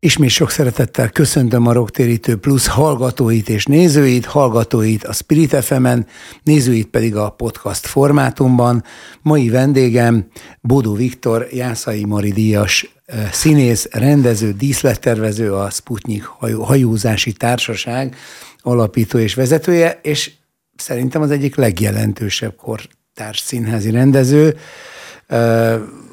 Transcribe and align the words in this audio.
Ismét 0.00 0.30
sok 0.30 0.50
szeretettel 0.50 1.08
köszöntöm 1.08 1.66
a 1.66 1.72
Rocktérítő 1.72 2.36
Plus 2.36 2.66
hallgatóit 2.66 3.48
és 3.48 3.64
nézőit, 3.64 4.24
hallgatóit 4.24 5.04
a 5.04 5.12
Spirit 5.12 5.64
fm 5.64 5.86
nézőit 6.42 6.86
pedig 6.86 7.16
a 7.16 7.30
podcast 7.30 7.86
formátumban. 7.86 8.84
Mai 9.22 9.48
vendégem 9.48 10.26
Bodó 10.60 10.94
Viktor, 10.94 11.46
Jászai 11.52 12.04
Mari 12.04 12.32
Díjas 12.32 12.94
eh, 13.04 13.32
színész, 13.32 13.88
rendező, 13.90 14.52
díszlettervező, 14.52 15.54
a 15.54 15.70
Sputnik 15.70 16.24
hajózási 16.60 17.32
társaság 17.32 18.16
alapító 18.60 19.18
és 19.18 19.34
vezetője, 19.34 20.00
és 20.02 20.32
szerintem 20.76 21.22
az 21.22 21.30
egyik 21.30 21.56
legjelentősebb 21.56 22.56
kortárs 22.56 23.38
színházi 23.38 23.90
rendező 23.90 24.56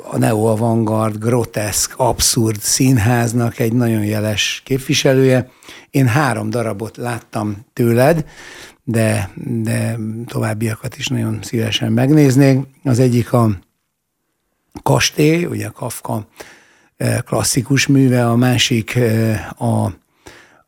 a 0.03 0.17
neo-avantgard, 0.17 1.17
groteszk, 1.17 1.93
abszurd 1.97 2.59
színháznak 2.59 3.59
egy 3.59 3.73
nagyon 3.73 4.03
jeles 4.03 4.61
képviselője. 4.65 5.49
Én 5.89 6.07
három 6.07 6.49
darabot 6.49 6.97
láttam 6.97 7.65
tőled, 7.73 8.25
de, 8.83 9.29
de 9.45 9.97
továbbiakat 10.25 10.97
is 10.97 11.07
nagyon 11.07 11.39
szívesen 11.41 11.91
megnéznék. 11.91 12.59
Az 12.83 12.99
egyik 12.99 13.33
a 13.33 13.49
Kastély, 14.83 15.45
ugye 15.45 15.67
Kafka 15.67 16.27
eh, 16.97 17.17
klasszikus 17.25 17.87
műve, 17.87 18.29
a 18.29 18.35
másik 18.35 18.99
a, 19.57 19.85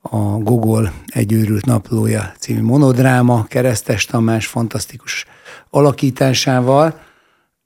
a 0.02 0.18
Gogol 0.40 0.92
egy 1.06 1.62
naplója 1.66 2.34
című 2.40 2.62
monodráma, 2.62 3.44
Keresztes 3.44 4.06
Tamás 4.06 4.48
fantasztikus 4.48 5.26
alakításával, 5.70 7.00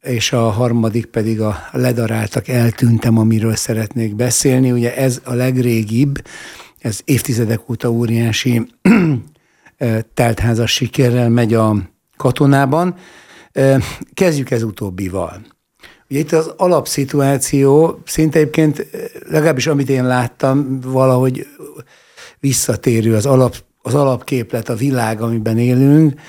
és 0.01 0.31
a 0.31 0.49
harmadik 0.49 1.05
pedig 1.05 1.41
a 1.41 1.57
ledaráltak, 1.71 2.47
eltűntem, 2.47 3.17
amiről 3.17 3.55
szeretnék 3.55 4.15
beszélni. 4.15 4.71
Ugye 4.71 4.95
ez 4.95 5.21
a 5.23 5.33
legrégibb, 5.33 6.21
ez 6.79 6.99
évtizedek 7.05 7.69
óta 7.69 7.91
óriási 7.91 8.67
teltházas 10.13 10.71
sikerrel 10.71 11.29
megy 11.29 11.53
a 11.53 11.75
katonában. 12.17 12.95
Kezdjük 14.13 14.51
ez 14.51 14.63
utóbbival. 14.63 15.41
Ugye 16.09 16.19
itt 16.19 16.31
az 16.31 16.53
alapszituáció 16.57 18.01
szinte 18.05 18.39
egyébként, 18.39 18.87
legalábbis 19.27 19.67
amit 19.67 19.89
én 19.89 20.05
láttam, 20.05 20.79
valahogy 20.79 21.47
visszatérő 22.39 23.15
az, 23.15 23.25
alap, 23.25 23.55
az 23.81 23.95
alapképlet, 23.95 24.69
a 24.69 24.75
világ, 24.75 25.21
amiben 25.21 25.57
élünk. 25.57 26.19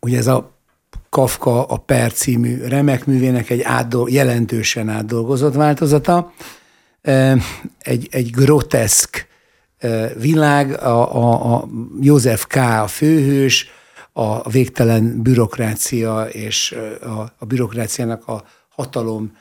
Ugye 0.00 0.18
ez 0.18 0.26
a 0.26 0.53
Kafka 1.14 1.64
a 1.64 1.76
Per 1.76 2.12
című 2.12 2.62
remek 2.66 3.06
művének 3.06 3.50
egy 3.50 3.60
átdol, 3.62 4.10
jelentősen 4.10 4.88
átdolgozott 4.88 5.54
változata. 5.54 6.32
Egy, 7.78 8.08
egy 8.10 8.30
groteszk 8.30 9.26
világ, 10.18 10.82
a, 10.82 11.16
a, 11.16 11.54
a 11.54 11.68
József 12.00 12.46
K. 12.46 12.56
a 12.56 12.86
főhős, 12.86 13.70
a 14.12 14.50
végtelen 14.50 15.22
bürokrácia 15.22 16.22
és 16.22 16.76
a, 17.02 17.32
a 17.38 17.44
bürokráciának 17.44 18.28
a 18.28 18.44
hatalom 18.68 19.36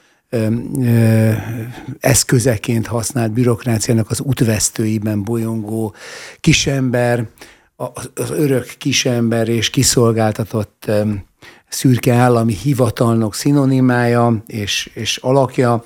eszközeként 2.00 2.88
használt 2.88 3.32
bürokráciának 3.32 4.10
az 4.10 4.22
útvesztőiben 4.22 5.24
bolyongó 5.24 5.96
kisember, 6.40 7.28
az 7.76 8.32
örök 8.32 8.66
kisember 8.78 9.48
és 9.48 9.70
kiszolgáltatott 9.70 10.92
szürke 11.74 12.14
állami 12.14 12.54
hivatalnok 12.54 13.36
szinonimája 13.36 14.44
és, 14.48 14.92
és 14.94 15.18
alakja, 15.18 15.84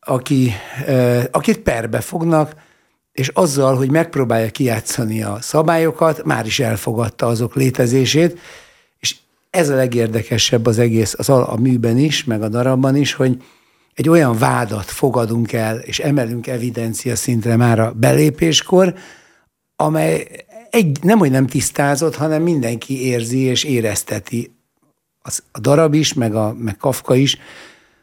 aki, 0.00 0.52
akit 1.30 1.58
perbe 1.58 2.00
fognak, 2.00 2.54
és 3.12 3.28
azzal, 3.28 3.76
hogy 3.76 3.90
megpróbálja 3.90 4.50
kijátszani 4.50 5.22
a 5.22 5.38
szabályokat, 5.40 6.24
már 6.24 6.46
is 6.46 6.60
elfogadta 6.60 7.26
azok 7.26 7.54
létezését, 7.54 8.38
és 8.98 9.16
ez 9.50 9.68
a 9.68 9.74
legérdekesebb 9.74 10.66
az 10.66 10.78
egész 10.78 11.14
az 11.18 11.28
a, 11.28 11.52
a 11.52 11.56
műben 11.56 11.98
is, 11.98 12.24
meg 12.24 12.42
a 12.42 12.48
darabban 12.48 12.96
is, 12.96 13.12
hogy 13.12 13.42
egy 13.94 14.08
olyan 14.08 14.38
vádat 14.38 14.84
fogadunk 14.84 15.52
el, 15.52 15.78
és 15.78 15.98
emelünk 15.98 16.46
evidencia 16.46 17.16
szintre 17.16 17.56
már 17.56 17.78
a 17.78 17.92
belépéskor, 17.92 18.94
amely 19.76 20.26
egy, 20.70 20.98
nem, 21.02 21.18
hogy 21.18 21.30
nem 21.30 21.46
tisztázott, 21.46 22.16
hanem 22.16 22.42
mindenki 22.42 23.06
érzi 23.06 23.38
és 23.38 23.64
érezteti 23.64 24.54
az, 25.26 25.42
a 25.52 25.58
darab 25.58 25.94
is, 25.94 26.12
meg, 26.12 26.34
a, 26.34 26.54
meg 26.58 26.76
Kafka 26.76 27.14
is, 27.14 27.38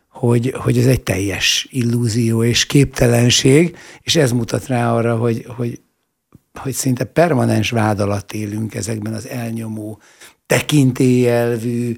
hogy, 0.09 0.53
hogy 0.57 0.77
ez 0.77 0.85
egy 0.85 1.01
teljes 1.01 1.67
illúzió 1.69 2.43
és 2.43 2.65
képtelenség, 2.65 3.77
és 4.01 4.15
ez 4.15 4.31
mutat 4.31 4.67
rá 4.67 4.93
arra, 4.93 5.17
hogy, 5.17 5.45
hogy, 5.57 5.81
hogy 6.59 6.73
szinte 6.73 7.03
permanens 7.03 7.69
vád 7.69 7.99
alatt 7.99 8.33
élünk 8.33 8.75
ezekben 8.75 9.13
az 9.13 9.27
elnyomó, 9.27 9.99
tekintélyelvű, 10.45 11.97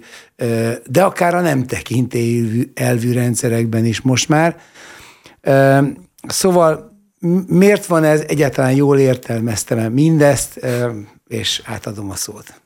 de 0.85 1.03
akár 1.03 1.35
a 1.35 1.41
nem 1.41 1.65
tekintélyelvű 1.65 3.11
rendszerekben 3.11 3.85
is 3.85 4.01
most 4.01 4.29
már. 4.29 4.57
Szóval 6.27 6.97
miért 7.47 7.85
van 7.85 8.03
ez? 8.03 8.23
Egyáltalán 8.27 8.73
jól 8.73 8.99
értelmeztem 8.99 9.91
mindezt, 9.91 10.65
és 11.27 11.61
átadom 11.65 12.09
a 12.09 12.15
szót. 12.15 12.61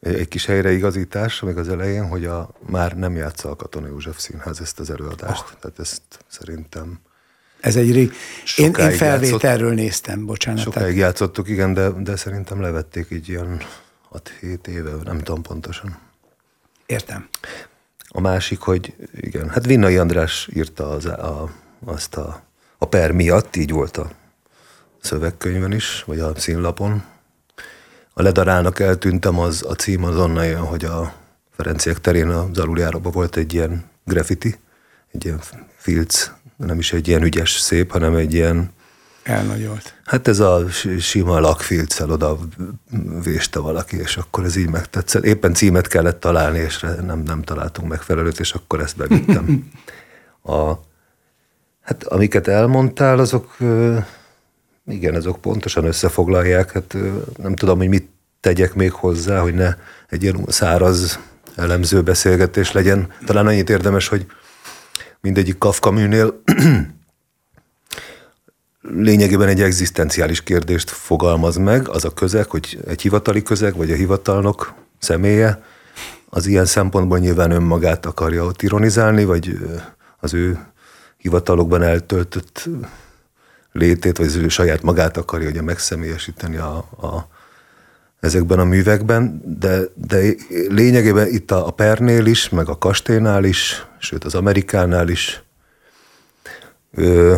Egy 0.00 0.28
kis 0.28 0.46
helyreigazítás 0.46 1.40
még 1.40 1.56
az 1.56 1.68
elején, 1.68 2.08
hogy 2.08 2.24
a, 2.24 2.50
már 2.66 2.96
nem 2.96 3.16
játsza 3.16 3.50
a 3.50 3.56
Katona 3.56 3.86
József 3.86 4.18
Színház 4.18 4.60
ezt 4.60 4.80
az 4.80 4.90
előadást. 4.90 5.44
Oh. 5.52 5.58
Tehát 5.60 5.78
ezt 5.78 6.02
szerintem 6.26 7.00
ez 7.60 7.76
egy 7.76 7.92
rég... 7.92 8.12
Én, 8.56 8.64
én 8.66 8.90
felvételről 8.90 9.68
játszott, 9.68 9.74
néztem, 9.74 10.26
bocsánat. 10.26 10.62
Sokáig 10.62 10.84
tehát... 10.84 10.98
játszottuk, 10.98 11.48
igen, 11.48 11.74
de, 11.74 11.90
de 11.90 12.16
szerintem 12.16 12.60
levették 12.60 13.06
így 13.10 13.28
ilyen 13.28 13.62
6-7 14.42 14.66
éve, 14.66 14.90
nem 15.04 15.18
tudom 15.18 15.42
pontosan. 15.42 15.98
Értem. 16.86 17.28
A 18.08 18.20
másik, 18.20 18.60
hogy 18.60 18.94
igen, 19.14 19.48
hát 19.48 19.66
Vinnai 19.66 19.96
András 19.96 20.48
írta 20.54 20.90
az, 20.90 21.04
a, 21.04 21.50
azt 21.84 22.16
a, 22.16 22.42
a 22.78 22.86
per 22.86 23.12
miatt, 23.12 23.56
így 23.56 23.70
volt 23.70 23.96
a 23.96 24.10
szövegkönyvön 25.00 25.72
is, 25.72 26.02
vagy 26.06 26.18
a 26.18 26.38
színlapon, 26.38 27.04
a 28.18 28.22
ledarálnak 28.22 28.80
eltűntem, 28.80 29.38
az 29.38 29.64
a 29.68 29.74
cím 29.74 30.04
az 30.04 30.16
onnan 30.16 30.46
jön, 30.46 30.60
hogy 30.60 30.84
a 30.84 31.12
Ferenciek 31.56 32.00
terén 32.00 32.28
az 32.28 32.58
aluljáróban 32.58 33.12
volt 33.12 33.36
egy 33.36 33.54
ilyen 33.54 33.84
graffiti, 34.04 34.58
egy 35.12 35.24
ilyen 35.24 35.40
filc, 35.76 36.30
nem 36.56 36.78
is 36.78 36.92
egy 36.92 37.08
ilyen 37.08 37.22
ügyes 37.22 37.50
szép, 37.50 37.90
hanem 37.90 38.14
egy 38.14 38.34
ilyen 38.34 38.70
Elnagyolt. 39.22 39.94
Hát 40.04 40.28
ez 40.28 40.40
a 40.40 40.66
sima 40.98 41.40
lakfilccel 41.40 42.10
oda 42.10 42.38
véste 43.22 43.58
valaki, 43.58 43.96
és 43.96 44.16
akkor 44.16 44.44
ez 44.44 44.56
így 44.56 44.70
megtetszett. 44.70 45.24
Éppen 45.24 45.54
címet 45.54 45.86
kellett 45.86 46.20
találni, 46.20 46.58
és 46.58 46.80
nem, 46.80 47.22
nem 47.22 47.42
találtunk 47.42 47.88
megfelelőt, 47.88 48.40
és 48.40 48.52
akkor 48.52 48.80
ezt 48.80 48.96
bevittem. 48.96 49.70
A, 50.42 50.72
hát 51.82 52.04
amiket 52.04 52.48
elmondtál, 52.48 53.18
azok 53.18 53.56
igen, 54.88 55.14
azok 55.14 55.40
pontosan 55.40 55.84
összefoglalják. 55.84 56.72
Hát 56.72 56.96
nem 57.36 57.54
tudom, 57.54 57.78
hogy 57.78 57.88
mit 57.88 58.08
tegyek 58.40 58.74
még 58.74 58.92
hozzá, 58.92 59.40
hogy 59.40 59.54
ne 59.54 59.74
egy 60.08 60.22
ilyen 60.22 60.44
száraz 60.48 61.18
elemző 61.54 62.02
beszélgetés 62.02 62.72
legyen. 62.72 63.12
Talán 63.26 63.46
annyit 63.46 63.70
érdemes, 63.70 64.08
hogy 64.08 64.26
mindegyik 65.20 65.58
Kafka 65.58 65.90
műnél 65.90 66.42
lényegében 68.80 69.48
egy 69.48 69.62
egzisztenciális 69.62 70.42
kérdést 70.42 70.90
fogalmaz 70.90 71.56
meg, 71.56 71.88
az 71.88 72.04
a 72.04 72.12
közeg, 72.12 72.50
hogy 72.50 72.78
egy 72.86 73.02
hivatali 73.02 73.42
közeg, 73.42 73.76
vagy 73.76 73.90
a 73.90 73.94
hivatalnok 73.94 74.74
személye, 74.98 75.62
az 76.28 76.46
ilyen 76.46 76.66
szempontból 76.66 77.18
nyilván 77.18 77.50
önmagát 77.50 78.06
akarja 78.06 78.44
ott 78.44 78.62
ironizálni, 78.62 79.24
vagy 79.24 79.58
az 80.18 80.34
ő 80.34 80.58
hivatalokban 81.16 81.82
eltöltött 81.82 82.68
létét, 83.72 84.16
vagy 84.16 84.26
az 84.26 84.34
ő 84.34 84.48
saját 84.48 84.82
magát 84.82 85.16
akarja 85.16 85.48
ugye 85.48 85.62
megszemélyesíteni 85.62 86.56
a, 86.56 86.76
a, 86.76 87.28
ezekben 88.20 88.58
a 88.58 88.64
művekben, 88.64 89.42
de, 89.58 89.80
de 89.94 90.34
lényegében 90.68 91.26
itt 91.26 91.50
a, 91.50 91.66
a 91.66 91.70
Pernél 91.70 92.26
is, 92.26 92.48
meg 92.48 92.68
a 92.68 92.78
Kastélynál 92.78 93.44
is, 93.44 93.86
sőt 93.98 94.24
az 94.24 94.34
Amerikánál 94.34 95.08
is 95.08 95.42
ö, 96.94 97.36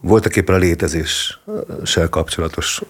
voltak 0.00 0.36
éppen 0.36 0.54
a 0.54 0.58
létezéssel 0.58 2.08
kapcsolatos 2.10 2.82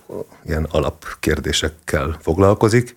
ilyen 0.44 0.67
alapkérdésekkel 0.70 2.19
foglalkozik. 2.20 2.94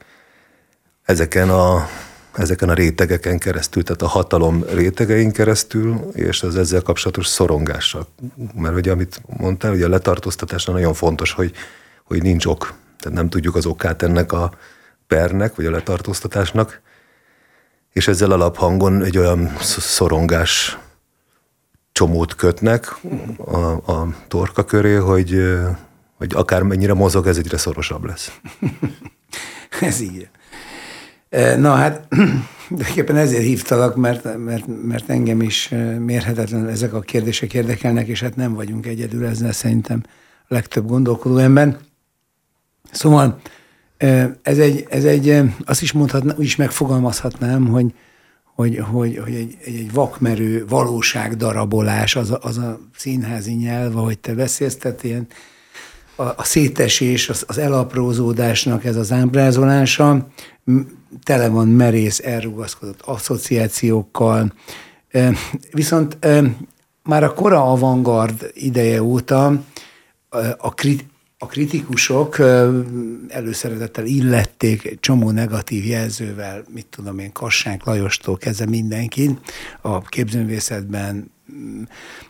Ezeken 1.06 1.50
a 1.50 1.90
ezeken 2.38 2.70
a 2.70 2.74
rétegeken 2.74 3.38
keresztül, 3.40 3.84
tehát 3.84 4.02
a 4.02 4.08
hatalom 4.08 4.64
rétegein 4.74 5.32
keresztül, 5.32 6.10
és 6.14 6.44
az 6.44 6.56
ezzel 6.56 6.82
kapcsolatos 6.82 7.28
szorongással. 7.28 8.08
Mert 8.56 8.76
ugye, 8.76 8.92
amit 8.92 9.22
mondtál, 9.38 9.74
ugye 9.74 9.86
a 9.86 9.90
letartóztatásnál 9.90 10.76
nagyon 10.76 10.94
fontos, 10.94 11.32
hogy, 11.32 11.52
hogy 12.04 12.22
nincs 12.22 12.46
ok. 12.46 12.74
Tehát 13.00 13.18
nem 13.18 13.30
tudjuk 13.30 13.56
az 13.56 13.66
okát 13.66 14.02
ennek 14.02 14.32
a 14.32 14.52
pernek, 15.08 15.56
vagy 15.56 15.66
a 15.66 15.72
letartóztatásnak, 15.72 16.82
és 17.92 18.08
ezzel 18.08 18.32
alaphangon 18.32 19.04
egy 19.04 19.18
olyan 19.18 19.56
szorongás 19.60 20.78
csomót 21.92 22.36
kötnek 22.36 22.96
a, 23.38 23.92
a 23.92 24.08
torka 24.28 24.64
köré, 24.64 24.96
hogy, 24.96 25.58
hogy 26.18 26.32
akármennyire 26.34 26.94
mozog, 26.94 27.28
ez 27.28 27.38
egyre 27.38 27.58
szorosabb 27.58 28.04
lesz. 28.04 28.32
ez 29.80 30.00
így. 30.00 30.30
Na 31.58 31.74
hát, 31.74 32.08
tulajdonképpen 32.68 33.16
ezért 33.16 33.44
hívtalak, 33.44 33.96
mert, 33.96 34.38
mert, 34.38 34.66
mert 34.84 35.10
engem 35.10 35.42
is 35.42 35.74
mérhetetlenül 36.00 36.70
ezek 36.70 36.94
a 36.94 37.00
kérdések 37.00 37.54
érdekelnek, 37.54 38.08
és 38.08 38.22
hát 38.22 38.36
nem 38.36 38.54
vagyunk 38.54 38.86
egyedül 38.86 39.26
ezzel 39.26 39.52
szerintem 39.52 40.04
a 40.48 40.54
legtöbb 40.54 40.88
gondolkodó 40.88 41.38
ember. 41.38 41.78
Szóval 42.92 43.40
ez 44.42 44.60
egy, 44.60 44.86
ez 44.90 45.04
egy 45.04 45.42
azt 45.66 45.82
is 45.82 45.92
mondhatnám, 45.92 46.36
úgy 46.38 46.46
is 46.46 46.56
megfogalmazhatnám, 46.56 47.68
hogy, 47.68 47.94
hogy, 48.56 48.78
hogy, 48.78 49.18
hogy 49.24 49.36
egy, 49.36 49.58
egy, 49.64 49.76
egy 49.76 49.92
vakmerő 49.94 50.66
valóságdarabolás, 50.70 52.16
az 52.16 52.32
a, 52.32 52.40
az 52.42 52.58
a 52.58 52.80
színházi 52.96 53.54
nyelv, 53.54 53.98
ahogy 53.98 54.20
te 54.20 54.34
beszélsz, 54.34 54.78
tehát 54.78 55.04
ilyen 55.04 55.28
a, 56.16 56.24
a 56.24 56.44
szétesés, 56.44 57.30
az, 57.30 57.44
az 57.48 57.58
elaprózódásnak 57.58 58.86
ez 58.86 58.96
az 58.96 59.12
ábrázolása, 59.12 60.28
tele 61.24 61.48
van 61.48 61.68
merész, 61.68 62.20
elrugaszkodott 62.20 63.02
asszociációkkal, 63.02 64.54
viszont 65.72 66.18
már 67.04 67.24
a 67.24 67.34
kora 67.34 67.72
avantgard 67.72 68.52
ideje 68.54 69.04
óta 69.04 69.64
a, 70.58 70.74
krit, 70.74 71.06
a 71.38 71.46
kritikusok 71.46 72.40
előszeretettel 73.28 74.06
illették 74.06 74.98
csomó 75.00 75.32
negatív 75.32 75.86
jelzővel, 75.86 76.64
mit 76.74 76.88
tudom 76.90 77.20
én, 77.20 77.32
Kassánk 77.32 77.86
Lajostól 77.86 78.38
kezdve 78.38 78.66
mindenki, 78.66 79.38
a 79.82 80.02
képzőművészetben, 80.02 81.32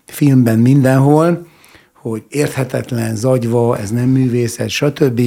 filmben, 0.05 0.59
mindenhol, 0.59 1.47
hogy 1.93 2.23
érthetetlen, 2.29 3.15
zagyva, 3.15 3.77
ez 3.77 3.89
nem 3.89 4.09
művészet, 4.09 4.69
stb. 4.69 5.21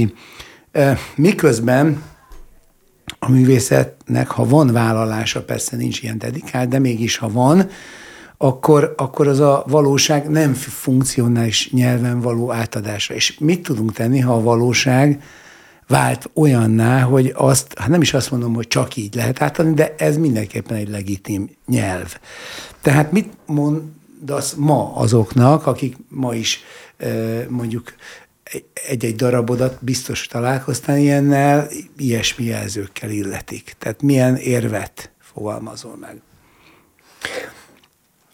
Miközben 1.17 2.03
a 3.19 3.31
művészetnek, 3.31 4.29
ha 4.29 4.45
van 4.45 4.73
vállalása, 4.73 5.43
persze 5.43 5.77
nincs 5.77 6.03
ilyen 6.03 6.19
dedikált, 6.19 6.69
de 6.69 6.79
mégis 6.79 7.17
ha 7.17 7.29
van, 7.29 7.69
akkor, 8.37 8.95
akkor 8.97 9.29
az 9.29 9.41
a 9.41 9.65
valóság 9.67 10.29
nem 10.29 10.55
funkcionális 10.55 11.71
nyelven 11.71 12.21
való 12.21 12.53
átadása. 12.53 13.15
És 13.15 13.39
mit 13.39 13.63
tudunk 13.63 13.93
tenni, 13.93 14.19
ha 14.19 14.35
a 14.35 14.43
valóság 14.43 15.23
vált 15.89 16.31
olyanná, 16.35 17.01
hogy 17.01 17.33
azt, 17.37 17.79
hát 17.79 17.89
nem 17.89 18.01
is 18.01 18.15
azt 18.15 18.31
mondom, 18.31 18.55
hogy 18.55 18.69
csak 18.69 18.97
így 18.97 19.15
lehet 19.15 19.43
átadni, 19.43 19.75
de 19.75 19.95
ez 19.99 20.17
mindenképpen 20.17 20.77
egy 20.77 20.89
legitim 20.89 21.51
nyelv. 21.67 22.19
Tehát 22.83 23.13
mit 23.13 23.33
mondasz 23.47 24.55
ma 24.55 24.95
azoknak, 24.95 25.67
akik 25.67 25.97
ma 26.09 26.35
is 26.35 26.61
mondjuk 27.49 27.93
egy-egy 28.73 29.17
darabodat 29.17 29.85
biztos 29.85 30.27
találkoztál 30.27 30.99
ilyennel, 30.99 31.69
ilyesmi 31.97 32.45
jelzőkkel 32.45 33.11
illetik. 33.11 33.75
Tehát 33.79 34.03
milyen 34.03 34.37
érvet 34.37 35.11
fogalmazol 35.21 35.97
meg? 35.97 36.21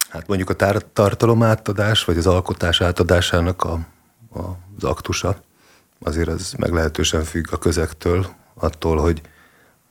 Hát 0.09 0.27
mondjuk 0.27 0.49
a 0.49 0.53
tar- 0.53 0.85
tartalom 0.85 1.43
átadás, 1.43 2.03
vagy 2.03 2.17
az 2.17 2.27
alkotás 2.27 2.81
átadásának 2.81 3.63
a, 3.63 3.79
a, 4.33 4.39
az 4.77 4.83
aktusa, 4.83 5.43
azért 5.99 6.27
az 6.27 6.53
meglehetősen 6.57 7.23
függ 7.23 7.47
a 7.51 7.57
közektől, 7.57 8.27
attól, 8.53 8.97
hogy 8.97 9.21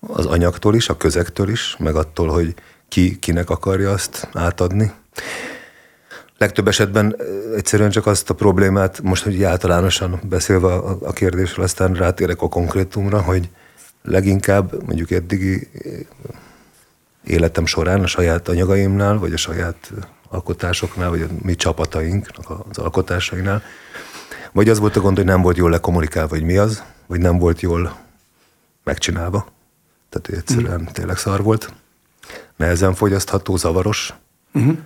az 0.00 0.26
anyagtól 0.26 0.75
is, 0.75 0.88
a 0.88 0.97
közektől 0.97 1.49
is, 1.49 1.76
meg 1.79 1.94
attól, 1.97 2.29
hogy 2.29 2.55
ki 2.88 3.19
kinek 3.19 3.50
akarja 3.50 3.91
azt 3.91 4.29
átadni. 4.32 4.93
Legtöbb 6.44 6.69
esetben 6.69 7.17
egyszerűen 7.56 7.91
csak 7.91 8.06
azt 8.06 8.31
a 8.31 8.35
problémát, 8.35 9.00
most, 9.02 9.23
hogy 9.23 9.43
általánosan 9.43 10.20
beszélve 10.29 10.67
a, 10.67 10.99
a 11.02 11.12
kérdésről, 11.12 11.64
aztán 11.64 11.93
rátérek 11.93 12.43
a 12.43 12.49
konkrétumra, 12.49 13.20
hogy 13.20 13.49
leginkább 14.02 14.87
mondjuk 14.87 15.11
eddigi 15.11 15.70
életem 17.25 17.67
során 17.67 18.02
a 18.02 18.06
saját 18.06 18.49
anyagaimnál, 18.49 19.19
vagy 19.19 19.32
a 19.32 19.37
saját 19.37 19.93
alkotásoknál, 20.29 21.11
vagy 21.11 21.23
a 21.23 21.26
mi 21.43 21.55
csapatainknak 21.55 22.64
az 22.70 22.79
alkotásainál, 22.79 23.62
vagy 24.52 24.69
az 24.69 24.79
volt 24.79 24.97
a 24.97 25.00
gond, 25.00 25.17
hogy 25.17 25.26
nem 25.26 25.43
volt 25.43 25.56
jól 25.56 25.70
lekommunikálva, 25.70 26.35
hogy 26.35 26.44
mi 26.44 26.56
az, 26.56 26.82
vagy 27.06 27.20
nem 27.20 27.38
volt 27.38 27.61
jól 27.61 27.97
megcsinálva. 28.82 29.47
Tehát 30.08 30.40
egyszerűen 30.40 30.81
mm. 30.81 30.93
tényleg 30.93 31.17
szar 31.17 31.43
volt. 31.43 31.73
Nehezen 32.56 32.94
fogyasztható, 32.94 33.56
zavaros. 33.56 34.14
Uh-huh. 34.55 34.76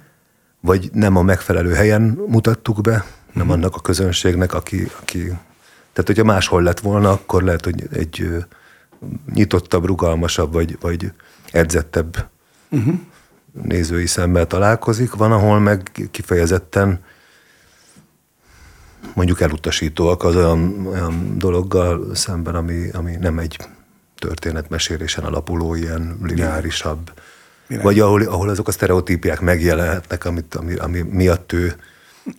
Vagy 0.60 0.90
nem 0.93 1.16
a 1.16 1.22
megfelelő 1.22 1.72
helyen 1.72 2.02
mutattuk 2.28 2.81
be, 2.81 2.93
nem 2.93 3.05
uh-huh. 3.34 3.52
annak 3.52 3.75
a 3.75 3.81
közönségnek, 3.81 4.55
aki, 4.55 4.90
aki... 5.00 5.22
Tehát, 5.93 6.06
hogyha 6.06 6.25
máshol 6.25 6.62
lett 6.62 6.81
volna, 6.81 7.10
akkor 7.10 7.43
lehet, 7.43 7.64
hogy 7.64 7.88
egy 7.93 8.44
nyitottabb, 9.34 9.84
rugalmasabb, 9.84 10.52
vagy, 10.52 10.78
vagy 10.81 11.12
edzettebb 11.50 12.28
uh-huh. 12.69 12.94
nézői 13.62 14.06
szemmel 14.06 14.46
találkozik. 14.46 15.14
Van, 15.14 15.32
ahol 15.32 15.58
meg 15.58 16.08
kifejezetten 16.10 17.00
mondjuk 19.14 19.40
elutasítóak 19.40 20.25
az 20.25 20.37
olyan, 20.37 20.87
olyan 20.87 21.38
dologgal 21.38 22.14
szemben, 22.14 22.54
ami, 22.54 22.90
ami 22.90 23.16
nem 23.16 23.38
egy 23.38 23.56
történetmesélésen 24.19 25.25
alapuló, 25.25 25.75
ilyen 25.75 26.19
lineárisabb. 26.22 27.12
Minek? 27.69 27.85
Vagy 27.85 28.00
ahol, 28.00 28.23
ahol 28.23 28.49
azok 28.49 28.69
a 28.69 28.73
sztereotípiák 28.73 29.41
megjelenhetnek, 29.41 30.25
amit, 30.25 30.55
ami, 30.55 30.75
ami 30.75 31.00
miatt 31.00 31.53
ő 31.53 31.75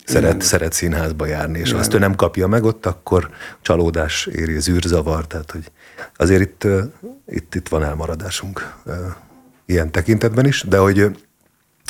szeret, 0.06 0.42
szeret 0.42 0.74
színházba 0.74 1.26
járni, 1.26 1.60
és 1.60 1.68
Igen. 1.68 1.80
azt 1.80 1.94
ő 1.94 1.98
nem 1.98 2.16
kapja 2.16 2.48
meg 2.48 2.64
ott, 2.64 2.86
akkor 2.86 3.30
csalódás 3.62 4.26
éri, 4.26 4.60
zűrzavar, 4.60 5.28
tehát 5.28 5.52
hogy 5.52 5.72
azért 6.16 6.42
itt, 6.42 6.68
itt, 7.28 7.56
itt 7.56 7.68
van 7.68 7.84
elmaradásunk 7.84 8.74
ilyen 9.66 9.92
tekintetben 9.92 10.46
is, 10.46 10.64
de 10.68 10.78
hogy 10.78 11.12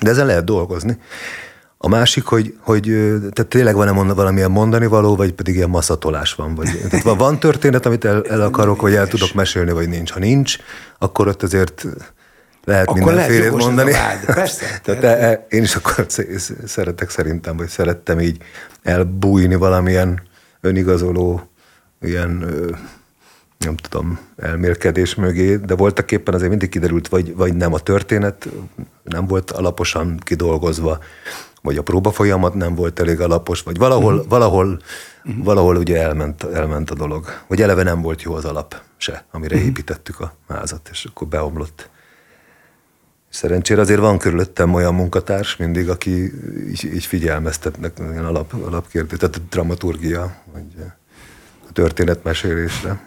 de 0.01 0.09
ezen 0.09 0.25
lehet 0.25 0.44
dolgozni. 0.44 0.97
A 1.77 1.88
másik, 1.88 2.24
hogy, 2.24 2.57
hogy 2.59 2.83
tehát 3.19 3.47
tényleg 3.47 3.75
van-e 3.75 3.92
mond, 3.92 4.15
valamilyen 4.15 4.51
mondani 4.51 4.85
való, 4.85 5.15
vagy 5.15 5.33
pedig 5.33 5.56
ilyen 5.56 5.69
masszatolás 5.69 6.33
van. 6.33 6.56
Vagy, 6.56 6.80
tehát 6.89 7.06
van, 7.06 7.18
van 7.18 7.39
történet, 7.39 7.85
amit 7.85 8.06
el, 8.06 8.24
el 8.24 8.42
akarok, 8.42 8.81
vagy 8.81 8.94
el 8.94 9.07
tudok 9.07 9.33
mesélni, 9.33 9.71
vagy 9.71 9.89
nincs. 9.89 10.12
Ha 10.12 10.19
nincs, 10.19 10.57
akkor 10.97 11.27
ott 11.27 11.44
azért 11.44 11.85
lehet 12.69 12.88
akkor 12.88 13.01
mindenfélét 13.01 13.51
mondani. 13.51 13.92
Vád, 13.92 14.25
persze. 14.25 14.66
Tehát 14.83 15.04
e, 15.04 15.07
e, 15.07 15.45
én 15.50 15.63
is 15.63 15.75
akkor 15.75 16.06
szeretek 16.66 17.10
szerintem, 17.10 17.57
vagy 17.57 17.68
szerettem 17.68 18.19
így 18.19 18.38
elbújni 18.83 19.56
valamilyen 19.56 20.21
önigazoló, 20.61 21.49
ilyen 22.02 22.45
nem 23.57 23.76
tudom, 23.76 24.19
elmélkedés 24.38 25.16
mögé, 25.16 25.56
de 25.56 25.76
voltak 25.76 26.11
éppen 26.11 26.33
azért 26.33 26.49
mindig 26.49 26.69
kiderült, 26.69 27.07
vagy, 27.07 27.35
vagy 27.35 27.54
nem 27.54 27.73
a 27.73 27.80
történet, 27.80 28.47
nem 29.04 29.28
volt 29.28 29.52
alaposan 29.52 30.19
kidolgozva, 30.23 30.99
vagy 31.61 31.78
a 31.78 31.81
próba 31.81 32.11
folyamat 32.11 32.54
nem 32.54 32.76
volt 32.76 32.99
elég 32.99 33.19
alapos, 33.21 33.61
vagy 33.61 33.78
valahol, 33.78 34.14
uh-huh. 34.14 34.30
valahol, 34.30 34.81
uh-huh. 35.26 35.44
valahol 35.44 35.76
ugye 35.76 36.02
elment, 36.02 36.44
elment 36.44 36.90
a 36.90 36.95
dolog. 36.95 37.26
Vagy 37.47 37.61
eleve 37.61 37.83
nem 37.83 38.02
volt 38.02 38.21
jó 38.21 38.33
az 38.33 38.45
alap 38.45 38.81
se, 38.97 39.26
amire 39.31 39.56
uh-huh. 39.56 39.69
építettük 39.69 40.19
a 40.19 40.33
házat, 40.47 40.90
és 40.92 41.06
akkor 41.06 41.28
beomlott. 41.28 41.90
Szerencsére 43.30 43.81
azért 43.81 44.00
van 44.00 44.18
körülöttem 44.18 44.74
olyan 44.74 44.95
munkatárs 44.95 45.56
mindig, 45.56 45.90
aki 45.90 46.12
így, 46.68 46.90
így 46.94 47.06
figyelmeztetnek 47.06 47.98
ilyen 48.00 48.26
alap, 48.26 48.54
alapkérdés, 48.54 49.18
tehát 49.18 49.48
dramaturgia, 49.50 50.36
vagy 50.54 50.66
a 51.69 51.71
történetmesélésre. 51.71 53.00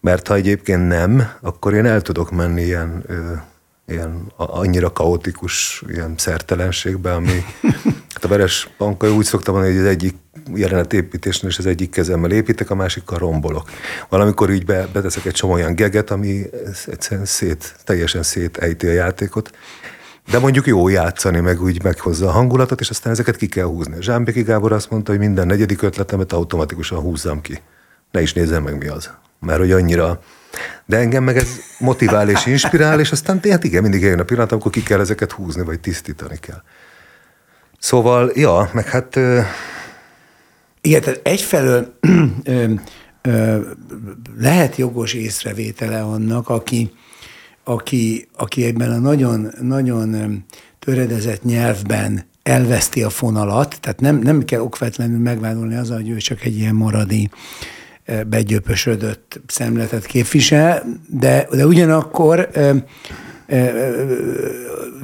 Mert 0.00 0.28
ha 0.28 0.34
egyébként 0.34 0.88
nem, 0.88 1.30
akkor 1.40 1.74
én 1.74 1.86
el 1.86 2.00
tudok 2.00 2.30
menni 2.30 2.62
ilyen, 2.62 3.04
ö, 3.06 3.32
ilyen 3.86 4.32
annyira 4.36 4.92
kaotikus 4.92 5.82
ilyen 5.88 6.14
szertelenségbe, 6.16 7.14
ami 7.14 7.44
hát 8.14 8.24
a 8.24 8.28
Veres 8.28 8.68
Panka 8.76 9.12
úgy 9.12 9.24
szoktam 9.24 9.54
mondani, 9.54 9.76
hogy 9.76 9.84
az 9.84 9.90
egyik 9.90 10.14
jelenetépítésnél 10.54 11.50
és 11.50 11.58
az 11.58 11.66
egyik 11.66 11.90
kezemmel 11.90 12.30
építek, 12.30 12.70
a 12.70 12.74
másikkal 12.74 13.18
rombolok. 13.18 13.70
Valamikor 14.08 14.50
így 14.50 14.64
be, 14.64 14.88
beteszek 14.92 15.24
egy 15.24 15.32
csomó 15.32 15.52
olyan 15.52 15.74
geget, 15.74 16.10
ami 16.10 16.42
egyszerűen 16.86 17.26
szét, 17.26 17.74
teljesen 17.84 18.22
szétejti 18.22 18.86
a 18.86 18.92
játékot, 18.92 19.50
de 20.30 20.38
mondjuk 20.38 20.66
jó 20.66 20.88
játszani, 20.88 21.40
meg 21.40 21.62
úgy 21.62 21.82
meghozza 21.82 22.28
a 22.28 22.30
hangulatot, 22.30 22.80
és 22.80 22.90
aztán 22.90 23.12
ezeket 23.12 23.36
ki 23.36 23.46
kell 23.46 23.64
húzni. 23.64 23.96
Zsámbéki 24.00 24.42
Gábor 24.42 24.72
azt 24.72 24.90
mondta, 24.90 25.10
hogy 25.10 25.20
minden 25.20 25.46
negyedik 25.46 25.82
ötletemet 25.82 26.32
automatikusan 26.32 26.98
húzzam 26.98 27.40
ki. 27.40 27.62
Ne 28.10 28.22
is 28.22 28.32
nézzem 28.32 28.62
meg, 28.62 28.78
mi 28.78 28.86
az 28.86 29.10
mert 29.44 29.58
hogy 29.58 29.72
annyira... 29.72 30.20
De 30.86 30.96
engem 30.96 31.24
meg 31.24 31.36
ez 31.36 31.48
motivál 31.78 32.28
és 32.28 32.46
inspirál, 32.46 33.00
és 33.00 33.12
aztán 33.12 33.40
hát 33.50 33.64
igen, 33.64 33.82
mindig 33.82 34.02
eljön 34.02 34.20
a 34.20 34.24
pillanat, 34.24 34.52
amikor 34.52 34.70
ki 34.70 34.82
kell 34.82 35.00
ezeket 35.00 35.32
húzni, 35.32 35.64
vagy 35.64 35.80
tisztítani 35.80 36.38
kell. 36.40 36.62
Szóval, 37.78 38.30
ja, 38.34 38.70
meg 38.72 38.88
hát... 38.88 39.18
Igen, 40.86 41.00
tehát 41.00 41.20
egyfelől 41.22 41.94
ö, 42.44 42.72
ö, 43.22 43.60
lehet 44.38 44.76
jogos 44.76 45.12
észrevétele 45.12 46.00
annak, 46.00 46.48
aki, 46.48 46.90
aki, 47.64 48.28
aki 48.36 48.64
ebben 48.64 48.90
a 48.90 48.98
nagyon, 48.98 49.52
nagyon 49.60 50.44
töredezett 50.78 51.44
nyelvben 51.44 52.26
elveszti 52.42 53.02
a 53.02 53.10
fonalat, 53.10 53.80
tehát 53.80 54.00
nem, 54.00 54.18
nem 54.18 54.44
kell 54.44 54.60
okvetlenül 54.60 55.18
megvádolni 55.18 55.76
azzal, 55.76 55.96
hogy 55.96 56.08
ő 56.08 56.16
csak 56.16 56.44
egy 56.44 56.56
ilyen 56.56 56.74
maradi 56.74 57.30
begyöpösödött 58.26 59.40
szemletet 59.46 60.06
képvisel, 60.06 60.84
de, 61.08 61.46
de 61.50 61.66
ugyanakkor 61.66 62.48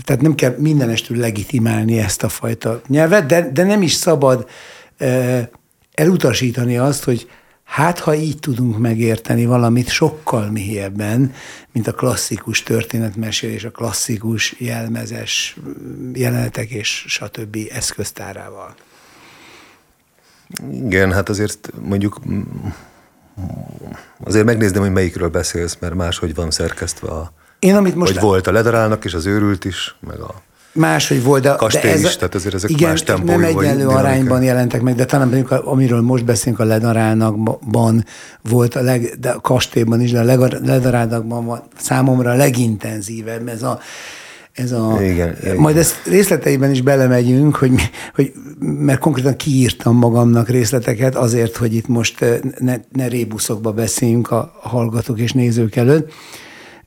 tehát 0.04 0.20
nem 0.20 0.34
kell 0.34 0.54
mindenestül 0.58 1.16
legitimálni 1.16 1.98
ezt 1.98 2.22
a 2.22 2.28
fajta 2.28 2.80
nyelvet, 2.86 3.26
de, 3.26 3.50
de 3.52 3.64
nem 3.64 3.82
is 3.82 3.92
szabad 3.92 4.48
elutasítani 6.00 6.78
azt, 6.78 7.04
hogy 7.04 7.30
hát 7.64 7.98
ha 7.98 8.14
így 8.14 8.38
tudunk 8.38 8.78
megérteni 8.78 9.46
valamit 9.46 9.88
sokkal 9.88 10.50
mélyebben, 10.50 11.32
mint 11.72 11.86
a 11.86 11.92
klasszikus 11.92 12.62
történetmesélés, 12.62 13.64
a 13.64 13.70
klasszikus 13.70 14.54
jelmezes 14.58 15.56
jelenetek 16.12 16.70
és 16.70 17.04
stb. 17.08 17.56
eszköztárával. 17.70 18.74
Igen, 20.72 21.12
hát 21.12 21.28
azért 21.28 21.70
mondjuk 21.80 22.20
azért 24.24 24.44
megnézném, 24.44 24.82
hogy 24.82 24.92
melyikről 24.92 25.28
beszélsz, 25.28 25.76
mert 25.80 25.94
máshogy 25.94 26.34
van 26.34 26.50
szerkesztve 26.50 27.08
a... 27.08 27.32
Én, 27.58 27.74
amit 27.74 27.94
most... 27.94 28.12
Hogy 28.12 28.22
volt 28.22 28.46
a 28.46 28.52
ledarálnak 28.52 29.04
és 29.04 29.14
az 29.14 29.26
őrült 29.26 29.64
is, 29.64 29.96
meg 30.00 30.20
a 30.20 30.42
máshogy 30.72 31.22
volt, 31.22 31.42
de, 31.42 31.54
kastély 31.54 31.90
de 31.90 31.96
ez, 31.96 32.04
is, 32.04 32.16
tehát 32.16 32.34
azért 32.34 32.54
ezek 32.54 32.70
igen, 32.70 32.88
más 32.88 33.02
tempói. 33.02 33.36
nem 33.36 33.42
egyenlő 33.42 33.86
arányban 33.86 34.42
jelentek 34.42 34.80
meg, 34.80 34.94
de 34.94 35.04
talán 35.04 35.28
mondjuk, 35.28 35.50
amiről 35.50 36.00
most 36.00 36.24
beszélünk, 36.24 36.60
a 36.60 36.64
ledarálnakban 36.64 38.04
volt 38.42 38.74
a 38.74 38.80
leg, 38.80 39.14
de 39.20 39.30
a 39.30 39.40
kastélyban 39.40 40.00
is, 40.00 40.10
de 40.10 40.20
a 40.20 40.48
ledarálnakban 40.64 41.44
van 41.44 41.62
számomra 41.76 42.30
a 42.30 42.34
legintenzívebb 42.34 43.48
ez 43.48 43.62
a 43.62 43.80
ez 44.52 44.72
a, 44.72 44.98
igen, 45.02 45.36
igen. 45.42 45.56
Majd 45.56 45.76
ezt 45.76 45.96
részleteiben 46.06 46.70
is 46.70 46.80
belemegyünk, 46.80 47.56
hogy, 47.56 47.72
hogy, 48.14 48.32
mert 48.58 48.98
konkrétan 48.98 49.36
kiírtam 49.36 49.96
magamnak 49.96 50.48
részleteket 50.48 51.14
azért, 51.14 51.56
hogy 51.56 51.74
itt 51.74 51.88
most 51.88 52.24
ne, 52.58 52.76
ne 52.92 53.08
rébuszokba 53.08 53.72
beszéljünk 53.72 54.30
a 54.30 54.52
hallgatók 54.60 55.20
és 55.20 55.32
nézők 55.32 55.76
előtt. 55.76 56.12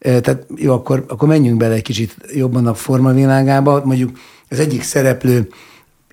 Tehát 0.03 0.45
jó, 0.55 0.73
akkor, 0.73 1.05
akkor 1.07 1.27
menjünk 1.27 1.57
bele 1.57 1.73
egy 1.73 1.81
kicsit 1.81 2.15
jobban 2.33 2.67
a 2.67 2.73
formavilágába. 2.73 3.81
Mondjuk 3.85 4.19
az 4.49 4.59
egyik 4.59 4.83
szereplő 4.83 5.47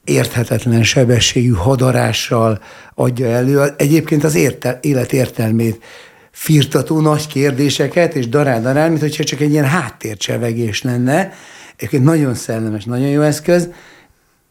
érthetetlen 0.05 0.83
sebességű 0.83 1.53
hadarással 1.53 2.61
adja 2.95 3.27
elő. 3.27 3.75
Egyébként 3.77 4.25
az 4.25 4.35
érte, 4.35 4.79
élet 4.83 5.13
értelmét 5.13 5.83
firtató 6.31 7.01
nagy 7.01 7.27
kérdéseket, 7.27 8.15
és 8.15 8.29
darál-darál, 8.29 8.89
mint 8.89 9.01
hogyha 9.01 9.25
csak 9.25 9.41
egy 9.41 9.51
ilyen 9.51 9.65
háttércsevegés 9.65 10.83
lenne. 10.83 11.33
Egyébként 11.77 12.05
nagyon 12.05 12.35
szellemes, 12.35 12.85
nagyon 12.85 13.09
jó 13.09 13.21
eszköz, 13.21 13.69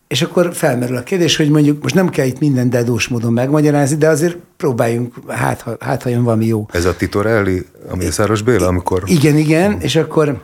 és 0.09 0.21
akkor 0.21 0.53
felmerül 0.53 0.95
a 0.95 1.03
kérdés, 1.03 1.35
hogy 1.35 1.49
mondjuk 1.49 1.81
most 1.81 1.95
nem 1.95 2.09
kell 2.09 2.25
itt 2.25 2.39
minden 2.39 2.69
dedós 2.69 3.07
módon 3.07 3.33
megmagyarázni, 3.33 3.97
de 3.97 4.07
azért 4.07 4.37
próbáljunk, 4.57 5.13
hát, 5.27 5.65
hát 5.79 6.03
ha 6.03 6.09
jön 6.09 6.23
valami 6.23 6.45
jó. 6.45 6.65
Ez 6.71 6.85
a 6.85 6.95
Titorelli, 6.95 7.65
a 7.89 7.95
Mészáros 7.95 8.41
Béla, 8.41 8.67
amikor... 8.67 9.03
Igen, 9.05 9.37
igen, 9.37 9.81
és 9.81 9.95
akkor, 9.95 10.41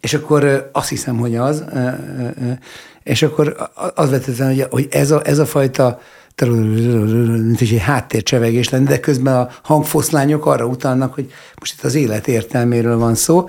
és 0.00 0.14
akkor 0.14 0.70
azt 0.72 0.88
hiszem, 0.88 1.16
hogy 1.16 1.36
az, 1.36 1.64
és 3.02 3.22
akkor 3.22 3.56
az 3.94 4.10
vetetlen, 4.10 4.48
hogy, 4.48 4.66
hogy 4.70 4.88
ez, 4.90 5.10
a, 5.10 5.22
ez 5.24 5.38
a 5.38 5.46
fajta 5.46 6.00
mint 6.40 7.60
egy 7.60 7.78
háttércsevegés 7.78 8.68
lenne, 8.68 8.88
de 8.88 9.00
közben 9.00 9.36
a 9.36 9.48
hangfoszlányok 9.62 10.46
arra 10.46 10.64
utalnak, 10.64 11.14
hogy 11.14 11.32
most 11.58 11.72
itt 11.72 11.84
az 11.84 11.94
élet 11.94 12.28
értelméről 12.28 12.98
van 12.98 13.14
szó, 13.14 13.48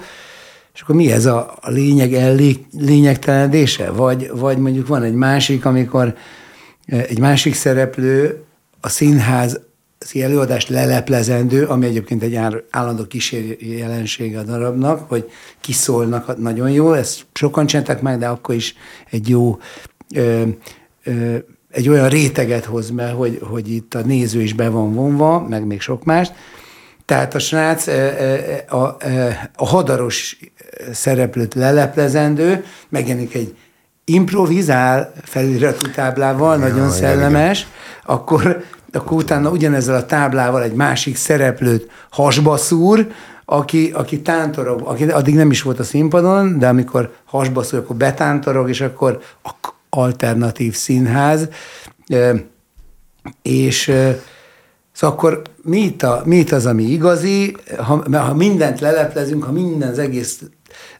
és 0.73 0.81
akkor 0.81 0.95
mi 0.95 1.11
ez 1.11 1.25
a, 1.25 1.57
a 1.61 1.69
lényeg 1.69 2.13
ellé, 2.13 2.65
lényegtelenedése? 2.77 3.91
Vagy, 3.91 4.29
vagy 4.33 4.57
mondjuk 4.57 4.87
van 4.87 5.03
egy 5.03 5.13
másik, 5.13 5.65
amikor 5.65 6.15
egy 6.85 7.19
másik 7.19 7.53
szereplő 7.53 8.43
a 8.81 8.89
színház 8.89 9.59
az 9.99 10.21
előadást 10.21 10.69
leleplezendő, 10.69 11.65
ami 11.65 11.85
egyébként 11.85 12.23
egy 12.23 12.39
állandó 12.69 13.03
kísérő 13.03 13.57
jelensége 13.59 14.39
a 14.39 14.43
darabnak, 14.43 15.09
hogy 15.09 15.29
kiszólnak 15.61 16.37
nagyon 16.37 16.71
jó, 16.71 16.93
ezt 16.93 17.25
sokan 17.33 17.65
csináltak 17.65 18.01
meg, 18.01 18.17
de 18.17 18.27
akkor 18.27 18.55
is 18.55 18.75
egy 19.11 19.29
jó 19.29 19.57
ö, 20.15 20.43
ö, 21.03 21.37
egy 21.71 21.89
olyan 21.89 22.09
réteget 22.09 22.65
hoz 22.65 22.89
be, 22.89 23.09
hogy, 23.09 23.39
hogy 23.41 23.71
itt 23.71 23.93
a 23.93 24.01
néző 24.01 24.41
is 24.41 24.53
be 24.53 24.69
van 24.69 24.93
vonva, 24.93 25.47
meg 25.47 25.65
még 25.65 25.81
sok 25.81 26.03
más. 26.03 26.31
Tehát 27.05 27.35
a 27.35 27.39
srác 27.39 27.87
a, 28.67 28.77
a, 28.77 28.97
a 29.55 29.65
hadaros 29.65 30.39
szereplőt 30.91 31.53
leleplezendő, 31.53 32.63
megjelenik 32.89 33.35
egy 33.35 33.55
improvizál 34.05 35.13
feliratú 35.23 35.89
táblával, 35.89 36.59
ja, 36.59 36.67
nagyon 36.67 36.89
szellemes, 36.89 37.59
igen. 37.59 37.71
akkor, 38.15 38.63
akkor 38.91 39.17
utána 39.17 39.49
ugyanezzel 39.49 39.95
a 39.95 40.05
táblával 40.05 40.63
egy 40.63 40.73
másik 40.73 41.15
szereplőt 41.15 41.91
hasba 42.09 42.57
szúr, 42.57 43.07
aki, 43.45 43.91
aki 43.93 44.21
tántorog, 44.21 44.81
aki 44.81 45.03
addig 45.03 45.35
nem 45.35 45.51
is 45.51 45.61
volt 45.61 45.79
a 45.79 45.83
színpadon, 45.83 46.59
de 46.59 46.67
amikor 46.67 47.13
hasba 47.25 47.63
szúr, 47.63 47.79
akkor 47.79 47.95
betántorog, 47.95 48.69
és 48.69 48.81
akkor 48.81 49.19
alternatív 49.89 50.75
színház, 50.75 51.47
és 53.41 53.91
Szóval 54.93 55.15
akkor 55.15 55.41
mi 55.63 55.79
itt, 55.79 56.03
a, 56.03 56.21
mi 56.25 56.35
itt 56.35 56.51
az, 56.51 56.65
ami 56.65 56.83
igazi, 56.83 57.55
ha, 57.77 58.19
ha 58.19 58.33
mindent 58.33 58.79
leleplezünk, 58.79 59.43
ha 59.43 59.51
minden 59.51 59.89
az 59.89 59.99
egész 59.99 60.41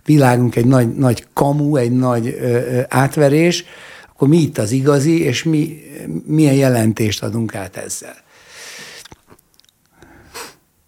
világunk 0.06 0.56
egy 0.56 0.66
nagy, 0.66 0.96
nagy 0.96 1.28
kamu, 1.34 1.76
egy 1.76 1.92
nagy 1.92 2.28
ö, 2.28 2.42
ö, 2.42 2.82
átverés, 2.88 3.66
akkor 4.14 4.28
mi 4.28 4.38
itt 4.38 4.58
az 4.58 4.72
igazi, 4.72 5.22
és 5.22 5.44
mi, 5.44 5.82
milyen 6.26 6.54
jelentést 6.54 7.24
adunk 7.24 7.56
át 7.56 7.78
ezzel. 7.78 8.16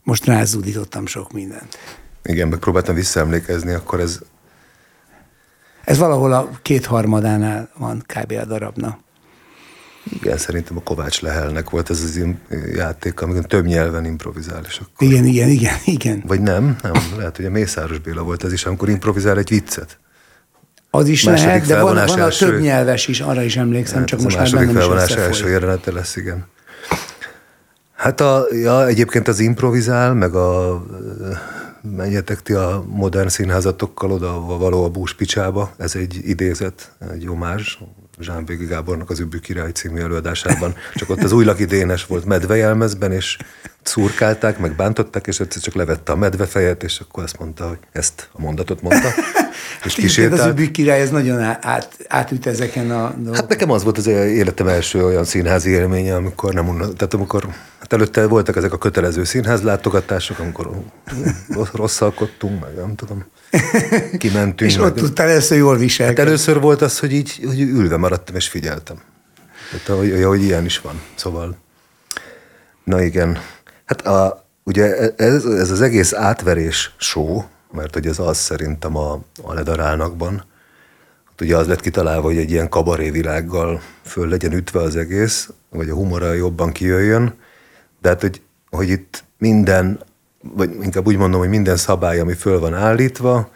Most 0.03 0.25
rázúdítottam 0.25 1.05
sok 1.05 1.31
mindent. 1.31 1.77
Igen, 2.23 2.47
megpróbáltam 2.47 2.95
visszaemlékezni, 2.95 3.71
akkor 3.71 3.99
ez... 3.99 4.19
Ez 5.83 5.97
valahol 5.97 6.33
a 6.33 6.49
kétharmadánál 6.61 7.69
van 7.77 8.03
kb. 8.07 8.31
a 8.31 8.45
darabnak. 8.45 8.99
Igen, 10.11 10.37
szerintem 10.37 10.77
a 10.77 10.81
Kovács 10.81 11.21
Lehelnek 11.21 11.69
volt 11.69 11.89
ez 11.89 12.01
az 12.01 12.19
játék, 12.75 13.21
amikor 13.21 13.45
több 13.45 13.65
nyelven 13.65 14.05
improvizál. 14.05 14.61
És 14.67 14.77
akkor... 14.77 15.07
Igen, 15.07 15.25
igen, 15.25 15.49
igen, 15.49 15.75
igen. 15.85 16.23
Vagy 16.27 16.41
nem, 16.41 16.75
nem, 16.81 16.93
lehet, 17.17 17.35
hogy 17.35 17.45
a 17.45 17.49
Mészáros 17.49 17.99
Béla 17.99 18.23
volt 18.23 18.43
ez 18.43 18.53
is, 18.53 18.65
amikor 18.65 18.89
improvizál 18.89 19.37
egy 19.37 19.49
viccet. 19.49 19.97
Az 20.89 21.07
is 21.07 21.23
Második 21.23 21.47
lehet, 21.47 21.65
de 21.67 21.81
van, 21.81 22.05
van 22.05 22.21
a 22.21 22.27
több 22.27 22.59
nyelves 22.59 23.07
is, 23.07 23.21
arra 23.21 23.41
is 23.41 23.57
emlékszem, 23.57 23.97
hát, 23.97 24.07
csak 24.07 24.21
most 24.21 24.37
már 24.37 24.51
bennem 24.51 24.73
felvonás 24.73 25.09
is 25.09 25.15
első 25.15 25.49
jelenete 25.49 25.91
lesz, 25.91 26.15
igen. 26.15 26.45
Hát 27.95 28.21
a, 28.21 28.45
ja, 28.51 28.87
egyébként 28.87 29.27
az 29.27 29.39
improvizál, 29.39 30.13
meg 30.13 30.33
a 30.35 30.81
menjetek 31.95 32.41
ti 32.41 32.53
a 32.53 32.83
modern 32.87 33.27
színházatokkal 33.27 34.11
oda 34.11 34.39
való 34.39 34.83
a 34.83 34.89
búspicsába, 34.89 35.73
ez 35.77 35.95
egy 35.95 36.19
idézet, 36.23 36.91
egy 37.13 37.27
omázs, 37.27 37.77
Zsán 38.19 38.45
Végi 38.45 38.65
Gábornak 38.65 39.09
az 39.09 39.19
Übbő 39.19 39.39
Király 39.39 39.71
című 39.71 39.99
előadásában. 39.99 40.75
Csak 40.95 41.09
ott 41.09 41.23
az 41.23 41.31
új 41.31 41.45
Dénes 41.65 42.05
volt 42.05 42.25
medvejelmezben, 42.25 43.11
és 43.11 43.37
szurkálták, 43.83 44.59
meg 44.59 44.75
bántották, 44.75 45.27
és 45.27 45.39
egyszer 45.39 45.61
csak 45.61 45.73
levette 45.73 46.11
a 46.11 46.15
medvefejet, 46.15 46.83
és 46.83 46.99
akkor 46.99 47.23
azt 47.23 47.39
mondta, 47.39 47.67
hogy 47.67 47.77
ezt 47.91 48.29
a 48.31 48.41
mondatot 48.41 48.81
mondta. 48.81 49.07
És 49.83 49.93
kísérte. 49.93 50.41
Az 50.41 50.47
Übbő 50.47 50.71
Király, 50.71 51.01
ez 51.01 51.09
nagyon 51.09 51.39
át, 51.61 51.97
átüt 52.07 52.45
ezeken 52.45 52.91
a 52.91 53.13
dolgok. 53.15 53.35
Hát 53.35 53.49
nekem 53.49 53.71
az 53.71 53.83
volt 53.83 53.97
az 53.97 54.07
életem 54.07 54.67
első 54.67 55.05
olyan 55.05 55.23
színházi 55.23 55.69
élménye, 55.69 56.15
amikor 56.15 56.53
nem 56.53 56.67
unna, 56.67 56.93
tehát 56.93 57.13
amikor 57.13 57.47
hát 57.79 57.93
előtte 57.93 58.27
voltak 58.27 58.55
ezek 58.55 58.73
a 58.73 58.77
kötelező 58.77 59.23
színház 59.23 59.61
látogatások, 59.61 60.39
amikor 60.39 60.69
rosszalkodtunk, 61.73 62.61
meg 62.61 62.75
nem 62.75 62.95
tudom. 62.95 63.25
Kimentünk. 64.17 64.71
és 64.71 64.77
ott 64.77 64.95
tudtál 64.95 65.29
először 65.29 65.57
jól 65.57 65.77
viselkedni. 65.77 66.19
Hát 66.19 66.27
először 66.27 66.59
volt 66.59 66.81
az, 66.81 66.99
hogy 66.99 67.13
így 67.13 67.39
hogy 67.45 67.59
ülve 67.59 67.97
maradtam 67.97 68.35
és 68.35 68.47
figyeltem. 68.47 68.97
Tehát, 69.85 70.01
hogy, 70.01 70.23
hogy 70.23 70.43
ilyen 70.43 70.65
is 70.65 70.79
van. 70.79 71.01
Szóval, 71.15 71.57
na 72.83 73.01
igen. 73.01 73.39
Hát 73.85 74.01
a, 74.07 74.45
ugye 74.63 75.13
ez, 75.15 75.45
ez 75.45 75.71
az 75.71 75.81
egész 75.81 76.13
átverés 76.13 76.95
show, 76.97 77.43
mert 77.71 77.93
hogy 77.93 78.07
ez 78.07 78.19
az 78.19 78.37
szerintem 78.37 78.97
a, 78.97 79.13
a 79.43 79.53
ledarálnakban, 79.53 80.45
hát 81.25 81.41
ugye 81.41 81.57
az 81.57 81.67
lett 81.67 81.81
kitalálva, 81.81 82.21
hogy 82.21 82.37
egy 82.37 82.51
ilyen 82.51 82.69
kabaré 82.69 83.09
világgal 83.09 83.81
föl 84.05 84.27
legyen 84.27 84.53
ütve 84.53 84.79
az 84.81 84.95
egész, 84.95 85.49
vagy 85.69 85.89
a 85.89 85.93
humora 85.93 86.33
jobban 86.33 86.71
kijöjjön, 86.71 87.33
de 88.01 88.09
hát, 88.09 88.21
hogy, 88.21 88.41
hogy 88.69 88.89
itt 88.89 89.23
minden 89.37 89.99
vagy 90.53 90.75
inkább 90.81 91.07
úgy 91.07 91.17
mondom, 91.17 91.39
hogy 91.39 91.49
minden 91.49 91.77
szabály, 91.77 92.19
ami 92.19 92.33
föl 92.33 92.59
van 92.59 92.73
állítva, 92.73 93.49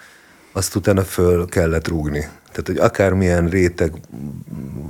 azt 0.52 0.76
utána 0.76 1.04
föl 1.04 1.46
kellett 1.46 1.88
rúgni. 1.88 2.20
Tehát, 2.20 2.68
hogy 2.68 2.78
akármilyen 2.78 3.50
réteg 3.50 3.94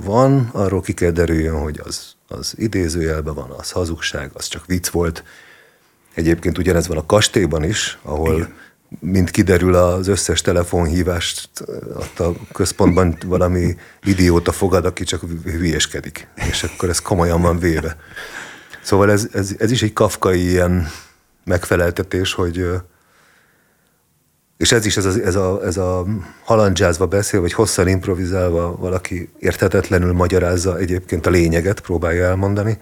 van, 0.04 0.48
arról 0.52 0.80
ki 0.80 0.92
kell 0.92 1.10
derüljön, 1.10 1.60
hogy 1.60 1.80
az, 1.84 2.14
az 2.28 2.54
idézőjelben 2.56 3.34
van, 3.34 3.50
az 3.50 3.70
hazugság, 3.70 4.30
az 4.34 4.46
csak 4.46 4.66
vicc 4.66 4.88
volt. 4.88 5.24
Egyébként 6.14 6.58
ugyanez 6.58 6.88
van 6.88 6.96
a 6.96 7.06
kastélyban 7.06 7.64
is, 7.64 7.98
ahol 8.02 8.34
Igen. 8.34 8.54
mint 8.98 9.30
kiderül 9.30 9.74
az 9.74 10.08
összes 10.08 10.40
telefonhívást, 10.40 11.50
ott 11.94 12.20
a 12.20 12.32
központban 12.52 13.16
valami 13.26 13.76
idióta 14.02 14.52
fogad, 14.52 14.84
aki 14.84 15.04
csak 15.04 15.22
hülyeskedik, 15.44 16.28
és 16.48 16.62
akkor 16.62 16.88
ez 16.88 16.98
komolyan 16.98 17.42
van 17.42 17.58
véve. 17.58 17.96
Szóval 18.82 19.10
ez, 19.10 19.28
ez, 19.32 19.54
ez 19.58 19.70
is 19.70 19.82
egy 19.82 19.92
kafkai 19.92 20.48
ilyen 20.48 20.88
megfeleltetés, 21.44 22.32
hogy 22.32 22.66
és 24.60 24.72
ez 24.72 24.86
is 24.86 24.96
ez 24.96 25.04
a, 25.04 25.20
ez 25.24 25.34
a, 25.34 25.60
ez 25.64 25.76
a 25.76 26.06
halandzsázva 26.44 27.06
beszél, 27.06 27.40
vagy 27.40 27.52
hosszan 27.52 27.88
improvizálva 27.88 28.76
valaki 28.76 29.30
érthetetlenül 29.38 30.12
magyarázza 30.12 30.78
egyébként 30.78 31.26
a 31.26 31.30
lényeget, 31.30 31.80
próbálja 31.80 32.24
elmondani. 32.24 32.78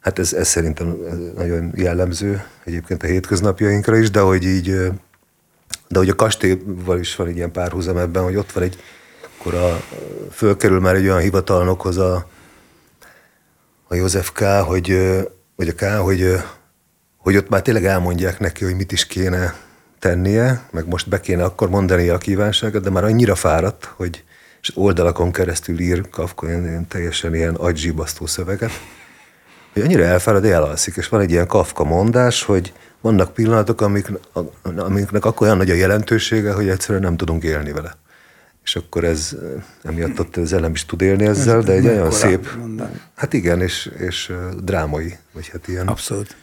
Hát 0.00 0.18
ez, 0.18 0.32
ez 0.32 0.48
szerintem 0.48 0.96
nagyon 1.36 1.72
jellemző 1.74 2.44
egyébként 2.64 3.02
a 3.02 3.06
hétköznapjainkra 3.06 3.96
is, 3.96 4.10
de 4.10 4.20
hogy 4.20 4.44
így, 4.44 4.76
de 5.88 5.98
hogy 5.98 6.08
a 6.08 6.14
kastélyval 6.14 6.98
is 6.98 7.16
van 7.16 7.26
egy 7.26 7.36
ilyen 7.36 7.52
párhuzam 7.52 7.96
ebben, 7.96 8.22
hogy 8.22 8.36
ott 8.36 8.52
van 8.52 8.62
egy, 8.62 8.82
akkor 9.38 9.54
a, 9.54 9.80
fölkerül 10.30 10.80
már 10.80 10.94
egy 10.94 11.04
olyan 11.04 11.20
hivatalnokhoz 11.20 11.96
a, 11.96 12.28
a 13.88 13.94
József 13.94 14.32
K., 14.32 14.42
hogy, 14.42 15.16
vagy 15.56 15.68
a 15.68 15.74
K., 15.74 15.82
hogy, 15.82 16.40
hogy 17.28 17.36
ott 17.36 17.48
már 17.48 17.62
tényleg 17.62 17.84
elmondják 17.84 18.38
neki, 18.38 18.64
hogy 18.64 18.74
mit 18.74 18.92
is 18.92 19.06
kéne 19.06 19.54
tennie, 19.98 20.62
meg 20.70 20.86
most 20.86 21.08
be 21.08 21.20
kéne 21.20 21.44
akkor 21.44 21.68
mondani 21.68 22.08
a 22.08 22.18
kívánságot, 22.18 22.82
de 22.82 22.90
már 22.90 23.04
annyira 23.04 23.34
fáradt, 23.34 23.84
hogy 23.84 24.24
és 24.60 24.70
oldalakon 24.74 25.32
keresztül 25.32 25.78
ír 25.78 26.08
Kafka 26.10 26.46
ilyen, 26.46 26.66
ilyen 26.66 26.88
teljesen 26.88 27.34
ilyen 27.34 27.54
agygibasztó 27.54 28.26
szöveget, 28.26 28.70
hogy 29.72 29.82
annyira 29.82 30.02
elfárad, 30.02 30.44
elalszik, 30.44 30.96
és 30.96 31.08
van 31.08 31.20
egy 31.20 31.30
ilyen 31.30 31.46
Kafka 31.46 31.84
mondás, 31.84 32.42
hogy 32.42 32.72
vannak 33.00 33.34
pillanatok, 33.34 33.80
amik, 33.80 34.12
amiknek 34.76 35.24
akkor 35.24 35.46
olyan 35.46 35.58
nagy 35.58 35.70
a 35.70 35.74
jelentősége, 35.74 36.52
hogy 36.52 36.68
egyszerűen 36.68 37.02
nem 37.02 37.16
tudunk 37.16 37.42
élni 37.42 37.72
vele. 37.72 37.96
És 38.64 38.76
akkor 38.76 39.04
ez, 39.04 39.36
emiatt 39.82 40.20
ott 40.20 40.36
az 40.36 40.52
elem 40.52 40.72
is 40.72 40.84
tud 40.84 41.00
élni 41.00 41.24
ezzel, 41.24 41.58
ez 41.58 41.64
de 41.64 41.72
egy 41.72 41.86
olyan 41.86 42.10
szép, 42.10 42.54
mondani. 42.58 43.00
hát 43.14 43.32
igen, 43.32 43.60
és, 43.62 43.90
és 43.98 44.32
drámai, 44.62 45.16
vagy 45.32 45.48
hát 45.48 45.68
ilyen 45.68 45.86
Abszolút. 45.86 46.36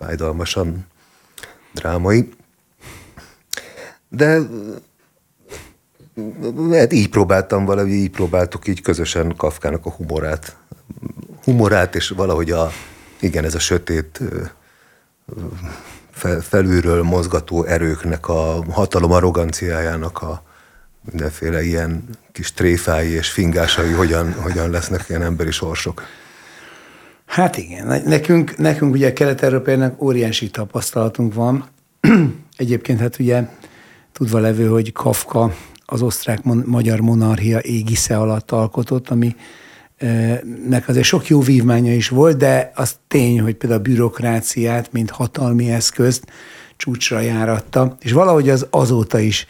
Fájdalmasan 0.00 0.86
drámai. 1.72 2.28
De 4.08 4.40
hát 6.70 6.92
így 6.92 7.08
próbáltam 7.08 7.64
valahogy, 7.64 7.90
így 7.90 8.10
próbáltuk 8.10 8.68
így 8.68 8.82
közösen 8.82 9.36
Kafkának 9.36 9.86
a 9.86 9.90
humorát. 9.90 10.56
Humorát, 11.44 11.94
és 11.94 12.08
valahogy 12.08 12.50
a, 12.50 12.70
igen, 13.20 13.44
ez 13.44 13.54
a 13.54 13.58
sötét 13.58 14.20
felülről 16.40 17.02
mozgató 17.02 17.64
erőknek, 17.64 18.28
a 18.28 18.64
hatalom 18.70 19.12
arroganciájának 19.12 20.22
a 20.22 20.42
mindenféle 21.00 21.62
ilyen 21.62 22.08
kis 22.32 22.52
tréfái 22.52 23.08
és 23.08 23.30
fingásai 23.30 23.92
hogyan, 23.92 24.32
hogyan 24.32 24.70
lesznek 24.70 25.04
ilyen 25.08 25.22
emberi 25.22 25.50
sorsok. 25.50 26.02
Hát 27.30 27.56
igen, 27.56 28.02
nekünk, 28.04 28.56
nekünk 28.56 28.94
ugye 28.94 29.12
kelet-európainak 29.12 30.02
óriási 30.02 30.50
tapasztalatunk 30.50 31.34
van. 31.34 31.64
Egyébként 32.56 33.00
hát 33.00 33.18
ugye 33.18 33.48
tudva 34.12 34.38
levő, 34.38 34.66
hogy 34.66 34.92
Kafka 34.92 35.54
az 35.84 36.02
osztrák-magyar 36.02 37.00
monarchia 37.00 37.60
égisze 37.60 38.16
alatt 38.16 38.50
alkotott, 38.50 39.08
ami 39.08 39.36
nek 40.68 40.88
azért 40.88 41.04
sok 41.04 41.28
jó 41.28 41.40
vívmánya 41.40 41.94
is 41.94 42.08
volt, 42.08 42.36
de 42.36 42.72
az 42.74 42.96
tény, 43.08 43.40
hogy 43.40 43.54
például 43.54 43.80
a 43.80 43.84
bürokráciát, 43.84 44.92
mint 44.92 45.10
hatalmi 45.10 45.70
eszközt 45.70 46.24
csúcsra 46.76 47.20
járatta, 47.20 47.96
és 48.00 48.12
valahogy 48.12 48.48
az 48.48 48.66
azóta 48.70 49.18
is 49.18 49.46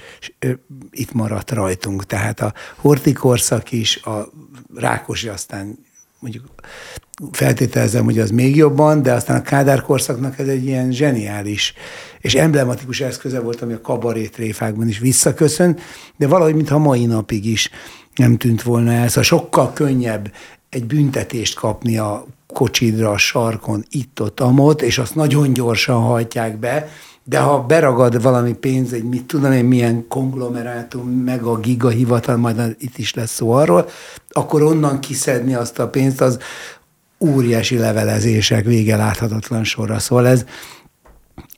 itt 0.90 1.12
maradt 1.12 1.50
rajtunk. 1.50 2.06
Tehát 2.06 2.40
a 2.40 2.52
hortikorszak 2.76 3.72
is, 3.72 4.02
a 4.02 4.28
Rákosi 4.74 5.28
aztán 5.28 5.78
mondjuk 6.20 6.44
feltételezem, 7.32 8.04
hogy 8.04 8.18
az 8.18 8.30
még 8.30 8.56
jobban, 8.56 9.02
de 9.02 9.12
aztán 9.12 9.36
a 9.36 9.42
Kádár 9.42 9.82
korszaknak 9.82 10.38
ez 10.38 10.48
egy 10.48 10.64
ilyen 10.64 10.92
zseniális 10.92 11.74
és 12.20 12.34
emblematikus 12.34 13.00
eszköze 13.00 13.40
volt, 13.40 13.62
ami 13.62 13.72
a 13.72 13.80
kabarét 13.80 14.32
tréfákban 14.32 14.88
is 14.88 14.98
visszaköszön, 14.98 15.78
de 16.16 16.26
valahogy, 16.26 16.54
mintha 16.54 16.78
mai 16.78 17.06
napig 17.06 17.46
is 17.46 17.70
nem 18.14 18.36
tűnt 18.36 18.62
volna 18.62 18.92
el. 18.92 19.08
Szóval 19.08 19.22
sokkal 19.22 19.72
könnyebb 19.72 20.32
egy 20.68 20.84
büntetést 20.84 21.54
kapni 21.54 21.98
a 21.98 22.26
kocsidra, 22.46 23.10
a 23.10 23.18
sarkon, 23.18 23.84
itt-ott, 23.90 24.40
amott, 24.40 24.82
és 24.82 24.98
azt 24.98 25.14
nagyon 25.14 25.52
gyorsan 25.52 26.00
hajtják 26.00 26.58
be, 26.58 26.88
de 27.30 27.38
ha 27.38 27.62
beragad 27.62 28.22
valami 28.22 28.52
pénz, 28.52 28.92
egy 28.92 29.04
mit 29.04 29.24
tudom 29.24 29.52
én, 29.52 29.64
milyen 29.64 30.08
konglomerátum, 30.08 31.08
meg 31.08 31.42
a 31.42 31.58
gigahivatal, 31.58 32.36
majd 32.36 32.76
itt 32.78 32.98
is 32.98 33.14
lesz 33.14 33.30
szó 33.30 33.50
arról, 33.50 33.88
akkor 34.28 34.62
onnan 34.62 35.00
kiszedni 35.00 35.54
azt 35.54 35.78
a 35.78 35.88
pénzt, 35.88 36.20
az 36.20 36.38
óriási 37.18 37.78
levelezések 37.78 38.64
vége 38.64 38.96
láthatatlan 38.96 39.64
sorra. 39.64 39.98
Szóval 39.98 40.26
ez, 40.26 40.44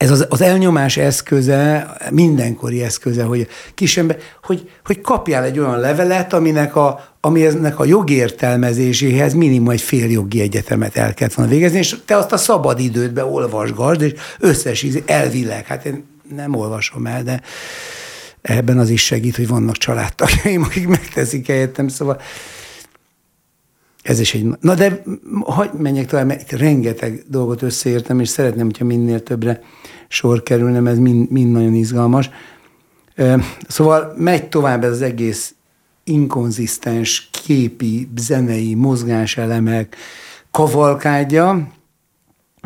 ez 0.03 0.11
az, 0.11 0.27
az 0.29 0.41
elnyomás 0.41 0.97
eszköze, 0.97 1.97
mindenkori 2.11 2.83
eszköze, 2.83 3.23
hogy 3.23 3.49
kisember, 3.75 4.17
hogy, 4.43 4.71
hogy 4.85 5.01
kapjál 5.01 5.45
egy 5.45 5.59
olyan 5.59 5.79
levelet, 5.79 6.33
aminek 6.33 6.77
a, 6.77 7.15
ami 7.21 7.47
eznek 7.47 7.79
a 7.79 7.85
jogértelmezéséhez 7.85 9.35
minimum 9.35 9.71
egy 9.71 9.81
fél 9.81 10.11
jogi 10.11 10.41
egyetemet 10.41 10.97
el 10.97 11.15
kellett 11.15 11.35
volna 11.35 11.51
végezni, 11.51 11.79
és 11.79 11.97
te 12.05 12.17
azt 12.17 12.33
a 12.33 12.37
szabad 12.37 12.81
idődbe 12.81 13.25
olvasgasd, 13.25 14.03
és 14.03 14.13
összes 14.39 14.87
elvileg, 15.07 15.67
hát 15.67 15.85
én 15.85 16.05
nem 16.35 16.55
olvasom 16.55 17.07
el, 17.07 17.23
de 17.23 17.41
ebben 18.43 18.79
az 18.79 18.89
is 18.89 19.05
segít, 19.05 19.37
hogy 19.37 19.49
vannak 19.49 19.77
családtagjaim, 19.77 20.63
akik 20.63 20.89
megteszik 20.89 21.47
helyettem, 21.47 21.89
szóval 21.89 22.21
ez 24.03 24.21
is 24.21 24.35
egy... 24.35 24.47
Na 24.61 24.75
de 24.75 25.03
hagyd 25.45 25.81
menjek 25.81 26.07
tovább, 26.07 26.27
mert 26.27 26.41
itt 26.41 26.59
rengeteg 26.59 27.25
dolgot 27.29 27.63
összeértem, 27.63 28.21
és 28.21 28.29
szeretném, 28.29 28.65
hogyha 28.65 28.85
minél 28.85 29.23
többre 29.23 29.61
sor 30.09 30.43
kerülne, 30.43 30.81
mert 30.81 30.97
ez 30.97 31.03
mind, 31.03 31.31
mind 31.31 31.53
nagyon 31.53 31.75
izgalmas. 31.75 32.31
Szóval 33.69 34.15
megy 34.17 34.49
tovább 34.49 34.85
ez 34.85 34.91
az 34.91 35.03
egész 35.03 35.55
inkonzisztens 36.05 37.31
képi, 37.45 38.09
zenei 38.17 38.75
mozgáselemek 38.75 39.97
kavalkádja, 40.51 41.73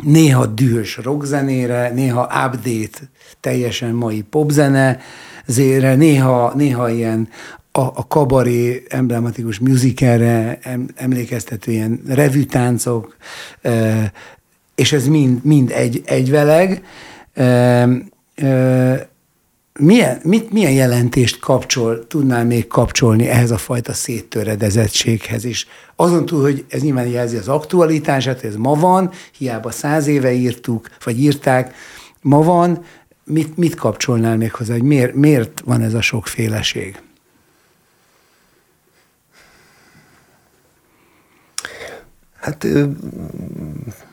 néha 0.03 0.45
dühös 0.45 0.97
rockzenére, 0.97 1.89
néha 1.89 2.21
update, 2.21 2.99
teljesen 3.39 3.93
mai 3.93 4.21
popzene, 4.21 4.99
zére, 5.45 5.95
néha, 5.95 6.53
néha 6.55 6.89
ilyen 6.89 7.29
a, 7.77 7.91
a 7.95 8.07
kabaré 8.07 8.83
emblematikus 8.89 9.59
musicalre 9.59 10.59
emlékeztető 10.95 11.71
ilyen 11.71 12.01
revűtáncok, 12.07 13.17
és 14.75 14.91
ez 14.91 15.07
mind, 15.07 15.43
mind 15.43 15.71
egy, 15.71 16.01
egyveleg. 16.05 16.83
Milyen, 19.79 20.19
mit, 20.23 20.51
milyen 20.51 20.71
jelentést 20.71 21.39
kapcsol, 21.39 22.07
tudnál 22.07 22.45
még 22.45 22.67
kapcsolni 22.67 23.27
ehhez 23.27 23.51
a 23.51 23.57
fajta 23.57 23.93
széttöredezettséghez 23.93 25.45
is? 25.45 25.67
Azon 25.95 26.25
túl, 26.25 26.41
hogy 26.41 26.65
ez 26.69 26.81
nyilván 26.81 27.07
jelzi 27.07 27.37
az 27.37 27.47
aktualitását, 27.47 28.43
ez 28.43 28.55
ma 28.55 28.73
van, 28.73 29.11
hiába 29.37 29.71
száz 29.71 30.07
éve 30.07 30.31
írtuk, 30.31 30.89
vagy 31.03 31.19
írták, 31.19 31.75
ma 32.21 32.41
van, 32.41 32.83
mit, 33.23 33.57
mit 33.57 33.75
kapcsolnál 33.75 34.37
még 34.37 34.53
hozzá, 34.53 34.73
hogy 34.73 34.83
miért, 34.83 35.13
miért 35.13 35.61
van 35.65 35.81
ez 35.81 35.93
a 35.93 36.01
sokféleség? 36.01 37.01
Hát 42.47 42.67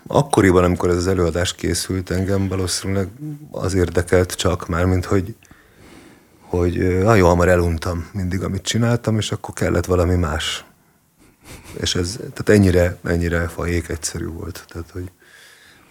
akkoriban, 0.07 0.65
amikor 0.65 0.91
ez 0.91 0.97
az 0.97 1.07
előadás 1.07 1.55
készült, 1.55 2.11
engem 2.11 2.49
valószínűleg 2.49 3.09
az 3.51 3.75
érdekelt 3.75 4.33
csak 4.33 4.69
már, 4.69 4.85
mint 4.85 5.05
hogy, 5.05 5.35
hogy 6.41 6.99
nagyon 7.03 7.29
hamar 7.29 7.49
eluntam 7.49 8.09
mindig, 8.13 8.43
amit 8.43 8.63
csináltam, 8.63 9.19
és 9.19 9.33
akkor 9.33 9.55
kellett 9.55 9.85
valami 9.85 10.15
más. 10.15 10.65
És 11.81 11.95
ez, 11.95 12.17
tehát 12.17 12.49
ennyire, 12.49 12.97
ennyire 13.05 13.49
fajék 13.49 13.89
egyszerű 13.89 14.27
volt. 14.27 14.65
Tehát, 14.69 14.91
hogy 14.93 15.11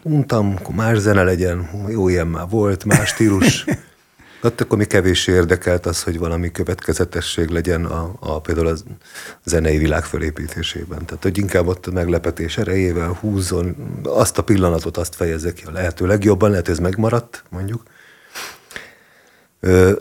untam, 0.01 0.55
akkor 0.59 0.75
más 0.75 0.97
zene 0.97 1.23
legyen, 1.23 1.69
jó 1.87 2.07
ilyen 2.07 2.27
már 2.27 2.49
volt, 2.49 2.85
más 2.85 3.09
stílus. 3.09 3.65
Hát 4.43 4.61
akkor 4.61 4.77
mi 4.77 4.85
kevés 4.85 5.27
érdekelt 5.27 5.85
az, 5.85 6.03
hogy 6.03 6.17
valami 6.17 6.51
következetesség 6.51 7.49
legyen 7.49 7.85
a, 7.85 8.13
a 8.19 8.41
például 8.41 8.67
a 8.67 8.75
zenei 9.43 9.77
világ 9.77 10.03
fölépítésében. 10.03 11.05
Tehát, 11.05 11.23
hogy 11.23 11.37
inkább 11.37 11.67
ott 11.67 11.91
meglepetés 11.91 12.57
erejével 12.57 13.17
húzzon, 13.19 13.75
azt 14.03 14.37
a 14.37 14.43
pillanatot 14.43 14.97
azt 14.97 15.15
fejezze 15.15 15.53
ki 15.53 15.63
a 15.65 15.71
lehető 15.71 16.05
legjobban, 16.05 16.49
lehet, 16.49 16.65
hogy 16.65 16.75
ez 16.75 16.81
megmaradt, 16.81 17.43
mondjuk. 17.49 17.83
Ö, 19.59 19.91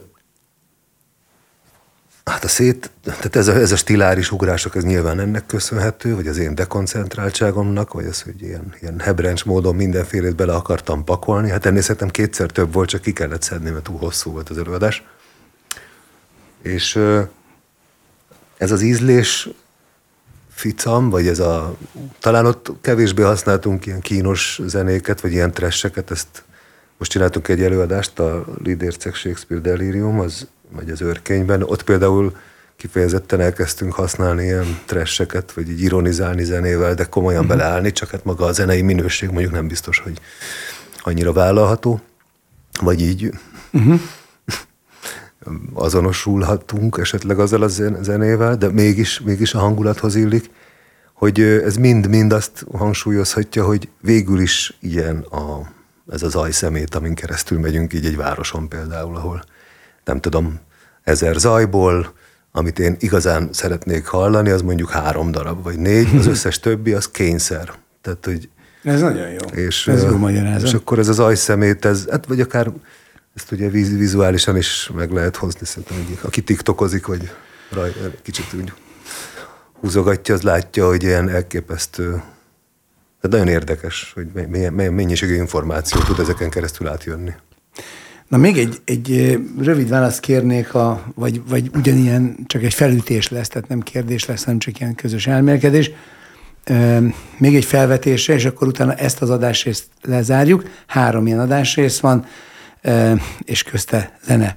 szét, 2.52 2.90
tehát 3.04 3.36
ez 3.36 3.48
a, 3.48 3.54
ez 3.54 3.72
a 3.72 3.76
stiláris 3.76 4.32
ugrások, 4.32 4.76
ez 4.76 4.84
nyilván 4.84 5.20
ennek 5.20 5.46
köszönhető, 5.46 6.14
vagy 6.14 6.26
az 6.26 6.36
én 6.36 6.54
dekoncentráltságomnak, 6.54 7.92
vagy 7.92 8.06
az, 8.06 8.22
hogy 8.22 8.42
ilyen, 8.42 8.74
ilyen 8.80 9.00
hebrencs 9.00 9.44
módon 9.44 9.74
mindenfélét 9.74 10.36
bele 10.36 10.54
akartam 10.54 11.04
pakolni. 11.04 11.50
Hát 11.50 11.66
ennél 11.66 11.80
szerintem 11.80 12.08
kétszer 12.08 12.50
több 12.50 12.72
volt, 12.72 12.88
csak 12.88 13.00
ki 13.00 13.12
kellett 13.12 13.42
szedni, 13.42 13.70
mert 13.70 13.84
túl 13.84 13.98
hosszú 13.98 14.30
volt 14.30 14.48
az 14.48 14.58
előadás. 14.58 15.04
És 16.62 16.98
ez 18.56 18.70
az 18.70 18.82
ízlés 18.82 19.48
ficam, 20.50 21.10
vagy 21.10 21.26
ez 21.26 21.38
a, 21.38 21.76
talán 22.20 22.46
ott 22.46 22.72
kevésbé 22.80 23.22
használtunk 23.22 23.86
ilyen 23.86 24.00
kínos 24.00 24.60
zenéket, 24.66 25.20
vagy 25.20 25.32
ilyen 25.32 25.52
tresseket, 25.52 26.10
ezt 26.10 26.42
most 26.98 27.10
csináltunk 27.10 27.48
egy 27.48 27.62
előadást, 27.62 28.18
a 28.18 28.44
Lidércek 28.62 29.14
Shakespeare 29.14 29.62
Delirium, 29.62 30.20
az, 30.20 30.48
vagy 30.74 30.90
az 30.90 31.02
őrkényben, 31.02 31.62
ott 31.62 31.82
például 31.82 32.36
kifejezetten 32.76 33.40
elkezdtünk 33.40 33.92
használni 33.92 34.44
ilyen 34.44 34.78
tresseket, 34.86 35.52
vagy 35.52 35.70
így 35.70 35.80
ironizálni 35.80 36.44
zenével, 36.44 36.94
de 36.94 37.04
komolyan 37.04 37.44
uh-huh. 37.44 37.56
beleállni, 37.56 37.92
csak 37.92 38.10
hát 38.10 38.24
maga 38.24 38.44
a 38.44 38.52
zenei 38.52 38.82
minőség 38.82 39.30
mondjuk 39.30 39.52
nem 39.52 39.68
biztos, 39.68 39.98
hogy 39.98 40.20
annyira 40.98 41.32
vállalható, 41.32 42.00
vagy 42.80 43.00
így 43.00 43.30
uh-huh. 43.72 44.00
azonosulhatunk 45.86 46.98
esetleg 47.00 47.38
azzal 47.38 47.62
a 47.62 47.68
zenével, 48.02 48.56
de 48.56 48.68
mégis, 48.68 49.20
mégis 49.20 49.54
a 49.54 49.58
hangulathoz 49.58 50.14
illik, 50.14 50.50
hogy 51.12 51.40
ez 51.40 51.76
mind-mind 51.76 52.32
azt 52.32 52.66
hangsúlyozhatja, 52.72 53.64
hogy 53.64 53.88
végül 54.00 54.40
is 54.40 54.76
ilyen 54.80 55.16
a, 55.16 55.72
ez 56.12 56.22
az 56.22 56.34
ajszemét, 56.34 56.94
amin 56.94 57.14
keresztül 57.14 57.58
megyünk 57.58 57.92
így 57.92 58.06
egy 58.06 58.16
városon 58.16 58.68
például, 58.68 59.16
ahol 59.16 59.44
nem 60.04 60.20
tudom, 60.20 60.60
ezer 61.02 61.34
zajból, 61.34 62.12
amit 62.52 62.78
én 62.78 62.96
igazán 62.98 63.48
szeretnék 63.52 64.06
hallani, 64.06 64.50
az 64.50 64.62
mondjuk 64.62 64.90
három 64.90 65.30
darab, 65.30 65.62
vagy 65.62 65.78
négy, 65.78 66.16
az 66.16 66.26
összes 66.34 66.60
többi 66.60 66.92
az 66.92 67.08
kényszer. 67.08 67.72
Tehát, 68.00 68.24
hogy 68.24 68.48
ez 68.82 69.00
nagyon 69.00 69.28
jó. 69.28 69.64
És, 69.64 69.88
ez 69.88 70.02
jó 70.02 70.16
magyarázat. 70.16 70.68
És 70.68 70.74
akkor 70.74 70.98
ez 70.98 71.08
az 71.08 71.18
ajszemét, 71.18 71.84
ez, 71.84 72.06
hát 72.10 72.26
vagy 72.26 72.40
akár 72.40 72.70
ezt 73.34 73.52
ugye 73.52 73.68
vizuálisan 73.68 74.56
is 74.56 74.90
meg 74.94 75.10
lehet 75.10 75.36
hozni, 75.36 75.66
szerintem, 75.66 75.96
hogy 75.96 76.18
aki 76.22 76.42
tiktokozik, 76.42 77.06
vagy 77.06 77.30
raj, 77.70 77.92
kicsit 78.22 78.52
úgy 78.54 78.72
húzogatja, 79.80 80.34
az 80.34 80.42
látja, 80.42 80.86
hogy 80.86 81.02
ilyen 81.02 81.28
elképesztő, 81.28 82.22
de 83.20 83.28
nagyon 83.28 83.48
érdekes, 83.48 84.12
hogy 84.14 84.26
milyen 84.48 84.72
mennyiségű 84.72 85.34
információ 85.34 86.00
tud 86.00 86.18
ezeken 86.18 86.50
keresztül 86.50 86.88
átjönni. 86.88 87.34
Na 88.32 88.38
még 88.38 88.58
egy, 88.58 88.80
egy 88.84 89.38
rövid 89.58 89.88
választ 89.88 90.20
kérnék, 90.20 90.74
a, 90.74 91.02
vagy, 91.14 91.42
vagy 91.48 91.70
ugyanilyen, 91.74 92.36
csak 92.46 92.62
egy 92.62 92.74
felütés 92.74 93.28
lesz, 93.28 93.48
tehát 93.48 93.68
nem 93.68 93.80
kérdés 93.80 94.26
lesz, 94.26 94.44
hanem 94.44 94.58
csak 94.58 94.80
ilyen 94.80 94.94
közös 94.94 95.26
elmélkedés. 95.26 95.90
Még 97.38 97.54
egy 97.56 97.64
felvetésre, 97.64 98.34
és 98.34 98.44
akkor 98.44 98.68
utána 98.68 98.94
ezt 98.94 99.22
az 99.22 99.30
adásrészt 99.30 99.88
lezárjuk. 100.02 100.64
Három 100.86 101.26
ilyen 101.26 101.38
adásrész 101.38 102.00
van 102.00 102.24
és 103.44 103.62
közte 103.62 104.18
zene. 104.24 104.56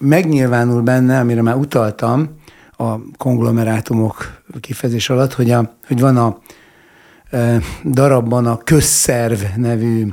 Megnyilvánul 0.00 0.82
benne, 0.82 1.18
amire 1.18 1.42
már 1.42 1.56
utaltam 1.56 2.40
a 2.76 3.16
konglomerátumok 3.16 4.42
kifejezés 4.60 5.10
alatt, 5.10 5.32
hogy, 5.32 5.50
a, 5.50 5.76
hogy 5.86 6.00
van 6.00 6.16
a 6.16 6.38
darabban 7.84 8.46
a 8.46 8.56
közszerv 8.56 9.40
nevű 9.56 10.06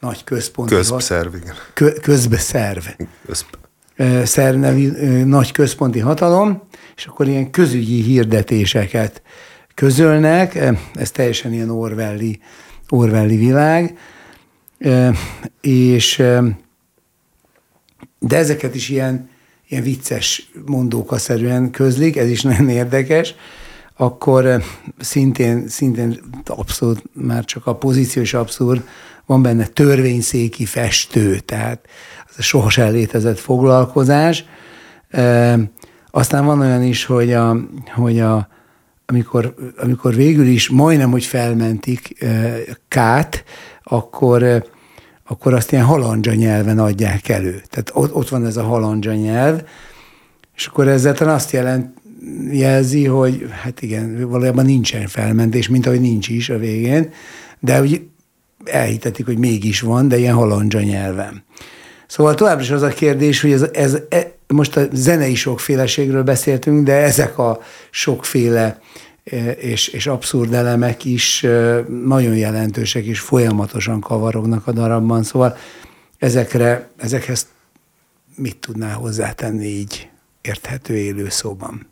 nagy 0.00 0.24
központi... 0.24 0.74
Közszerv, 0.74 1.34
igen. 1.34 1.54
Kö, 1.72 1.92
közbeszerv. 1.92 2.84
Közbe. 3.26 4.24
Szerv 4.24 4.56
nevű 4.56 4.90
nagy 5.24 5.52
központi 5.52 5.98
hatalom, 5.98 6.62
és 6.96 7.06
akkor 7.06 7.28
ilyen 7.28 7.50
közügyi 7.50 8.02
hirdetéseket 8.02 9.22
közölnek, 9.74 10.58
ez 10.94 11.10
teljesen 11.10 11.52
ilyen 11.52 11.70
orwelli, 11.70 12.40
orwelli 12.88 13.36
világ, 13.36 13.98
és 15.60 16.22
de 18.18 18.36
ezeket 18.36 18.74
is 18.74 18.88
ilyen, 18.88 19.28
ilyen 19.68 19.82
vicces 19.82 20.50
mondókaszerűen 20.66 21.70
közlik, 21.70 22.16
ez 22.16 22.28
is 22.28 22.42
nagyon 22.42 22.68
érdekes, 22.68 23.34
akkor 23.96 24.62
szintén, 24.98 25.68
szintén 25.68 26.20
abszolút 26.46 27.02
már 27.12 27.44
csak 27.44 27.66
a 27.66 27.76
pozíció 27.76 28.22
is 28.22 28.34
abszurd, 28.34 28.82
van 29.28 29.42
benne 29.42 29.66
törvényszéki 29.66 30.64
festő, 30.64 31.38
tehát 31.38 31.86
az 32.28 32.34
a 32.38 32.42
sohasem 32.42 32.92
létezett 32.92 33.38
foglalkozás. 33.38 34.44
Aztán 36.10 36.44
van 36.44 36.60
olyan 36.60 36.82
is, 36.82 37.04
hogy, 37.04 37.32
a, 37.32 37.56
hogy 37.94 38.20
a, 38.20 38.48
amikor, 39.06 39.54
amikor 39.76 40.14
végül 40.14 40.46
is 40.46 40.68
majdnem, 40.68 41.10
hogy 41.10 41.24
felmentik 41.24 42.26
Kát, 42.88 43.44
akkor, 43.82 44.64
akkor 45.26 45.54
azt 45.54 45.72
ilyen 45.72 45.84
halandzsa 45.84 46.34
nyelven 46.34 46.78
adják 46.78 47.28
elő. 47.28 47.62
Tehát 47.70 47.90
ott, 47.92 48.14
ott 48.14 48.28
van 48.28 48.46
ez 48.46 48.56
a 48.56 48.62
halandzsa 48.62 49.14
nyelv, 49.14 49.62
és 50.56 50.66
akkor 50.66 50.88
ezzel 50.88 51.14
talán 51.14 51.34
azt 51.34 51.52
jelent, 51.52 51.96
jelzi, 52.50 53.06
hogy 53.06 53.46
hát 53.62 53.82
igen, 53.82 54.28
valójában 54.28 54.64
nincsen 54.64 55.06
felmentés, 55.06 55.68
mint 55.68 55.86
ahogy 55.86 56.00
nincs 56.00 56.28
is 56.28 56.48
a 56.48 56.58
végén, 56.58 57.10
de 57.60 57.80
úgy 57.80 58.08
elhitetik, 58.68 59.26
hogy 59.26 59.38
mégis 59.38 59.80
van, 59.80 60.08
de 60.08 60.18
ilyen 60.18 60.34
halandzsa 60.34 60.80
nyelven. 60.80 61.44
Szóval 62.06 62.34
továbbra 62.34 62.62
is 62.62 62.70
az 62.70 62.82
a 62.82 62.88
kérdés, 62.88 63.40
hogy 63.40 63.52
ez, 63.52 63.66
ez, 63.72 63.98
ez 64.08 64.24
most 64.46 64.76
a 64.76 64.82
zenei 64.92 65.34
sokféleségről 65.34 66.22
beszéltünk, 66.22 66.84
de 66.84 66.92
ezek 66.92 67.38
a 67.38 67.60
sokféle 67.90 68.80
és, 69.56 69.88
és 69.88 70.06
abszurd 70.06 70.52
elemek 70.52 71.04
is 71.04 71.46
nagyon 72.04 72.36
jelentősek, 72.36 73.04
és 73.04 73.20
folyamatosan 73.20 74.00
kavarognak 74.00 74.66
a 74.66 74.72
darabban. 74.72 75.22
Szóval 75.22 75.56
ezekre, 76.18 76.88
ezekhez 76.96 77.46
mit 78.36 78.56
tudnál 78.56 78.94
hozzátenni 78.94 79.66
így 79.66 80.08
érthető 80.40 80.96
élő 80.96 81.28
szóban? 81.28 81.86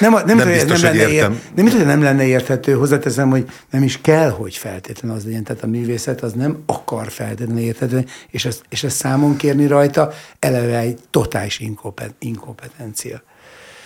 Nem, 0.00 0.12
nem, 0.12 0.36
nem, 0.36 0.48
biztos, 0.48 0.80
nem, 0.80 0.92
lenne 0.92 1.08
értem. 1.08 1.32
Ér, 1.32 1.40
nem, 1.54 1.70
hogy 1.70 1.86
nem 1.86 2.02
lenne 2.02 2.26
érthető, 2.26 2.72
hozzáteszem, 2.72 3.30
hogy 3.30 3.50
nem 3.70 3.82
is 3.82 4.00
kell, 4.00 4.30
hogy 4.30 4.56
feltétlenül 4.56 5.16
az 5.16 5.24
legyen. 5.24 5.44
Tehát 5.44 5.62
a 5.62 5.66
művészet 5.66 6.22
az 6.22 6.32
nem 6.32 6.62
akar 6.66 7.10
feltétlenül 7.10 7.62
érthető, 7.62 8.04
és 8.30 8.44
ezt, 8.44 8.62
és 8.68 8.84
ezt 8.84 8.96
számon 8.96 9.36
kérni 9.36 9.66
rajta 9.66 10.12
eleve 10.38 10.78
egy 10.78 10.98
totális 11.10 11.62
inkompetencia. 12.18 13.22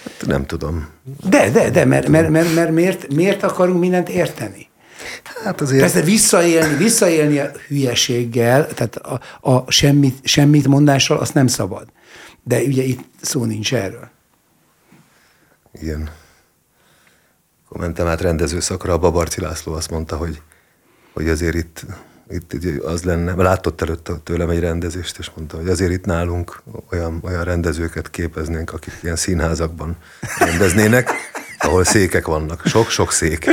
Hát 0.05 0.27
nem 0.27 0.47
tudom. 0.47 0.89
De, 1.29 1.51
de, 1.51 1.71
de, 1.71 1.85
mert, 1.85 2.09
mert, 2.09 2.29
mert, 2.29 2.55
mert 2.55 2.71
miért, 2.71 3.15
miért 3.15 3.43
akarunk 3.43 3.81
mindent 3.81 4.09
érteni? 4.09 4.69
Hát 5.45 5.61
azért... 5.61 5.81
Persze 5.81 6.01
visszaélni, 6.01 6.77
visszaélni 6.77 7.39
a 7.39 7.51
hülyeséggel, 7.69 8.67
tehát 8.67 8.97
a, 8.97 9.21
a 9.51 9.71
semmit, 9.71 10.19
semmit 10.23 10.69
mondással, 10.69 11.19
azt 11.19 11.35
nem 11.35 11.47
szabad. 11.47 11.87
De 12.43 12.63
ugye 12.63 12.83
itt 12.83 13.01
szó 13.21 13.45
nincs 13.45 13.75
erről. 13.75 14.11
Igen. 15.85 16.11
Akkor 17.65 17.81
mentem 17.81 18.07
át 18.07 18.21
rendezőszakra, 18.21 18.93
a 18.93 18.99
Babarci 18.99 19.41
László 19.41 19.73
azt 19.73 19.91
mondta, 19.91 20.17
hogy, 20.17 20.43
hogy 21.13 21.29
azért 21.29 21.55
itt 21.55 21.85
itt, 22.29 22.53
itt 22.53 22.83
az 22.83 23.03
lenne, 23.03 23.35
látott 23.35 23.81
előtt 23.83 24.11
tőlem 24.25 24.51
egy 24.51 24.61
rendezést, 24.61 25.19
és 25.19 25.31
mondta, 25.37 25.57
hogy 25.57 25.69
azért 25.69 25.91
itt 25.91 26.05
nálunk 26.05 26.63
olyan, 26.91 27.21
olyan 27.25 27.45
rendezőket 27.45 28.11
képeznénk, 28.11 28.73
akik 28.73 28.93
ilyen 29.03 29.17
színházakban 29.17 29.97
rendeznének, 30.39 31.11
ahol 31.59 31.85
székek 31.85 32.27
vannak, 32.27 32.63
sok-sok 32.67 33.13
szék, 33.13 33.47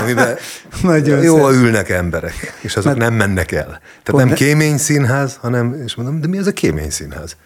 amiben 0.00 0.36
Nagyon 0.82 1.22
jól 1.22 1.54
ülnek 1.54 1.88
emberek, 1.88 2.54
és 2.60 2.76
azok 2.76 2.96
Mert 2.96 3.10
nem 3.10 3.14
mennek 3.14 3.52
el. 3.52 3.80
Tehát 4.02 4.26
nem 4.26 4.34
kémény 4.34 4.78
színház, 4.78 5.38
hanem, 5.40 5.82
és 5.84 5.94
mondom, 5.94 6.20
de 6.20 6.26
mi 6.26 6.38
az 6.38 6.46
a 6.46 6.52
kémény 6.52 6.90
színház? 6.90 7.36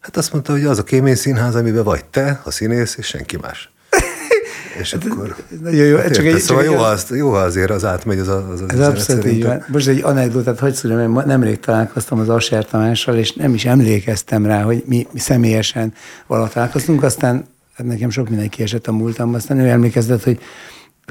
Hát 0.00 0.16
azt 0.16 0.32
mondta, 0.32 0.52
hogy 0.52 0.64
az 0.64 0.78
a 0.78 0.82
kémény 0.82 1.14
színház, 1.14 1.54
amiben 1.54 1.84
vagy 1.84 2.04
te, 2.04 2.40
a 2.44 2.50
színész, 2.50 2.96
és 2.96 3.06
senki 3.06 3.36
más. 3.36 3.70
És 4.80 4.92
hát, 4.92 5.04
akkor... 5.04 5.36
Nagyon 5.62 5.86
jó. 5.86 5.96
Hát 5.96 6.14
csak 6.14 6.24
egy, 6.24 6.38
szóval 6.38 6.64
csak 6.64 6.72
jó, 6.72 6.78
az, 6.78 7.06
jó, 7.10 7.32
azért 7.32 7.70
az 7.70 7.84
átmegy 7.84 8.18
az 8.18 8.28
az, 8.28 8.60
az 8.60 8.62
Ez 8.68 8.80
abszolút 8.80 9.26
így 9.26 9.44
van. 9.44 9.64
Most 9.68 9.88
egy 9.88 10.02
anekdotát 10.02 10.58
hogy 10.58 10.74
szülöm, 10.74 11.12
mert 11.12 11.26
nemrég 11.26 11.60
találkoztam 11.60 12.18
az 12.18 12.28
Aser 12.28 12.64
Tamással, 12.64 13.16
és 13.16 13.32
nem 13.32 13.54
is 13.54 13.64
emlékeztem 13.64 14.46
rá, 14.46 14.62
hogy 14.62 14.82
mi, 14.86 15.06
mi 15.12 15.18
személyesen 15.18 15.92
valaha 16.26 16.48
találkoztunk, 16.48 17.02
aztán 17.02 17.46
hát 17.74 17.86
nekem 17.86 18.10
sok 18.10 18.28
mindenki 18.28 18.62
esett 18.62 18.86
a 18.86 18.92
múltamban, 18.92 19.34
aztán 19.34 19.58
ő 19.58 19.68
emlékezett, 19.68 20.24
hogy 20.24 20.40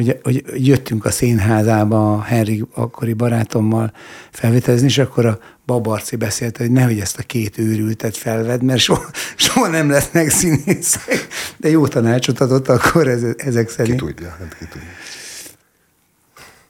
hogy, 0.05 0.19
hogy 0.23 0.67
jöttünk 0.67 1.05
a 1.05 1.11
színházába 1.11 2.13
a 2.13 2.21
Henry 2.21 2.65
akkori 2.73 3.13
barátommal 3.13 3.93
felvételezni, 4.31 4.87
és 4.87 4.97
akkor 4.97 5.25
a 5.25 5.39
Babarci 5.65 6.15
beszélt, 6.15 6.57
hogy 6.57 6.71
nehogy 6.71 6.99
ezt 6.99 7.17
a 7.17 7.23
két 7.23 7.57
őrültet 7.57 8.17
felved, 8.17 8.63
mert 8.63 8.79
soha, 8.79 9.09
soha 9.35 9.67
nem 9.67 9.89
lesznek 9.89 10.29
színészek. 10.29 11.27
De 11.57 11.69
jó 11.69 11.87
tanácsot 11.87 12.39
adott 12.39 12.67
akkor 12.67 13.07
ez, 13.07 13.23
ezek 13.37 13.69
szerint. 13.69 13.99
Ki 13.99 14.05
tudja, 14.05 14.35
hát 14.39 14.55
ki 14.59 14.65
tudja. 14.65 14.87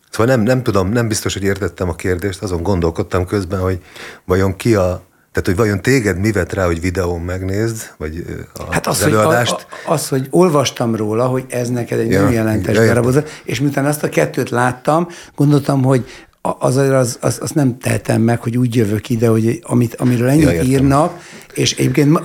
Szóval 0.09 0.35
nem, 0.35 0.41
nem 0.41 0.63
tudom, 0.63 0.89
nem 0.89 1.07
biztos, 1.07 1.33
hogy 1.33 1.43
értettem 1.43 1.89
a 1.89 1.95
kérdést, 1.95 2.41
azon 2.41 2.63
gondolkodtam 2.63 3.25
közben, 3.25 3.59
hogy 3.59 3.83
vajon 4.25 4.55
ki 4.55 4.75
a, 4.75 5.03
Tehát, 5.41 5.57
hogy 5.57 5.65
vajon 5.65 5.81
téged 5.81 6.17
mi 6.17 6.31
vett 6.31 6.53
rá, 6.53 6.65
hogy 6.65 6.81
videón 6.81 7.21
megnézd, 7.21 7.93
vagy 7.97 8.23
a, 8.53 8.73
hát 8.73 8.87
az, 8.87 8.99
az 8.99 9.05
előadást? 9.05 9.51
Hogy, 9.51 9.65
a, 9.85 9.91
az, 9.91 10.07
hogy 10.07 10.27
olvastam 10.29 10.95
róla, 10.95 11.25
hogy 11.25 11.45
ez 11.49 11.69
neked 11.69 11.99
egy 11.99 12.11
ja, 12.11 12.21
önjelentes 12.21 12.75
ja, 12.75 12.85
darabot, 12.85 13.29
és 13.43 13.59
miután 13.59 13.85
azt 13.85 14.03
a 14.03 14.09
kettőt 14.09 14.49
láttam, 14.49 15.07
gondoltam, 15.35 15.83
hogy 15.83 16.05
az, 16.41 16.75
az, 16.75 17.17
az, 17.21 17.37
az 17.41 17.51
nem 17.51 17.77
tehetem 17.77 18.21
meg, 18.21 18.41
hogy 18.41 18.57
úgy 18.57 18.75
jövök 18.75 19.09
ide, 19.09 19.27
hogy 19.27 19.59
amit, 19.63 19.95
amiről 19.95 20.29
ennyit 20.29 20.51
ja, 20.51 20.61
írnak, 20.61 21.19
és 21.53 21.73
egyébként 21.73 22.19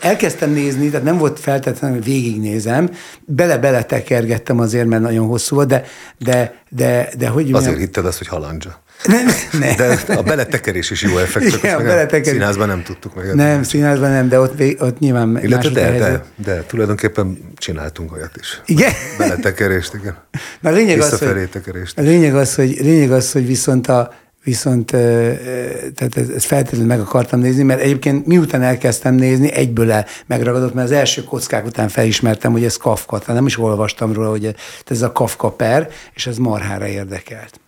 elkezdtem 0.00 0.50
nézni, 0.50 0.88
tehát 0.88 1.04
nem 1.04 1.18
volt 1.18 1.40
feltétlenül, 1.40 1.96
hogy 1.96 2.06
végignézem, 2.06 2.90
bele-bele 3.24 3.82
tekergettem 3.82 4.58
azért, 4.58 4.86
mert 4.86 5.02
nagyon 5.02 5.26
hosszú 5.26 5.54
volt, 5.54 5.68
de, 5.68 5.84
de, 6.18 6.54
de, 6.70 7.08
de 7.18 7.28
hogy... 7.28 7.42
Azért 7.42 7.52
mondjam, 7.52 7.76
hitted 7.76 8.06
azt, 8.06 8.18
hogy 8.18 8.26
halandzsa. 8.26 8.82
Nem, 9.04 9.26
nem. 9.60 9.76
De 9.76 10.14
a 10.16 10.22
beletekerés 10.22 10.90
is 10.90 11.02
jó 11.02 11.18
effekt, 11.18 11.46
Igen, 11.46 11.76
a 11.76 11.82
beletekerés. 11.82 12.26
színházban 12.26 12.68
nem 12.68 12.82
tudtuk 12.82 13.14
meg. 13.14 13.34
Nem, 13.34 13.62
színházban 13.62 14.10
nem, 14.10 14.28
de 14.28 14.40
ott, 14.40 14.62
ott 14.78 14.98
nyilván 14.98 15.38
Illetve 15.42 15.70
de, 15.70 15.90
de, 15.90 15.98
de, 15.98 16.24
de, 16.36 16.62
tulajdonképpen 16.62 17.38
csináltunk 17.56 18.12
olyat 18.12 18.36
is. 18.40 18.60
Igen? 18.66 18.92
Beletekerést, 19.18 19.94
igen. 19.94 20.16
Na, 20.60 20.70
a 20.70 20.72
lényeg 20.72 21.00
az, 21.00 21.18
hogy, 21.18 21.48
tekerést. 21.48 21.98
A 21.98 22.02
lényeg 22.02 22.34
az, 22.34 22.54
hogy, 22.54 22.76
lényeg 22.80 23.12
az, 23.12 23.32
hogy 23.32 23.46
viszont 23.46 23.86
a, 23.88 24.12
viszont 24.44 24.86
tehát 25.94 26.16
ezt 26.34 26.46
feltétlenül 26.46 26.86
meg 26.86 27.00
akartam 27.00 27.40
nézni, 27.40 27.62
mert 27.62 27.80
egyébként 27.80 28.26
miután 28.26 28.62
elkezdtem 28.62 29.14
nézni, 29.14 29.52
egyből 29.52 29.92
el 29.92 30.06
megragadott, 30.26 30.74
mert 30.74 30.86
az 30.90 30.96
első 30.96 31.24
kockák 31.24 31.66
után 31.66 31.88
felismertem, 31.88 32.52
hogy 32.52 32.64
ez 32.64 32.76
Kafka, 32.76 33.18
tehát 33.18 33.34
nem 33.34 33.46
is 33.46 33.58
olvastam 33.58 34.12
róla, 34.12 34.30
hogy 34.30 34.54
ez 34.86 35.02
a 35.02 35.12
Kafka 35.12 35.50
per, 35.50 35.88
és 36.14 36.26
ez 36.26 36.36
marhára 36.36 36.86
érdekelt. 36.86 37.60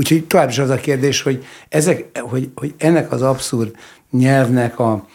Úgyhogy 0.00 0.24
tovább 0.24 0.48
is 0.48 0.58
az 0.58 0.70
a 0.70 0.76
kérdés, 0.76 1.22
hogy, 1.22 1.44
ezek, 1.68 2.18
hogy, 2.18 2.50
hogy 2.54 2.74
ennek 2.78 3.12
az 3.12 3.22
abszurd 3.22 3.74
nyelvnek 4.10 4.78
a, 4.78 5.06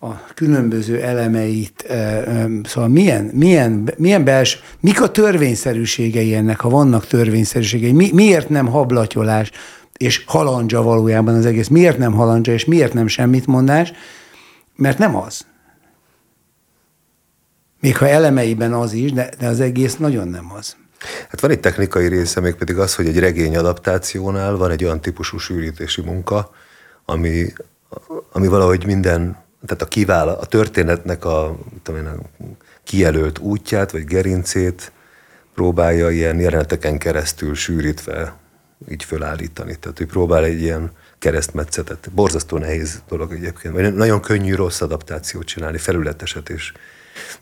a 0.00 0.24
különböző 0.34 1.00
elemeit, 1.02 1.84
szóval 2.64 2.88
milyen, 2.88 3.24
milyen, 3.24 3.90
milyen 3.96 4.24
belső, 4.24 4.58
mik 4.80 5.02
a 5.02 5.10
törvényszerűségei 5.10 6.34
ennek, 6.34 6.60
ha 6.60 6.68
vannak 6.68 7.06
törvényszerűségei, 7.06 7.92
mi, 7.92 8.10
miért 8.12 8.48
nem 8.48 8.66
hablatyolás 8.66 9.50
és 9.96 10.24
halandzsa 10.26 10.82
valójában 10.82 11.34
az 11.34 11.46
egész, 11.46 11.68
miért 11.68 11.98
nem 11.98 12.12
halandzsa 12.12 12.52
és 12.52 12.64
miért 12.64 12.92
nem 12.92 13.06
semmit 13.06 13.46
mondás, 13.46 13.92
mert 14.76 14.98
nem 14.98 15.16
az. 15.16 15.46
Még 17.80 17.96
ha 17.96 18.08
elemeiben 18.08 18.72
az 18.72 18.92
is, 18.92 19.12
de, 19.12 19.30
de 19.38 19.46
az 19.46 19.60
egész 19.60 19.96
nagyon 19.96 20.28
nem 20.28 20.52
az. 20.58 20.76
Hát 21.28 21.40
van 21.40 21.50
egy 21.50 21.60
technikai 21.60 22.08
része, 22.08 22.40
még 22.40 22.54
pedig 22.54 22.78
az, 22.78 22.94
hogy 22.94 23.06
egy 23.06 23.18
regény 23.18 23.56
adaptációnál 23.56 24.56
van 24.56 24.70
egy 24.70 24.84
olyan 24.84 25.00
típusú 25.00 25.38
sűrítési 25.38 26.00
munka, 26.00 26.50
ami, 27.04 27.52
ami 28.32 28.46
valahogy 28.46 28.86
minden, 28.86 29.36
tehát 29.66 29.82
a 29.82 29.88
kivál, 29.88 30.28
a 30.28 30.46
történetnek 30.46 31.24
a, 31.24 31.58
tudom 31.82 32.00
én, 32.00 32.06
a 32.06 32.44
kijelölt 32.84 33.38
útját, 33.38 33.90
vagy 33.90 34.04
gerincét 34.04 34.92
próbálja 35.54 36.10
ilyen 36.10 36.38
jeleneteken 36.38 36.98
keresztül 36.98 37.54
sűrítve 37.54 38.36
így 38.90 39.04
fölállítani. 39.04 39.76
Tehát, 39.76 39.98
hogy 39.98 40.06
próbál 40.06 40.44
egy 40.44 40.60
ilyen 40.60 40.90
keresztmetszetet. 41.18 42.10
Borzasztó 42.12 42.58
nehéz 42.58 43.02
dolog 43.08 43.32
egyébként. 43.32 43.74
Vagy 43.74 43.94
nagyon 43.94 44.20
könnyű 44.20 44.54
rossz 44.54 44.80
adaptációt 44.80 45.44
csinálni, 45.44 45.78
felületeset 45.78 46.48
és 46.48 46.72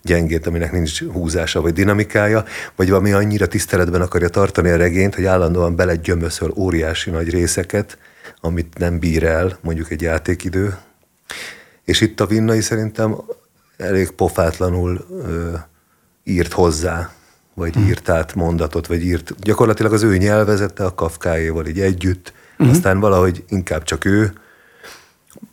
gyengét, 0.03 0.47
aminek 0.47 0.73
nincs 0.73 1.03
húzása 1.03 1.61
vagy 1.61 1.73
dinamikája, 1.73 2.45
vagy 2.77 2.89
valami 2.89 3.13
annyira 3.13 3.47
tiszteletben 3.47 4.01
akarja 4.01 4.29
tartani 4.29 4.71
a 4.71 4.77
regényt, 4.77 5.15
hogy 5.15 5.25
állandóan 5.25 5.77
belegyömöszöl 5.77 6.53
óriási 6.57 7.11
nagy 7.11 7.31
részeket, 7.31 7.99
amit 8.41 8.79
nem 8.79 8.99
bír 8.99 9.25
el 9.25 9.59
mondjuk 9.61 9.91
egy 9.91 10.03
játékidő. 10.03 10.77
És 11.85 12.01
itt 12.01 12.21
a 12.21 12.27
Vinnai 12.27 12.61
szerintem 12.61 13.17
elég 13.77 14.11
pofátlanul 14.11 15.07
ö, 15.11 15.55
írt 16.25 16.53
hozzá, 16.53 17.11
vagy 17.55 17.75
hmm. 17.75 17.87
írt 17.87 18.09
át 18.09 18.35
mondatot, 18.35 18.87
vagy 18.87 19.05
írt 19.05 19.35
gyakorlatilag 19.41 19.93
az 19.93 20.03
ő 20.03 20.17
nyelvezette 20.17 20.85
a 20.85 20.95
Kafkáéval 20.95 21.67
így 21.67 21.81
együtt, 21.81 22.33
hmm. 22.57 22.69
aztán 22.69 23.01
valahogy 23.01 23.45
inkább 23.49 23.83
csak 23.83 24.05
ő, 24.05 24.33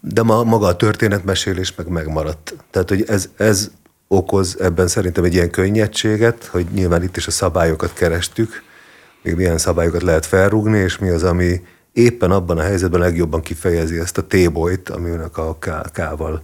de 0.01 0.23
ma, 0.23 0.43
maga 0.43 0.65
a 0.65 0.75
történetmesélés 0.75 1.75
meg 1.75 1.88
megmaradt. 1.88 2.56
Tehát, 2.71 2.89
hogy 2.89 3.03
ez, 3.08 3.30
ez 3.38 3.71
okoz 4.07 4.57
ebben 4.59 4.87
szerintem 4.87 5.23
egy 5.23 5.33
ilyen 5.33 5.49
könnyedséget, 5.49 6.45
hogy 6.45 6.65
nyilván 6.73 7.03
itt 7.03 7.17
is 7.17 7.27
a 7.27 7.31
szabályokat 7.31 7.93
kerestük, 7.93 8.63
még 9.23 9.35
milyen 9.35 9.57
szabályokat 9.57 10.01
lehet 10.01 10.25
felrúgni, 10.25 10.77
és 10.77 10.97
mi 10.97 11.09
az, 11.09 11.23
ami 11.23 11.61
éppen 11.93 12.31
abban 12.31 12.57
a 12.57 12.61
helyzetben 12.61 12.99
legjobban 12.99 13.41
kifejezi 13.41 13.99
ezt 13.99 14.17
a 14.17 14.27
tébolyt, 14.27 14.89
aminek 14.89 15.37
a 15.37 15.57
K-val 15.93 16.41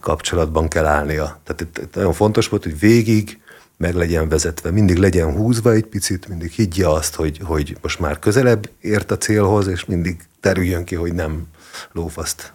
kapcsolatban 0.00 0.68
kell 0.68 0.86
állnia. 0.86 1.40
Tehát 1.44 1.60
itt, 1.60 1.78
itt 1.78 1.94
nagyon 1.94 2.12
fontos 2.12 2.48
volt, 2.48 2.62
hogy 2.62 2.78
végig 2.78 3.40
meg 3.76 3.94
legyen 3.94 4.28
vezetve, 4.28 4.70
mindig 4.70 4.96
legyen 4.96 5.32
húzva 5.32 5.72
egy 5.72 5.84
picit, 5.84 6.28
mindig 6.28 6.50
higgye 6.50 6.88
azt, 6.88 7.14
hogy, 7.14 7.40
hogy 7.44 7.76
most 7.82 7.98
már 7.98 8.18
közelebb 8.18 8.70
ért 8.80 9.10
a 9.10 9.18
célhoz, 9.18 9.66
és 9.66 9.84
mindig 9.84 10.20
terüljön 10.40 10.84
ki, 10.84 10.94
hogy 10.94 11.12
nem 11.12 11.46
lófaszt 11.92 12.52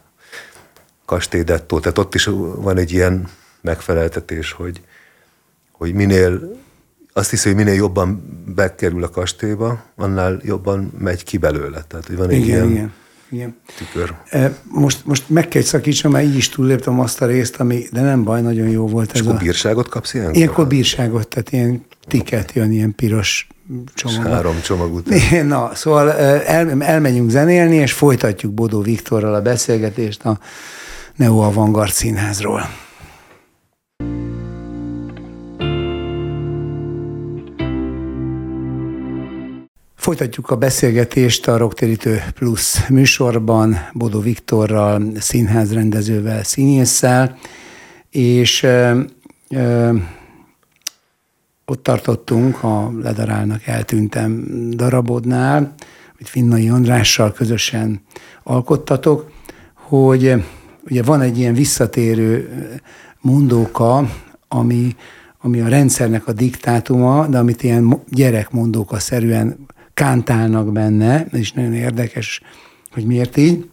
kastélydettó. 1.05 1.79
Tehát 1.79 1.97
ott 1.97 2.15
is 2.15 2.25
van 2.55 2.77
egy 2.77 2.91
ilyen 2.91 3.29
megfeleltetés, 3.65 4.51
hogy, 4.51 4.81
hogy 5.71 5.93
minél, 5.93 6.57
azt 7.13 7.29
hiszi, 7.29 7.47
hogy 7.47 7.57
minél 7.57 7.73
jobban 7.73 8.23
bekerül 8.55 9.03
a 9.03 9.09
kastélyba, 9.09 9.83
annál 9.95 10.39
jobban 10.43 10.93
megy 10.97 11.23
ki 11.23 11.37
belőle. 11.37 11.83
Tehát, 11.87 12.07
hogy 12.07 12.17
van 12.17 12.29
egy 12.29 12.37
igen, 12.37 12.47
ilyen 12.47 12.71
igen. 12.71 12.93
Igen. 13.29 13.57
Tükör. 13.77 14.13
E, 14.29 14.57
most, 14.63 15.05
most 15.05 15.29
meg 15.29 15.47
kell 15.47 15.61
szakítsam, 15.61 16.11
mert 16.11 16.25
így 16.25 16.35
is 16.35 16.49
túlléptem 16.49 16.99
azt 16.99 17.21
a 17.21 17.25
részt, 17.25 17.55
ami, 17.55 17.83
de 17.91 18.01
nem 18.01 18.23
baj, 18.23 18.41
nagyon 18.41 18.67
jó 18.67 18.87
volt 18.87 19.11
És 19.13 19.19
ez 19.19 19.25
akkor 19.25 19.39
a... 19.39 19.43
bírságot 19.43 19.89
kapsz 19.89 20.13
ilyenkor? 20.13 20.35
Ilyenkor 20.35 20.67
bírságot, 20.67 21.27
tehát 21.27 21.51
ilyen 21.51 21.85
tiket 22.07 22.51
jön, 22.53 22.71
ilyen 22.71 22.95
piros 22.95 23.47
csomag. 23.93 24.25
Három 24.25 24.61
csomag 24.61 24.93
után. 24.93 25.45
Na, 25.45 25.71
szóval 25.73 26.11
el, 26.11 26.83
elmegyünk 26.83 27.29
zenélni, 27.29 27.75
és 27.75 27.93
folytatjuk 27.93 28.53
Bodó 28.53 28.81
Viktorral 28.81 29.33
a 29.33 29.41
beszélgetést 29.41 30.25
a 30.25 30.39
Neo 31.15 31.37
Avantgard 31.37 31.91
Színházról. 31.91 32.69
Folytatjuk 40.05 40.49
a 40.49 40.55
beszélgetést 40.55 41.47
a 41.47 41.57
Rocktérítő 41.57 42.23
Plus 42.33 42.87
műsorban 42.87 43.77
Bodó 43.93 44.19
Viktorral, 44.19 45.11
színházrendezővel, 45.19 46.43
színésszel, 46.43 47.37
és 48.09 48.63
ö, 48.63 49.01
ö, 49.49 49.95
ott 51.65 51.83
tartottunk 51.83 52.63
a 52.63 52.91
Ledarálnak 53.01 53.67
eltűntem 53.67 54.45
darabodnál, 54.69 55.73
amit 56.13 56.29
Finnai 56.29 56.69
Andrással 56.69 57.31
közösen 57.31 58.01
alkottatok, 58.43 59.31
hogy 59.73 60.33
ugye 60.89 61.03
van 61.03 61.21
egy 61.21 61.37
ilyen 61.37 61.53
visszatérő 61.53 62.49
mondóka, 63.21 64.09
ami, 64.47 64.95
ami 65.41 65.59
a 65.59 65.67
rendszernek 65.67 66.27
a 66.27 66.33
diktátuma, 66.33 67.27
de 67.27 67.37
amit 67.37 67.63
ilyen 67.63 68.01
gyerekmondóka 68.09 68.99
szerűen 68.99 69.73
kántálnak 69.95 70.71
benne, 70.71 71.25
és 71.31 71.51
nagyon 71.51 71.73
érdekes, 71.73 72.41
hogy 72.91 73.05
miért 73.05 73.37
így. 73.37 73.69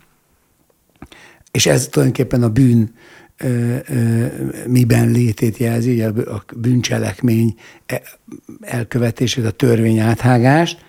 És 1.51 1.67
ez 1.67 1.89
tulajdonképpen 1.89 2.43
a 2.43 2.49
bűn 2.49 2.95
ö, 3.37 3.77
ö, 3.89 4.27
miben 4.67 5.11
létét 5.11 5.57
jelzi, 5.57 5.93
ugye 5.93 6.09
a 6.09 6.45
bűncselekmény 6.57 7.55
e, 7.87 8.03
elkövetését, 8.61 9.45
a 9.45 9.51
törvény 9.51 9.99
áthágást, 9.99 10.85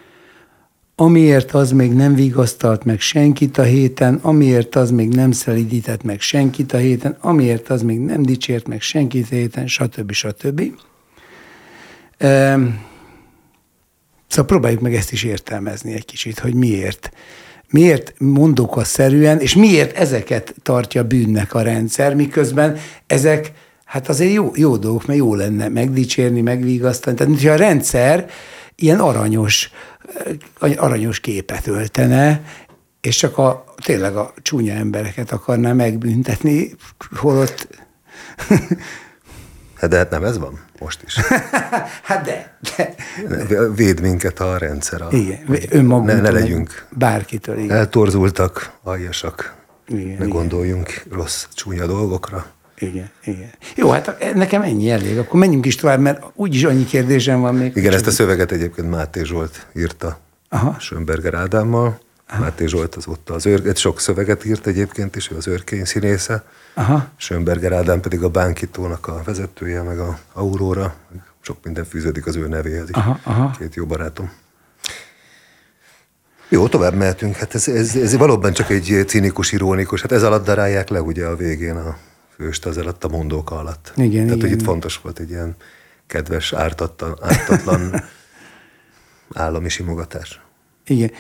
amiért 0.96 1.52
az 1.52 1.72
még 1.72 1.93
nem 1.93 2.15
vigasztalt 2.15 2.86
meg 2.86 3.00
senkit 3.00 3.58
a 3.58 3.63
héten, 3.63 4.19
amiért 4.22 4.76
az 4.76 4.91
még 4.91 5.10
nem 5.10 5.32
szelidített 5.32 6.04
meg 6.04 6.22
senkit 6.22 6.74
a 6.74 6.78
héten, 6.78 7.17
amiért 7.19 7.69
az 7.69 7.82
még 7.82 8.00
nem 8.00 8.24
dicsért 8.24 8.67
meg 8.67 8.82
senkit 8.82 9.28
a 9.32 9.36
héten, 9.36 9.67
stb. 9.67 10.12
stb. 10.12 10.62
Szóval 14.34 14.46
próbáljuk 14.46 14.82
meg 14.82 14.96
ezt 14.96 15.12
is 15.12 15.24
értelmezni 15.24 15.93
egy 15.93 16.06
kicsit, 16.06 16.39
hogy 16.39 16.54
miért. 16.54 17.12
Miért 17.69 18.13
mondok 18.17 18.78
a 18.78 18.84
szerűen, 18.84 19.39
és 19.39 19.56
miért 19.56 19.98
ezeket 19.98 20.56
tartja 20.62 21.04
bűnnek 21.04 21.54
a 21.54 21.62
rendszer, 21.62 22.15
miközben 22.15 22.78
ezek 23.08 23.52
hát 23.86 24.10
azért 24.10 24.34
jó, 24.34 24.52
jó 24.56 24.78
dolgok, 24.78 25.06
mert 25.06 25.19
jó 25.19 25.36
lenne 25.36 25.67
megdicsérni, 25.67 26.41
megvigasztani. 26.41 27.15
Tehát, 27.15 27.34
hogyha 27.34 27.52
a 27.52 27.56
rendszer 27.56 28.30
ilyen 28.76 29.00
aranyos, 29.00 29.69
aranyos 30.60 31.19
képet 31.19 31.67
öltene, 31.67 32.41
és 33.02 33.15
csak 33.15 33.38
a, 33.38 33.63
tényleg 33.86 34.15
a 34.15 34.34
csúnya 34.41 34.74
embereket 34.74 35.32
akarná 35.32 35.74
megbüntetni, 35.74 36.76
holott 37.15 37.67
de 39.88 39.98
hát 39.98 40.10
nem 40.10 40.24
ez 40.24 40.38
van 40.38 40.60
most 40.80 41.02
is. 41.06 41.15
hát 42.10 42.26
de, 42.26 42.58
de. 42.78 42.96
Véd 43.76 44.02
minket 44.02 44.39
a 44.39 44.58
rendszer. 44.58 45.02
A, 45.02 45.08
igen, 45.12 45.39
önmagunktól. 45.69 46.15
Ne, 46.15 46.22
ne 46.22 46.32
legyünk. 46.32 46.86
Bárkitől, 46.89 47.58
igen. 47.58 47.78
Eltorzultak, 47.78 48.72
aljasak. 48.84 49.56
Igen, 49.88 50.17
ne 50.19 50.26
gondoljunk 50.26 51.04
rossz, 51.12 51.46
csúnya 51.54 51.86
dolgokra. 51.86 52.46
Igen, 52.78 53.10
igen. 53.24 53.50
Jó, 53.76 53.89
hát 53.89 54.34
nekem 54.34 54.62
ennyi 54.62 54.89
elég. 54.89 55.17
Akkor 55.17 55.39
menjünk 55.39 55.65
is 55.65 55.76
tovább, 55.76 56.00
mert 56.00 56.24
úgyis 56.36 56.63
annyi 56.63 56.86
kérdésem 56.86 57.41
van 57.41 57.56
még. 57.56 57.76
Igen, 57.76 57.93
ezt 57.93 58.08
a 58.08 58.12
szöveget 58.12 58.52
egyébként 58.52 58.89
Máté 58.89 59.24
Zsolt 59.24 59.67
írta 59.76 60.19
Aha. 60.54 60.76
Schönberger 60.80 61.34
Ádámmal. 61.34 62.00
Máté 62.39 62.65
Zsolt 62.65 62.96
az 62.96 63.08
ott 63.08 63.30
az 63.30 63.46
őr, 63.46 63.76
sok 63.76 64.00
szöveget 64.00 64.46
írt 64.46 64.67
egyébként, 64.67 65.15
és 65.15 65.32
ő 65.32 65.36
az 65.36 65.48
őrkény 65.48 65.86
színésze. 65.86 66.43
Aha. 66.74 67.08
Schönberger 67.15 67.72
Ádám 67.72 68.00
pedig 68.00 68.24
a 68.24 68.30
Bánkítónak 68.30 69.08
a 69.08 69.22
vezetője, 69.24 69.82
meg 69.82 70.00
a 70.00 70.19
Aurora. 70.34 70.96
Sok 71.41 71.58
minden 71.63 71.86
fűződik 71.86 72.26
az 72.26 72.36
ő 72.36 72.48
nevéhez 72.48 72.89
is. 72.89 72.96
Aha, 72.96 73.19
aha. 73.24 73.56
Két 73.60 73.76
jó 73.76 73.86
barátom. 73.86 74.32
Jó, 76.50 76.67
tovább 76.67 76.93
mehetünk. 76.93 77.36
Hát 77.36 77.56
ez, 77.56 77.67
ez, 77.67 77.96
ez 77.96 78.17
valóban 78.17 78.54
csak 78.54 78.69
egy 78.69 79.04
cinikus, 79.08 79.52
irónikus. 79.52 80.02
Hát 80.02 80.12
ez 80.12 80.24
alatt 80.24 80.46
darálják 80.46 80.89
le 80.89 81.02
ugye 81.02 81.26
a 81.26 81.36
végén 81.36 81.76
a 81.76 81.98
főst 82.36 82.65
az 82.65 82.78
alatt 82.78 83.04
a 83.04 83.08
mondók 83.08 83.52
alatt. 83.52 83.91
Igen, 83.96 84.12
Tehát, 84.12 84.26
igen, 84.26 84.39
hogy 84.39 84.52
itt 84.52 84.63
fontos 84.63 84.98
volt 84.98 85.19
egy 85.19 85.30
ilyen 85.30 85.56
kedves, 86.08 86.54
ártatlan, 86.54 87.17
ártatlan 87.22 88.04
állami 89.34 89.69
simogatás. 89.69 90.41
Igen. 90.86 91.12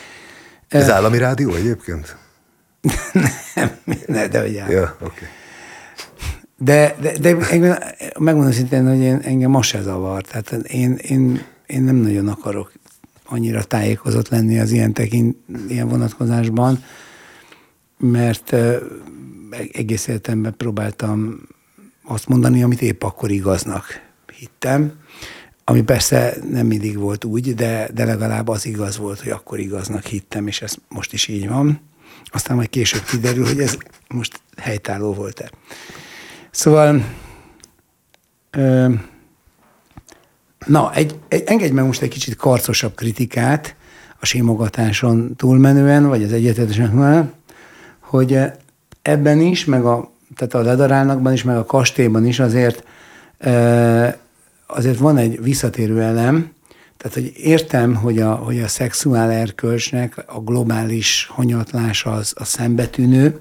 Ez 0.73 0.89
állami 0.89 1.17
rádió 1.17 1.53
egyébként? 1.53 2.17
nem, 3.55 3.71
ne, 4.05 4.27
de 4.27 4.41
hogy 4.41 4.53
Ja. 4.53 4.95
Okay. 4.99 5.27
De, 6.57 6.95
de, 7.01 7.17
de 7.17 7.37
engem, 7.49 7.77
megmondom 8.19 8.51
szintén, 8.51 8.87
hogy 8.87 8.99
én, 8.99 9.19
engem 9.23 9.49
most 9.49 9.69
se 9.69 9.81
zavar. 9.81 10.21
Tehát 10.21 10.51
én, 10.51 10.93
én, 10.93 11.41
én 11.65 11.83
nem 11.83 11.95
nagyon 11.95 12.27
akarok 12.27 12.71
annyira 13.25 13.63
tájékozott 13.63 14.29
lenni 14.29 14.59
az 14.59 14.71
ilyen, 14.71 14.93
tekint, 14.93 15.37
ilyen 15.67 15.87
vonatkozásban, 15.87 16.83
mert 17.97 18.55
egész 19.71 20.07
életemben 20.07 20.53
próbáltam 20.57 21.41
azt 22.03 22.27
mondani, 22.27 22.63
amit 22.63 22.81
épp 22.81 23.03
akkor 23.03 23.31
igaznak 23.31 23.85
hittem, 24.37 24.91
ami 25.63 25.81
persze 25.81 26.35
nem 26.49 26.65
mindig 26.65 26.97
volt 26.97 27.23
úgy, 27.23 27.53
de, 27.53 27.89
de 27.93 28.05
legalább 28.05 28.47
az 28.47 28.65
igaz 28.65 28.97
volt, 28.97 29.19
hogy 29.19 29.31
akkor 29.31 29.59
igaznak 29.59 30.05
hittem, 30.05 30.47
és 30.47 30.61
ez 30.61 30.75
most 30.87 31.13
is 31.13 31.27
így 31.27 31.47
van. 31.47 31.81
Aztán 32.25 32.55
majd 32.55 32.69
később 32.69 33.03
kiderül, 33.03 33.45
hogy 33.45 33.59
ez 33.59 33.77
most 34.07 34.41
helytálló 34.57 35.13
volt-e. 35.13 35.49
Szóval, 36.51 37.05
ö, 38.51 38.93
na, 40.65 40.93
egy, 40.93 41.19
egy, 41.27 41.43
engedj 41.45 41.73
meg 41.73 41.85
most 41.85 42.01
egy 42.01 42.09
kicsit 42.09 42.35
karcosabb 42.35 42.95
kritikát 42.95 43.75
a 44.19 44.25
simogatáson 44.25 45.35
túlmenően, 45.35 46.07
vagy 46.07 46.23
az 46.23 46.31
egyetetesen, 46.31 47.31
hogy 47.99 48.39
ebben 49.01 49.39
is, 49.39 49.65
meg 49.65 49.85
a, 49.85 50.11
tehát 50.35 50.53
a 50.53 50.61
ledarálnakban 50.69 51.33
is, 51.33 51.43
meg 51.43 51.57
a 51.57 51.65
kastélyban 51.65 52.25
is 52.25 52.39
azért, 52.39 52.83
azért 54.75 54.97
van 54.97 55.17
egy 55.17 55.43
visszatérő 55.43 56.01
elem, 56.01 56.51
tehát, 56.97 57.17
hogy 57.17 57.31
értem, 57.35 57.95
hogy 57.95 58.19
a, 58.19 58.35
hogy 58.35 58.59
a 58.59 58.67
szexuál 58.67 59.31
erkölcsnek 59.31 60.23
a 60.27 60.39
globális 60.39 61.27
hanyatlása 61.31 62.11
az 62.11 62.33
a 62.37 62.43
szembetűnő, 62.43 63.39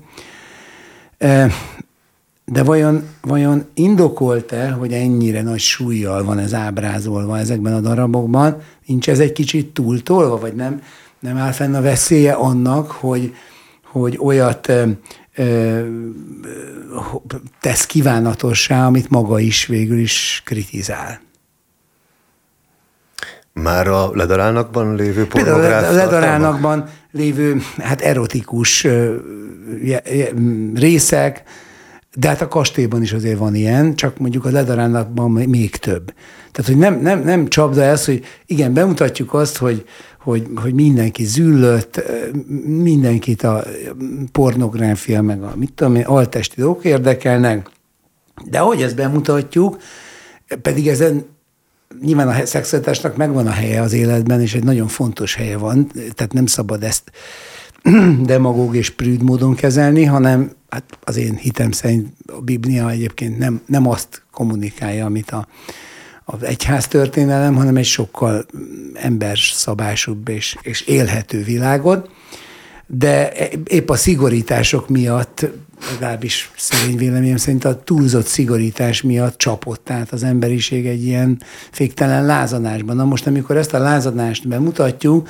de 2.44 2.62
vajon, 2.62 3.02
vajon 3.20 3.64
indokolt-e, 3.74 4.70
hogy 4.70 4.92
ennyire 4.92 5.42
nagy 5.42 5.58
súlyjal 5.58 6.24
van 6.24 6.38
ez 6.38 6.54
ábrázolva 6.54 7.38
ezekben 7.38 7.74
a 7.74 7.80
darabokban? 7.80 8.56
Nincs 8.86 9.08
ez 9.08 9.18
egy 9.18 9.32
kicsit 9.32 9.72
túltolva, 9.72 10.38
vagy 10.38 10.54
nem, 10.54 10.82
nem 11.20 11.36
áll 11.36 11.52
fenn 11.52 11.74
a 11.74 11.80
veszélye 11.80 12.32
annak, 12.32 12.90
hogy, 12.90 13.34
hogy 13.84 14.18
olyat 14.20 14.72
tesz 17.60 17.86
kívánatossá, 17.86 18.86
amit 18.86 19.10
maga 19.10 19.38
is 19.38 19.66
végül 19.66 19.98
is 19.98 20.42
kritizál. 20.44 21.20
Már 23.52 23.88
a 23.88 24.10
ledarálnakban 24.14 24.94
lévő 24.94 25.26
pornográf 25.26 25.88
a 25.88 25.92
ledarálnakban 25.92 26.88
lévő 27.10 27.62
hát 27.78 28.00
erotikus 28.00 28.86
részek, 30.74 31.42
de 32.14 32.28
hát 32.28 32.40
a 32.40 32.48
kastélyban 32.48 33.02
is 33.02 33.12
azért 33.12 33.38
van 33.38 33.54
ilyen, 33.54 33.94
csak 33.94 34.18
mondjuk 34.18 34.44
a 34.44 34.50
ledarálnakban 34.50 35.30
még 35.30 35.76
több. 35.76 36.14
Tehát, 36.52 36.70
hogy 36.70 36.78
nem, 36.78 37.00
nem, 37.00 37.22
nem 37.22 37.48
csapda 37.48 37.82
ez, 37.82 38.04
hogy 38.04 38.24
igen, 38.46 38.74
bemutatjuk 38.74 39.34
azt, 39.34 39.56
hogy, 39.56 39.84
hogy, 40.20 40.46
hogy 40.54 40.74
mindenki 40.74 41.24
züllött, 41.24 42.02
mindenkit 42.64 43.42
a 43.42 43.64
pornográfia, 44.32 45.22
meg 45.22 45.42
a 45.42 45.52
mit 45.56 45.72
tudom 45.72 45.94
én, 45.94 46.04
altesti 46.04 46.60
dolgok 46.60 46.84
érdekelnek, 46.84 47.70
de 48.44 48.58
ahogy 48.58 48.82
ezt 48.82 48.96
bemutatjuk, 48.96 49.76
pedig 50.62 50.88
ezen 50.88 51.24
nyilván 52.00 52.28
a 52.28 52.46
szexualitásnak 52.46 53.16
megvan 53.16 53.46
a 53.46 53.50
helye 53.50 53.80
az 53.80 53.92
életben, 53.92 54.40
és 54.40 54.54
egy 54.54 54.64
nagyon 54.64 54.88
fontos 54.88 55.34
helye 55.34 55.56
van, 55.56 55.86
tehát 56.14 56.32
nem 56.32 56.46
szabad 56.46 56.82
ezt 56.82 57.10
demagóg 58.22 58.76
és 58.76 58.90
prűd 58.90 59.22
módon 59.22 59.54
kezelni, 59.54 60.04
hanem 60.04 60.50
hát 60.68 60.98
az 61.04 61.16
én 61.16 61.34
hitem 61.34 61.70
szerint 61.70 62.08
a 62.26 62.40
Biblia 62.40 62.90
egyébként 62.90 63.38
nem, 63.38 63.60
nem 63.66 63.88
azt 63.88 64.22
kommunikálja, 64.30 65.04
amit 65.04 65.30
a, 65.30 65.46
az 66.24 66.42
egyház 66.42 66.88
történelem, 66.88 67.54
hanem 67.54 67.76
egy 67.76 67.84
sokkal 67.84 68.46
emberszabásúbb 68.94 70.28
és, 70.28 70.56
és 70.62 70.80
élhető 70.80 71.42
világot. 71.42 72.10
De 72.86 73.32
épp 73.64 73.90
a 73.90 73.96
szigorítások 73.96 74.88
miatt, 74.88 75.46
legalábbis 75.90 76.50
szerény 76.56 76.96
véleményem 76.96 77.36
szerint 77.36 77.64
a 77.64 77.82
túlzott 77.82 78.26
szigorítás 78.26 79.02
miatt 79.02 79.38
csapott 79.38 79.90
át 79.90 80.12
az 80.12 80.22
emberiség 80.22 80.86
egy 80.86 81.04
ilyen 81.04 81.42
féktelen 81.70 82.26
lázadásban. 82.26 82.96
Na 82.96 83.04
most, 83.04 83.26
amikor 83.26 83.56
ezt 83.56 83.74
a 83.74 83.78
lázadást 83.78 84.48
bemutatjuk, 84.48 85.28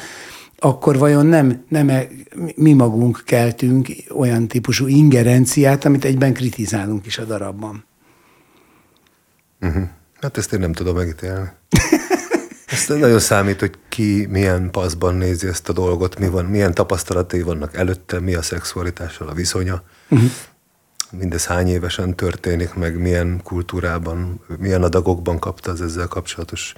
akkor 0.58 0.98
vajon 0.98 1.26
nem, 1.26 1.64
nem 1.68 1.88
-e 1.88 2.06
mi 2.54 2.72
magunk 2.72 3.22
keltünk 3.26 3.88
olyan 4.14 4.48
típusú 4.48 4.86
ingerenciát, 4.86 5.84
amit 5.84 6.04
egyben 6.04 6.32
kritizálunk 6.32 7.06
is 7.06 7.18
a 7.18 7.24
darabban. 7.24 7.84
Uh-huh. 9.60 9.88
Hát 10.22 10.36
ezt 10.36 10.52
én 10.52 10.60
nem 10.60 10.72
tudom 10.72 10.96
megítélni. 10.96 11.48
Ezt 12.66 12.88
nagyon 12.88 13.18
számít, 13.18 13.60
hogy 13.60 13.78
ki 13.88 14.26
milyen 14.30 14.70
paszban 14.70 15.14
nézi 15.14 15.46
ezt 15.48 15.68
a 15.68 15.72
dolgot, 15.72 16.18
mi 16.18 16.28
van, 16.28 16.44
milyen 16.44 16.74
tapasztalatai 16.74 17.42
vannak 17.42 17.76
előtte, 17.76 18.20
mi 18.20 18.34
a 18.34 18.42
szexualitással 18.42 19.28
a 19.28 19.32
viszonya. 19.32 19.82
Uh-huh. 20.08 20.30
Mindez 21.10 21.46
hány 21.46 21.68
évesen 21.68 22.16
történik, 22.16 22.74
meg 22.74 22.98
milyen 22.98 23.40
kultúrában, 23.44 24.40
milyen 24.58 24.82
adagokban 24.82 25.38
kapta 25.38 25.70
az 25.70 25.82
ezzel 25.82 26.06
kapcsolatos 26.06 26.74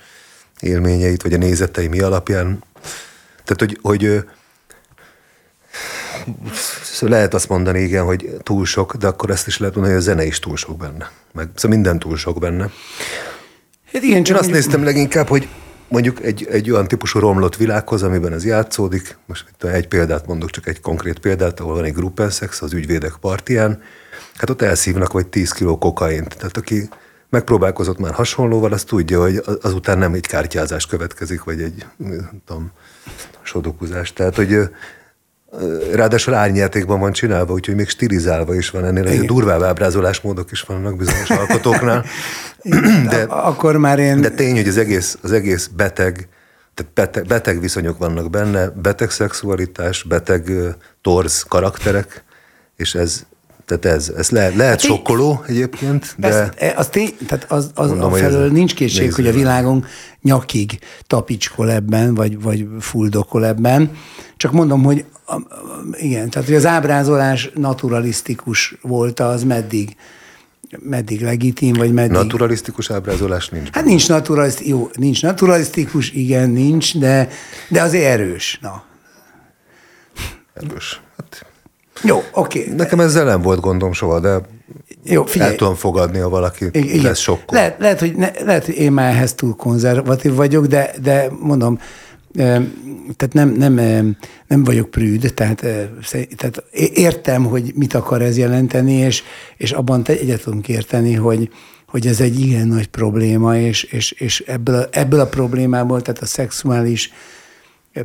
élményeit, 0.60 1.22
vagy 1.22 1.32
a 1.32 1.38
nézetei 1.38 1.86
mi 1.86 2.00
alapján. 2.00 2.62
Tehát, 3.44 3.58
hogy, 3.58 3.78
hogy 3.82 4.24
Szóval 6.82 7.16
lehet 7.16 7.34
azt 7.34 7.48
mondani, 7.48 7.80
igen, 7.80 8.04
hogy 8.04 8.36
túl 8.42 8.64
sok, 8.64 8.94
de 8.94 9.06
akkor 9.06 9.30
ezt 9.30 9.46
is 9.46 9.58
lehet 9.58 9.74
mondani, 9.74 9.96
hogy 9.96 10.04
a 10.04 10.06
zene 10.06 10.24
is 10.24 10.38
túl 10.38 10.56
sok 10.56 10.76
benne. 10.76 11.10
Meg, 11.32 11.48
szóval 11.54 11.76
minden 11.76 11.98
túl 11.98 12.16
sok 12.16 12.38
benne. 12.38 12.70
Hát 13.94 14.02
igen, 14.02 14.22
csak 14.22 14.36
Én 14.36 14.42
azt 14.42 14.50
mondjuk... 14.50 14.66
néztem 14.66 14.84
leginkább, 14.84 15.28
hogy 15.28 15.48
mondjuk 15.88 16.22
egy, 16.22 16.46
egy 16.50 16.70
olyan 16.70 16.88
típusú 16.88 17.18
romlott 17.18 17.56
világhoz, 17.56 18.02
amiben 18.02 18.32
ez 18.32 18.44
játszódik, 18.44 19.16
most 19.26 19.44
itt 19.52 19.64
egy 19.64 19.88
példát 19.88 20.26
mondok, 20.26 20.50
csak 20.50 20.66
egy 20.66 20.80
konkrét 20.80 21.18
példát, 21.18 21.60
ahol 21.60 21.74
van 21.74 21.84
egy 21.84 21.92
gruppenszex 21.92 22.62
az 22.62 22.72
ügyvédek 22.72 23.16
partján, 23.20 23.82
hát 24.34 24.50
ott 24.50 24.62
elszívnak 24.62 25.12
vagy 25.12 25.26
10 25.26 25.50
kiló 25.52 25.78
kokaint. 25.78 26.36
Tehát 26.36 26.56
aki 26.56 26.88
megpróbálkozott 27.30 27.98
már 27.98 28.12
hasonlóval, 28.12 28.72
az 28.72 28.84
tudja, 28.84 29.20
hogy 29.20 29.42
azután 29.62 29.98
nem 29.98 30.14
egy 30.14 30.26
kártyázás 30.26 30.86
következik, 30.86 31.44
vagy 31.44 31.62
egy, 31.62 31.86
nem 31.96 32.42
tudom, 32.46 32.70
sodokuzás. 33.42 34.12
Tehát, 34.12 34.34
hogy 34.34 34.58
ráadásul 35.92 36.34
árnyjátékban 36.34 37.00
van 37.00 37.12
csinálva, 37.12 37.52
úgyhogy 37.52 37.74
még 37.74 37.88
stilizálva 37.88 38.54
is 38.54 38.70
van 38.70 38.84
ennél, 38.84 39.06
egy 39.06 39.24
durvább 39.24 39.62
ábrázolásmódok 39.62 40.50
is 40.50 40.60
vannak 40.60 40.96
bizonyos 40.96 41.30
alkotóknál. 41.30 42.04
De, 43.10 43.22
akkor 43.22 43.76
már 43.76 43.98
én... 43.98 44.20
De 44.20 44.30
tény, 44.30 44.54
hogy 44.54 44.68
az 44.68 44.76
egész, 44.76 45.18
az 45.22 45.32
egész 45.32 45.66
beteg, 45.66 46.28
tehát 46.74 46.92
beteg, 46.92 47.26
beteg 47.26 47.60
viszonyok 47.60 47.98
vannak 47.98 48.30
benne, 48.30 48.68
beteg 48.68 49.10
szexualitás, 49.10 50.02
beteg 50.02 50.52
torz 51.02 51.42
karakterek, 51.42 52.24
és 52.76 52.94
ez, 52.94 53.24
tehát 53.66 53.84
ez, 53.84 54.12
ez 54.16 54.30
le, 54.30 54.48
lehet 54.48 54.58
hát 54.58 54.80
sokkoló 54.80 55.44
egyébként, 55.46 56.14
de... 56.18 56.28
Ezt, 56.28 56.52
e, 56.56 56.72
az 56.76 56.88
tény, 56.88 57.16
tehát 57.26 57.52
az, 57.52 57.70
az 57.74 57.88
mondom, 57.88 58.12
a 58.12 58.16
felől 58.16 58.50
nincs 58.50 58.74
kétség, 58.74 59.14
hogy 59.14 59.26
a 59.26 59.32
világon 59.32 59.84
nyakig 60.22 60.78
tapicskol 61.06 61.70
ebben, 61.70 62.14
vagy, 62.14 62.42
vagy 62.42 62.66
fuldokol 62.80 63.46
ebben. 63.46 63.90
Csak 64.36 64.52
mondom, 64.52 64.82
hogy 64.82 65.04
igen, 65.92 66.30
tehát 66.30 66.48
hogy 66.48 66.56
az 66.56 66.66
ábrázolás 66.66 67.50
naturalisztikus 67.54 68.76
volt, 68.82 69.20
az 69.20 69.44
meddig 69.44 69.96
meddig 70.78 71.22
legitim, 71.22 71.72
vagy 71.72 71.92
meddig... 71.92 72.12
Naturalisztikus 72.12 72.90
ábrázolás 72.90 73.48
nincs. 73.48 73.68
Hát 73.72 73.84
nincs 73.84 74.08
naturalisztikus, 74.08 74.70
jó, 74.70 74.90
nincs 74.94 75.22
naturalisztikus, 75.22 76.10
igen, 76.10 76.50
nincs, 76.50 76.98
de, 76.98 77.28
de 77.68 77.82
azért 77.82 78.04
erős, 78.04 78.58
na. 78.62 78.84
Erős. 80.54 81.00
Hát 81.16 81.46
Jó, 82.02 82.22
oké. 82.32 82.60
Okay. 82.60 82.74
Nekem 82.74 83.00
ezzel 83.00 83.24
nem 83.24 83.42
volt 83.42 83.60
gondom 83.60 83.92
soha, 83.92 84.20
de 84.20 84.40
Jó, 85.04 85.24
figyelj. 85.24 85.50
el 85.50 85.56
tudom 85.56 85.74
fogadni, 85.74 86.18
ha 86.18 86.28
valaki 86.28 86.68
Igen. 86.72 87.02
lesz 87.02 87.18
sokkol. 87.18 87.58
Lehet, 87.58 87.78
lehet, 87.78 88.00
hogy 88.00 88.14
ne, 88.14 88.30
lehet, 88.44 88.64
hogy 88.64 88.74
én 88.74 88.92
már 88.92 89.10
ehhez 89.10 89.34
túl 89.34 89.56
konzervatív 89.56 90.34
vagyok, 90.34 90.66
de, 90.66 90.94
de 91.02 91.30
mondom, 91.40 91.78
tehát 93.16 93.32
nem, 93.32 93.48
nem, 93.48 93.74
nem 94.46 94.64
vagyok 94.64 94.90
prűd, 94.90 95.32
tehát, 95.34 95.66
tehát 96.36 96.64
értem, 96.94 97.44
hogy 97.44 97.72
mit 97.74 97.94
akar 97.94 98.22
ez 98.22 98.36
jelenteni, 98.36 98.92
és, 98.92 99.22
és 99.56 99.72
abban 99.72 100.02
te 100.02 100.12
egyet 100.12 100.42
tudunk 100.42 100.68
érteni, 100.68 101.14
hogy, 101.14 101.50
hogy 101.86 102.06
ez 102.06 102.20
egy 102.20 102.40
igen 102.40 102.66
nagy 102.68 102.86
probléma, 102.86 103.58
és, 103.58 103.82
és, 103.82 104.10
és 104.10 104.40
ebből, 104.40 104.74
a, 104.74 104.88
ebből 104.90 105.20
a 105.20 105.26
problémából, 105.26 106.02
tehát 106.02 106.22
a 106.22 106.26
szexuális 106.26 107.12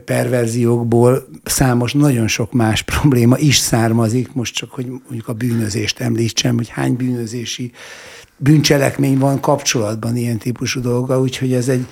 perverziókból 0.06 1.28
számos, 1.44 1.94
nagyon 1.94 2.28
sok 2.28 2.52
más 2.52 2.82
probléma 2.82 3.38
is 3.38 3.58
származik, 3.58 4.34
most 4.34 4.56
csak, 4.56 4.72
hogy 4.72 4.86
mondjuk 4.88 5.28
a 5.28 5.34
bűnözést 5.34 6.00
említsem, 6.00 6.56
hogy 6.56 6.70
hány 6.70 6.96
bűnözési 6.96 7.72
bűncselekmény 8.38 9.18
van 9.18 9.40
kapcsolatban 9.40 10.16
ilyen 10.16 10.38
típusú 10.38 10.82
dolga, 10.82 11.20
úgyhogy 11.20 11.54
ez 11.54 11.68
egy, 11.68 11.86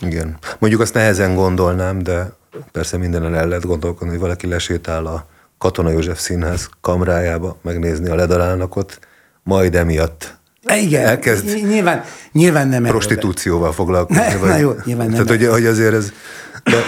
Igen. 0.00 0.38
Mondjuk 0.58 0.82
azt 0.82 0.94
nehezen 0.94 1.34
gondolnám, 1.34 2.02
de 2.02 2.32
persze 2.72 2.96
mindenen 2.96 3.34
el 3.34 3.48
lehet 3.48 3.66
gondolkodni, 3.66 4.12
hogy 4.12 4.20
valaki 4.22 4.46
lesétál 4.46 5.06
a 5.06 5.26
Katona 5.58 5.90
József 5.90 6.20
Színház 6.20 6.68
kamrájába 6.80 7.56
megnézni 7.62 8.08
a 8.08 8.14
ledarálnakot, 8.14 8.98
majd 9.42 9.74
emiatt 9.74 10.36
igen, 10.72 11.06
elkezd 11.06 11.44
ny- 11.44 11.68
nyilván, 11.68 12.04
nyilván 12.32 12.68
nem 12.68 12.84
erről 12.84 12.98
prostitúcióval 12.98 13.72
foglalkozni. 13.72 14.22
Ne, 14.22 14.38
na 14.38 14.56
jó, 14.56 14.72
nyilván 14.84 15.06
nem 15.06 15.24
Tehát, 15.24 15.40
hogy, 15.40 15.50
hogy 15.50 15.66
azért 15.66 15.94
ez... 15.94 16.12
De, 16.64 16.76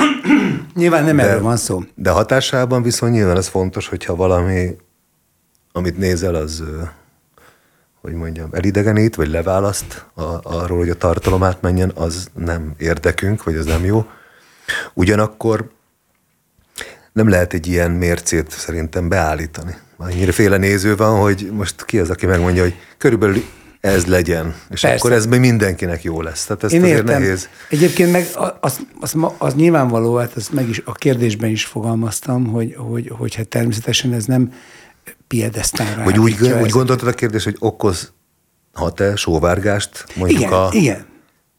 Nyilván 0.74 1.04
nem 1.04 1.16
de, 1.16 1.22
erről 1.22 1.42
van 1.42 1.56
szó. 1.56 1.82
De 1.94 2.10
hatásában 2.10 2.82
viszont 2.82 3.12
nyilván 3.12 3.36
ez 3.36 3.46
fontos, 3.46 3.88
hogyha 3.88 4.16
valami, 4.16 4.76
amit 5.72 5.98
nézel, 5.98 6.34
az, 6.34 6.62
hogy 8.06 8.14
mondjam, 8.14 8.48
elidegenít, 8.52 9.14
vagy 9.14 9.28
leválaszt 9.28 10.04
a, 10.14 10.22
arról, 10.42 10.78
hogy 10.78 10.90
a 10.90 10.94
tartalom 10.94 11.42
átmenjen, 11.42 11.92
az 11.94 12.28
nem 12.34 12.74
érdekünk, 12.78 13.44
vagy 13.44 13.56
az 13.56 13.64
nem 13.64 13.84
jó. 13.84 14.06
Ugyanakkor 14.94 15.70
nem 17.12 17.28
lehet 17.28 17.52
egy 17.52 17.66
ilyen 17.66 17.90
mércét 17.90 18.50
szerintem 18.50 19.08
beállítani. 19.08 19.74
Annyira 19.96 20.32
féle 20.32 20.56
néző 20.56 20.96
van, 20.96 21.20
hogy 21.20 21.48
most 21.52 21.84
ki 21.84 21.98
az, 21.98 22.10
aki 22.10 22.26
megmondja, 22.26 22.62
hogy 22.62 22.74
körülbelül 22.96 23.42
ez 23.80 24.06
legyen, 24.06 24.54
és 24.70 24.80
Persze. 24.80 24.96
akkor 24.96 25.12
ez 25.12 25.26
még 25.26 25.40
mindenkinek 25.40 26.02
jó 26.02 26.22
lesz. 26.22 26.44
Tehát 26.44 26.72
Én 26.72 26.82
azért 26.82 26.98
értem. 26.98 27.20
nehéz. 27.20 27.48
Egyébként 27.68 28.12
meg 28.12 28.26
az, 28.60 28.80
az, 29.00 29.14
az 29.38 29.54
nyilvánvaló, 29.54 30.16
hát 30.16 30.36
ezt 30.36 30.52
meg 30.52 30.68
is 30.68 30.82
a 30.84 30.92
kérdésben 30.92 31.50
is 31.50 31.64
fogalmaztam, 31.64 32.46
hogy, 32.46 32.74
hogy, 32.76 33.12
hogy 33.18 33.34
hát 33.34 33.48
természetesen 33.48 34.12
ez 34.12 34.24
nem 34.24 34.52
piedesztára 35.28 36.02
Hogy 36.02 36.18
úgy, 36.18 36.36
úgy 36.62 36.70
gondoltad 36.70 37.08
a 37.08 37.12
kérdés, 37.12 37.44
hogy 37.44 37.56
okozhat-e 37.58 39.16
sóvárgást 39.16 40.04
mondjuk 40.14 40.40
Igen, 40.40 40.52
a, 40.52 40.68
igen, 40.70 41.06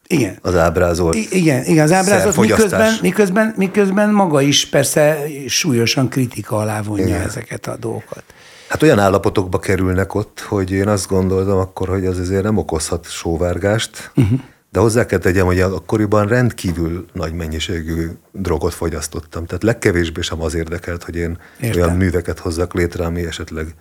igen. 0.06 0.38
az 0.42 0.56
ábrázolt 0.56 1.14
I- 1.14 1.28
Igen, 1.30 1.64
igen, 1.64 1.92
az 1.92 2.06
szerfogyasztás? 2.06 2.60
miközben, 2.70 2.98
miközben, 3.02 3.54
miközben 3.56 4.10
maga 4.10 4.40
is 4.40 4.68
persze 4.68 5.18
súlyosan 5.46 6.08
kritika 6.08 6.56
alá 6.56 6.82
vonja 6.82 7.06
Igen. 7.06 7.20
ezeket 7.20 7.66
a 7.66 7.76
dolgokat. 7.76 8.22
Hát 8.68 8.82
olyan 8.82 8.98
állapotokba 8.98 9.58
kerülnek 9.58 10.14
ott, 10.14 10.40
hogy 10.40 10.70
én 10.70 10.88
azt 10.88 11.08
gondoltam 11.08 11.58
akkor, 11.58 11.88
hogy 11.88 12.06
az 12.06 12.18
azért 12.18 12.42
nem 12.42 12.56
okozhat 12.56 13.10
sóvárgást, 13.10 14.10
uh-huh. 14.16 14.40
De 14.78 14.84
hozzá 14.84 15.06
kell 15.06 15.18
tegyem, 15.18 15.46
hogy 15.46 15.60
akkoriban 15.60 16.26
rendkívül 16.28 17.06
nagy 17.12 17.32
mennyiségű 17.32 18.08
drogot 18.32 18.74
fogyasztottam. 18.74 19.46
Tehát 19.46 19.62
legkevésbé 19.62 20.20
sem 20.20 20.40
az 20.42 20.54
érdekelt, 20.54 21.04
hogy 21.04 21.16
én 21.16 21.38
Értem. 21.60 21.82
olyan 21.82 21.96
műveket 21.96 22.38
hozzak 22.38 22.74
létre, 22.74 23.04
ami 23.04 23.24
esetleg 23.24 23.74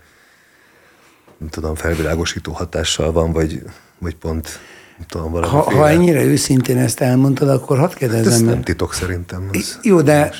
nem 1.37 1.49
tudom, 1.49 1.75
felvilágosító 1.75 2.51
hatással 2.51 3.11
van, 3.11 3.31
vagy, 3.31 3.61
vagy 3.99 4.15
pont 4.15 4.59
tudom, 5.07 5.31
Ha, 5.31 5.39
valamiféle. 5.39 5.79
ha 5.79 5.89
ennyire 5.89 6.23
őszintén 6.23 6.77
ezt 6.77 6.99
elmondtad, 6.99 7.49
akkor 7.49 7.77
hadd 7.77 7.89
Hát 7.89 7.97
kérdezzem 7.97 8.31
ez 8.33 8.41
meg. 8.41 8.53
nem 8.53 8.63
titok 8.63 8.93
szerintem. 8.93 9.49
Ez 9.51 9.79
Jó, 9.81 10.01
de 10.01 10.33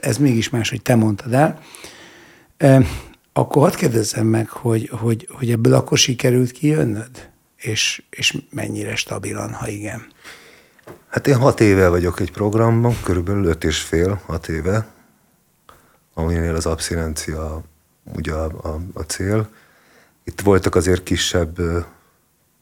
ez 0.00 0.16
mégis 0.16 0.50
más, 0.50 0.70
hogy 0.70 0.82
te 0.82 0.94
mondtad 0.94 1.32
el. 1.32 1.60
E, 2.56 2.82
akkor 3.32 3.62
hadd 3.62 3.76
kérdezzem 3.76 4.26
meg, 4.26 4.48
hogy, 4.48 4.88
hogy, 4.92 5.28
hogy 5.32 5.50
ebből 5.50 5.74
akkor 5.74 5.98
sikerült 5.98 6.50
kijönnöd? 6.50 7.30
És, 7.62 8.02
és 8.10 8.36
mennyire 8.50 8.96
stabilan, 8.96 9.52
ha 9.52 9.68
igen. 9.68 10.06
Hát 11.08 11.26
én 11.26 11.36
hat 11.36 11.60
éve 11.60 11.88
vagyok 11.88 12.20
egy 12.20 12.30
programban, 12.30 12.96
körülbelül 13.02 13.44
öt 13.44 13.64
és 13.64 13.80
fél, 13.80 14.22
hat 14.26 14.48
éve, 14.48 14.86
aminél 16.14 16.54
az 16.54 16.66
abszinencia 16.66 17.62
ugye 18.04 18.32
a, 18.32 18.44
a, 18.44 18.80
a 18.92 19.02
cél. 19.02 19.48
Itt 20.24 20.40
voltak 20.40 20.74
azért 20.74 21.02
kisebb 21.02 21.58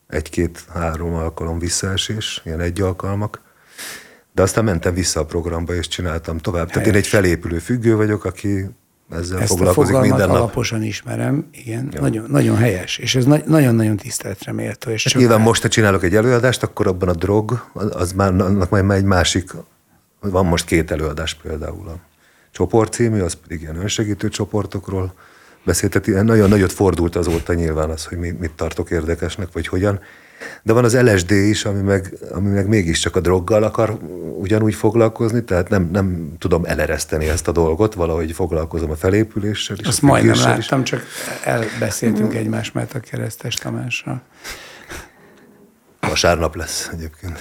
egy-két-három 0.09 1.15
alkalom 1.15 1.59
visszaesés, 1.59 2.41
ilyen 2.45 2.61
egy 2.61 2.81
alkalmak, 2.81 3.41
de 4.33 4.43
aztán 4.43 4.65
mentem 4.65 4.95
vissza 4.95 5.21
a 5.21 5.25
programba, 5.25 5.75
és 5.75 5.89
csináltam 5.89 6.39
tovább. 6.39 6.71
Tehát 6.71 6.89
én 6.89 6.95
egy 6.95 7.07
felépülő 7.07 7.59
függő 7.59 7.97
vagyok, 7.97 8.25
aki 8.25 8.71
ezzel 9.11 9.41
Ezt 9.41 9.53
a 9.53 9.57
foglalkozik 9.57 9.95
fogalmat 9.95 10.21
alaposan 10.21 10.83
ismerem, 10.83 11.49
igen, 11.53 11.95
nagyon, 12.01 12.31
nagyon 12.31 12.57
helyes, 12.57 12.99
és 12.99 13.15
ez 13.15 13.25
na- 13.25 13.43
nagyon-nagyon 13.47 13.97
tiszteletre 13.97 14.53
méltó. 14.53 14.91
És 14.91 15.05
Hát 15.05 15.15
nyilván 15.15 15.41
most, 15.41 15.63
ha 15.63 15.69
csinálok 15.69 16.03
egy 16.03 16.15
előadást, 16.15 16.63
akkor 16.63 16.87
abban 16.87 17.09
a 17.09 17.15
drog, 17.15 17.71
az 17.73 18.13
már, 18.13 18.29
annak 18.29 18.71
már 18.71 18.97
egy 18.97 19.05
másik, 19.05 19.51
van 20.21 20.47
most 20.47 20.65
két 20.65 20.91
előadás 20.91 21.35
például. 21.35 21.89
A 21.89 21.99
csoport 22.51 22.93
című, 22.93 23.21
az 23.21 23.35
pedig 23.35 23.61
ilyen 23.61 23.77
önsegítő 23.77 24.29
csoportokról 24.29 25.15
beszélt. 25.65 25.93
Tehát 25.93 26.07
ilyen 26.07 26.25
nagyon 26.25 26.49
nagyot 26.49 26.73
fordult 26.73 27.17
azóta 27.17 27.55
nyilván 27.55 27.91
az, 27.91 28.05
hogy 28.05 28.19
mi, 28.19 28.31
mit 28.31 28.51
tartok 28.51 28.91
érdekesnek, 28.91 29.49
vagy 29.53 29.67
hogyan. 29.67 30.01
De 30.63 30.73
van 30.73 30.85
az 30.85 31.01
LSD 31.01 31.31
is, 31.31 31.65
ami 31.65 31.81
meg, 31.81 32.15
ami 32.31 32.49
meg 32.49 32.69
mégiscsak 32.69 33.17
a 33.17 33.21
droggal 33.21 33.63
akar 33.63 33.99
ugyanúgy 34.39 34.75
foglalkozni, 34.75 35.45
tehát 35.45 35.69
nem, 35.69 35.89
nem 35.93 36.33
tudom 36.39 36.65
elereszteni 36.65 37.29
ezt 37.29 37.49
a 37.49 37.53
dolgot, 37.53 37.95
valahogy 37.95 38.33
foglalkozom 38.33 38.91
a 38.91 38.97
felépüléssel 38.97 39.77
és 39.81 39.87
Azt 39.87 40.03
majdnem 40.03 40.35
függéssel 40.35 40.59
is. 40.59 40.69
láttam, 40.69 40.85
csak 40.85 41.03
elbeszéltünk 41.45 42.35
egymás 42.35 42.73
mellett 42.73 42.95
a 42.95 43.01
keresztes 43.01 43.55
Tamással. 43.55 44.23
Vasárnap 46.01 46.57
lesz 46.57 46.89
egyébként. 46.93 47.39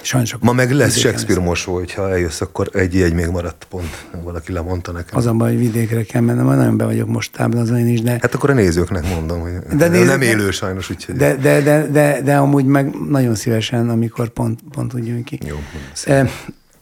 Sajnos 0.00 0.34
Ma 0.40 0.52
meg 0.52 0.70
lesz 0.70 0.96
Shakespeare 0.96 1.40
mosó, 1.40 1.74
hogyha 1.74 2.10
eljössz, 2.10 2.40
akkor 2.40 2.68
egy 2.72 2.96
egy 3.00 3.12
még 3.14 3.26
maradt 3.26 3.66
pont. 3.70 4.04
Valaki 4.22 4.52
lemondta 4.52 4.92
nekem. 4.92 5.18
Az 5.18 5.26
a 5.26 5.32
baj, 5.32 5.48
hogy 5.50 5.58
vidékre 5.58 6.02
kell 6.02 6.20
mennem, 6.20 6.44
majd 6.44 6.58
nagyon 6.58 6.76
be 6.76 6.84
vagyok 6.84 7.08
most 7.08 7.32
táblázva 7.32 7.78
én 7.78 7.86
is, 7.88 8.02
de, 8.02 8.10
Hát 8.10 8.34
akkor 8.34 8.50
a 8.50 8.52
nézőknek 8.52 9.08
mondom, 9.08 9.40
hogy 9.40 9.50
De 9.76 9.88
nézőknek- 9.88 10.06
nem 10.06 10.20
élő 10.20 10.50
sajnos, 10.50 10.90
úgyhogy 10.90 11.14
de, 11.16 11.34
de, 11.36 11.60
de, 11.60 11.86
de, 11.86 12.20
de 12.24 12.36
amúgy 12.36 12.64
meg 12.64 12.94
nagyon 13.08 13.34
szívesen, 13.34 13.88
amikor 13.90 14.28
pont, 14.28 14.60
pont 14.70 14.94
úgy 14.94 15.06
jön 15.06 15.24
ki. 15.24 15.38
jó. 15.46 15.56
Eh, 16.04 16.30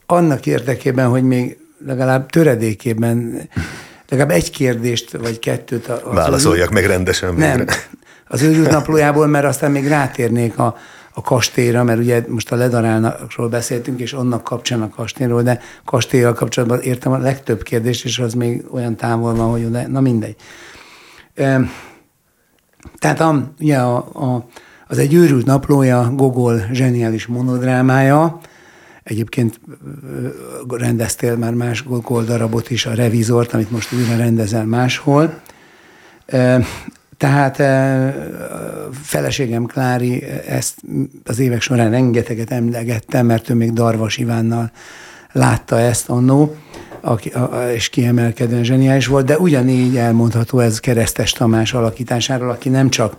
annak 0.07 0.47
érdekében, 0.47 1.09
hogy 1.09 1.22
még 1.22 1.59
legalább 1.87 2.30
töredékében, 2.30 3.49
legalább 4.09 4.30
egy 4.30 4.51
kérdést 4.51 5.16
vagy 5.16 5.39
kettőt 5.39 5.91
Válaszoljak 6.12 6.70
meg 6.70 6.85
rendesen 6.87 7.35
Nem, 7.35 7.57
végre. 7.57 7.74
az 8.28 8.43
őrült 8.43 8.70
naplójából, 8.70 9.26
mert 9.26 9.45
aztán 9.45 9.70
még 9.70 9.89
rátérnék 9.89 10.59
a, 10.59 10.76
a 11.14 11.22
kastélyra, 11.22 11.82
mert 11.82 11.98
ugye 11.98 12.24
most 12.28 12.52
a 12.52 12.56
ledarálnakról 12.56 13.48
beszéltünk, 13.48 14.00
és 14.00 14.12
annak 14.12 14.44
kapcsán 14.44 14.82
a 14.82 14.88
kastélyról, 14.88 15.42
de 15.42 15.60
kastélyral 15.84 16.32
kapcsolatban 16.32 16.80
értem 16.80 17.12
a 17.12 17.18
legtöbb 17.18 17.62
kérdést, 17.62 18.04
és 18.04 18.18
az 18.18 18.34
még 18.34 18.64
olyan 18.70 18.96
távol 18.96 19.34
van, 19.34 19.50
hogy 19.50 19.64
oda, 19.64 19.88
na 19.88 20.00
mindegy. 20.00 20.36
Tehát 22.98 23.20
a, 23.20 23.52
ugye 23.60 23.78
a, 23.78 23.96
a, 23.96 24.46
az 24.86 24.98
egy 24.98 25.14
őrült 25.14 25.46
naplója, 25.46 26.12
Gogol 26.14 26.66
zseniális 26.72 27.26
monodrámája, 27.26 28.40
Egyébként 29.04 29.60
rendeztél 30.68 31.36
már 31.36 31.54
más 31.54 31.84
Gogol 31.84 32.24
darabot 32.24 32.70
is, 32.70 32.86
a 32.86 32.94
Revizort, 32.94 33.52
amit 33.52 33.70
most 33.70 33.92
újra 33.92 34.16
rendezel 34.16 34.64
máshol. 34.64 35.40
Tehát 37.16 37.58
ö, 37.58 38.08
feleségem 39.02 39.64
Klári 39.64 40.22
ezt 40.48 40.74
az 41.24 41.38
évek 41.38 41.60
során 41.60 41.90
rengeteget 41.90 42.50
emlegettem, 42.50 43.26
mert 43.26 43.50
ő 43.50 43.54
még 43.54 43.72
Darvas 43.72 44.18
Ivánnal 44.18 44.70
látta 45.32 45.78
ezt 45.78 46.08
annó, 46.08 46.56
aki, 47.00 47.32
és 47.74 47.88
kiemelkedően 47.88 48.64
zseniális 48.64 49.06
volt, 49.06 49.26
de 49.26 49.38
ugyanígy 49.38 49.96
elmondható 49.96 50.58
ez 50.58 50.80
Keresztes 50.80 51.32
Tamás 51.32 51.74
alakításáról, 51.74 52.50
aki 52.50 52.68
nem 52.68 52.90
csak 52.90 53.16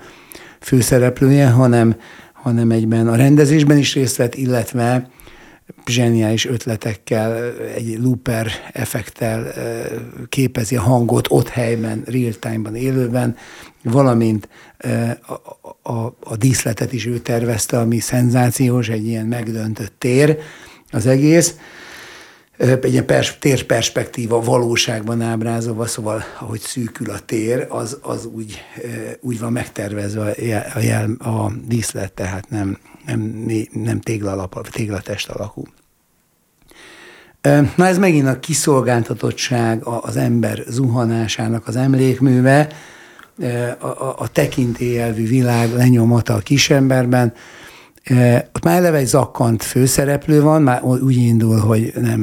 főszereplője, 0.60 1.48
hanem, 1.50 1.96
hanem 2.34 2.72
egyben 2.72 3.08
a 3.08 3.16
rendezésben 3.16 3.78
is 3.78 3.94
részt 3.94 4.16
vett, 4.16 4.36
illetve 4.36 5.10
zseniális 5.86 6.46
ötletekkel, 6.46 7.54
egy 7.76 7.98
looper 8.00 8.52
effekttel 8.74 9.46
ö, 9.46 9.96
képezi 10.30 10.76
a 10.76 10.82
hangot 10.82 11.28
ott 11.30 11.50
helyben, 11.50 12.04
real 12.06 12.34
time-ban, 12.34 12.76
élőben, 12.76 13.36
valamint 13.84 14.50
a, 15.28 15.34
a, 15.92 16.16
a 16.24 16.36
díszletet 16.36 16.94
is 16.94 17.06
ő 17.06 17.20
tervezte, 17.20 17.80
ami 17.80 18.00
szenzációs, 18.00 18.90
egy 18.90 19.06
ilyen 19.08 19.26
megdöntött 19.26 19.94
tér 19.98 20.38
az 20.92 21.06
egész. 21.06 21.56
egy 22.58 22.92
ilyen 22.92 23.06
pers- 23.06 23.40
térperspektíva 23.40 24.42
valóságban 24.42 25.22
ábrázolva, 25.22 25.86
szóval 25.86 26.24
ahogy 26.40 26.60
szűkül 26.60 27.10
a 27.10 27.20
tér, 27.20 27.66
az, 27.70 27.98
az 28.02 28.26
úgy, 28.26 28.62
úgy 29.20 29.40
van 29.40 29.52
megtervezve 29.52 30.36
a, 30.74 30.80
jel, 30.80 31.12
a 31.12 31.52
díszlet, 31.68 32.14
tehát 32.14 32.50
nem, 32.50 32.78
nem, 33.06 33.46
nem 33.72 34.00
téglalap, 34.00 34.70
téglatest 34.70 35.30
alakú. 35.30 35.64
Na 37.76 37.86
ez 37.86 37.98
megint 37.98 38.28
a 38.28 38.40
kiszolgáltatottság, 38.40 39.84
az 39.84 40.18
ember 40.18 40.64
zuhanásának 40.68 41.68
az 41.68 41.76
emlékműve, 41.76 42.68
a, 43.80 43.86
a, 43.86 44.16
a 44.18 44.28
tekintélyelvű 44.28 45.28
világ 45.28 45.74
lenyomata 45.74 46.34
a 46.34 46.40
kisemberben, 46.40 47.34
ott 48.54 48.64
már 48.64 48.78
eleve 48.78 48.98
egy 48.98 49.06
zakkant 49.06 49.64
főszereplő 49.64 50.42
van, 50.42 50.62
már 50.62 50.84
úgy 50.84 51.16
indul, 51.16 51.60
hogy 51.60 51.94
nem, 52.02 52.20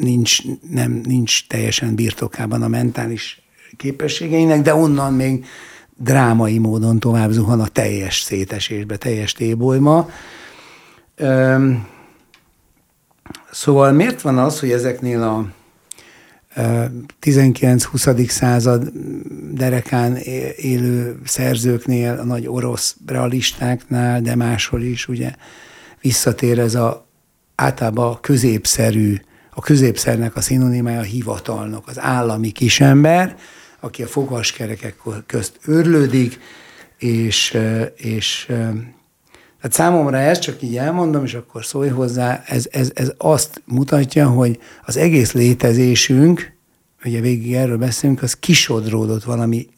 nincs, 0.00 0.38
nem, 0.70 1.00
nincs 1.04 1.46
teljesen 1.46 1.94
birtokában 1.94 2.62
a 2.62 2.68
mentális 2.68 3.42
képességeinek, 3.76 4.62
de 4.62 4.74
onnan 4.74 5.14
még 5.14 5.44
drámai 5.98 6.58
módon 6.58 6.98
tovább 6.98 7.30
zuhan 7.30 7.60
a 7.60 7.68
teljes 7.68 8.20
szétesésbe, 8.20 8.96
teljes 8.96 9.32
tébolyma. 9.32 10.08
Szóval 13.50 13.92
miért 13.92 14.20
van 14.20 14.38
az, 14.38 14.60
hogy 14.60 14.70
ezeknél 14.70 15.22
a 15.22 15.46
19-20. 17.22 18.28
század 18.28 18.92
derekán 19.52 20.16
élő 20.56 21.20
szerzőknél, 21.24 22.18
a 22.20 22.24
nagy 22.24 22.46
orosz 22.46 22.96
realistáknál, 23.06 24.20
de 24.20 24.36
máshol 24.36 24.82
is 24.82 25.08
ugye 25.08 25.32
visszatér 26.00 26.58
ez 26.58 26.74
a 26.74 27.06
általában 27.54 28.12
a 28.12 28.20
középszerű, 28.20 29.16
a 29.50 29.60
középszernek 29.60 30.36
a 30.36 30.40
szinonimája 30.40 30.98
a 30.98 31.02
hivatalnak, 31.02 31.88
az 31.88 32.00
állami 32.00 32.50
kisember, 32.50 33.36
aki 33.80 34.02
a 34.02 34.06
fogaskerekek 34.06 34.96
közt 35.26 35.58
örlődik, 35.64 36.40
és, 36.98 37.58
és 37.96 38.44
tehát 39.60 39.72
számomra 39.72 40.16
ez 40.18 40.38
csak 40.38 40.62
így 40.62 40.76
elmondom, 40.76 41.24
és 41.24 41.34
akkor 41.34 41.64
szólj 41.64 41.88
hozzá, 41.88 42.42
ez, 42.46 42.66
ez, 42.70 42.90
ez 42.94 43.12
azt 43.16 43.62
mutatja, 43.64 44.28
hogy 44.28 44.58
az 44.84 44.96
egész 44.96 45.32
létezésünk, 45.32 46.52
ugye 47.04 47.20
végig 47.20 47.54
erről 47.54 47.78
beszélünk, 47.78 48.22
az 48.22 48.34
kisodródott 48.34 49.24
valami 49.24 49.68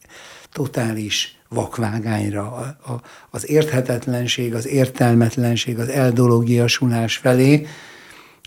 totális 0.51 1.39
vakvágányra. 1.49 2.51
A, 2.51 2.91
a, 2.91 3.01
az 3.29 3.49
érthetetlenség, 3.49 4.53
az 4.53 4.67
értelmetlenség, 4.67 5.79
az 5.79 5.87
eldologiasulás 5.87 7.17
felé 7.17 7.67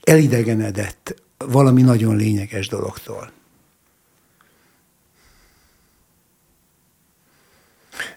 elidegenedett 0.02 1.22
valami 1.38 1.82
nagyon 1.82 2.16
lényeges 2.16 2.68
dologtól. 2.68 3.30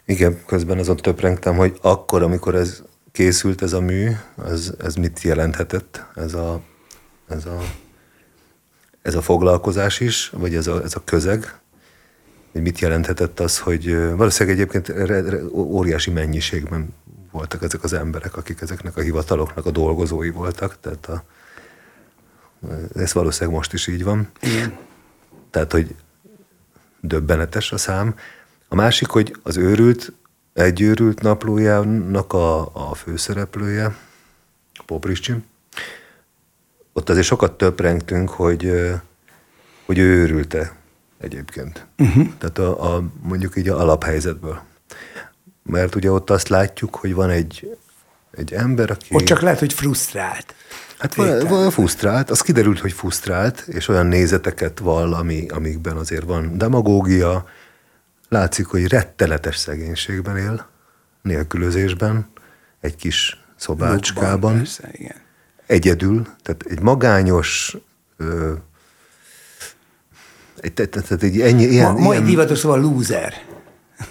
Igen, 0.06 0.46
közben 0.46 0.78
azon 0.78 0.96
töprengtem, 0.96 1.56
hogy 1.56 1.78
akkor, 1.82 2.24
amikor 2.24 2.56
ez 2.56 2.84
készült 3.12 3.62
ez 3.62 3.74
a 3.74 3.82
mű, 3.82 4.12
ez, 4.46 4.74
ez 4.80 4.96
mit 4.96 5.22
jelenthetett, 5.22 6.06
ez 6.16 6.34
a, 6.34 6.62
ez 7.28 7.46
a, 7.46 7.62
ez 9.02 9.16
a 9.16 9.22
foglalkozás 9.22 10.00
is, 10.00 10.30
vagy 10.30 10.56
ez 10.56 10.68
a, 10.68 10.84
ez 10.84 10.96
a 10.96 11.04
közeg, 11.04 11.60
hogy 12.52 12.62
mit 12.62 12.80
jelenthetett 12.80 13.40
az, 13.40 13.60
hogy 13.60 13.96
valószínűleg 14.16 14.60
egyébként 14.60 14.94
óriási 15.52 16.12
mennyiségben 16.12 16.94
voltak 17.32 17.64
ezek 17.64 17.84
az 17.84 17.94
emberek, 17.94 18.38
akik 18.38 18.62
ezeknek 18.62 18.98
a 18.98 19.02
hivataloknak 19.02 19.66
a 19.66 19.72
dolgozói 19.72 20.30
voltak, 20.30 20.78
tehát 20.80 21.06
a, 21.06 21.24
ez 22.96 23.14
valószínűleg 23.14 23.56
most 23.56 23.74
is 23.74 23.88
így 23.88 24.04
van. 24.04 24.28
Igen. 24.42 24.78
Tehát, 25.52 25.72
hogy 25.72 25.96
döbbenetes 27.02 27.72
a 27.72 27.78
szám. 27.78 28.16
A 28.68 28.76
másik, 28.76 29.08
hogy 29.08 29.36
az 29.44 29.58
őrült 29.58 30.12
egy 30.54 30.82
őrült 30.82 31.22
naplójának 31.22 32.34
a, 32.34 32.60
a 32.90 32.96
főszereplője, 32.96 33.96
Popricsi, 34.86 35.34
ott 36.94 37.10
azért 37.10 37.26
sokat 37.26 37.58
töprengtünk, 37.58 38.30
hogy, 38.30 38.72
hogy 39.86 39.98
ő 39.98 40.22
őrülte 40.22 40.76
egyébként. 41.20 41.86
Uh-huh. 41.98 42.28
Tehát 42.38 42.58
a, 42.58 42.96
a, 42.96 43.04
mondjuk 43.22 43.56
így 43.56 43.70
a 43.70 43.80
alaphelyzetből. 43.80 44.62
Mert 45.64 45.96
ugye 45.96 46.12
ott 46.12 46.30
azt 46.30 46.48
látjuk, 46.48 46.96
hogy 46.96 47.14
van 47.14 47.30
egy, 47.30 47.78
egy 48.32 48.54
ember, 48.54 48.90
aki... 48.90 49.16
Ott 49.16 49.24
csak 49.24 49.42
lehet, 49.42 49.60
hogy 49.60 49.74
frusztrált. 49.74 50.56
Hát 50.98 51.16
van, 51.16 51.48
van 51.48 51.72
frusztrált, 51.72 52.30
az 52.30 52.42
kiderült, 52.42 52.80
hogy 52.80 52.92
frusztrált, 52.92 53.60
és 53.68 53.88
olyan 53.88 54.06
nézeteket 54.06 54.80
vall, 54.80 55.14
ami, 55.14 55.48
amikben 55.48 55.98
azért 55.98 56.24
van 56.24 56.58
demagógia, 56.58 57.48
látszik, 58.30 58.66
hogy 58.66 58.88
rettenetes 58.88 59.58
szegénységben 59.58 60.38
él, 60.38 60.68
nélkülözésben, 61.22 62.30
egy 62.82 62.96
kis 62.96 63.44
szobácskában. 63.56 64.32
Lukban, 64.32 64.58
persze, 64.58 64.90
igen. 64.92 65.16
Egyedül, 65.66 66.28
tehát 66.44 66.64
egy 66.68 66.82
magányos, 66.82 67.78
ö, 68.18 68.54
egy, 70.60 70.74
tehát 70.74 71.24
egy 71.24 71.42
ennyi, 71.42 71.64
ilyen... 71.64 71.94
Ma, 71.94 72.00
mai 72.00 72.22
divatos 72.22 72.58
szóval 72.58 72.80
loser. 72.80 73.34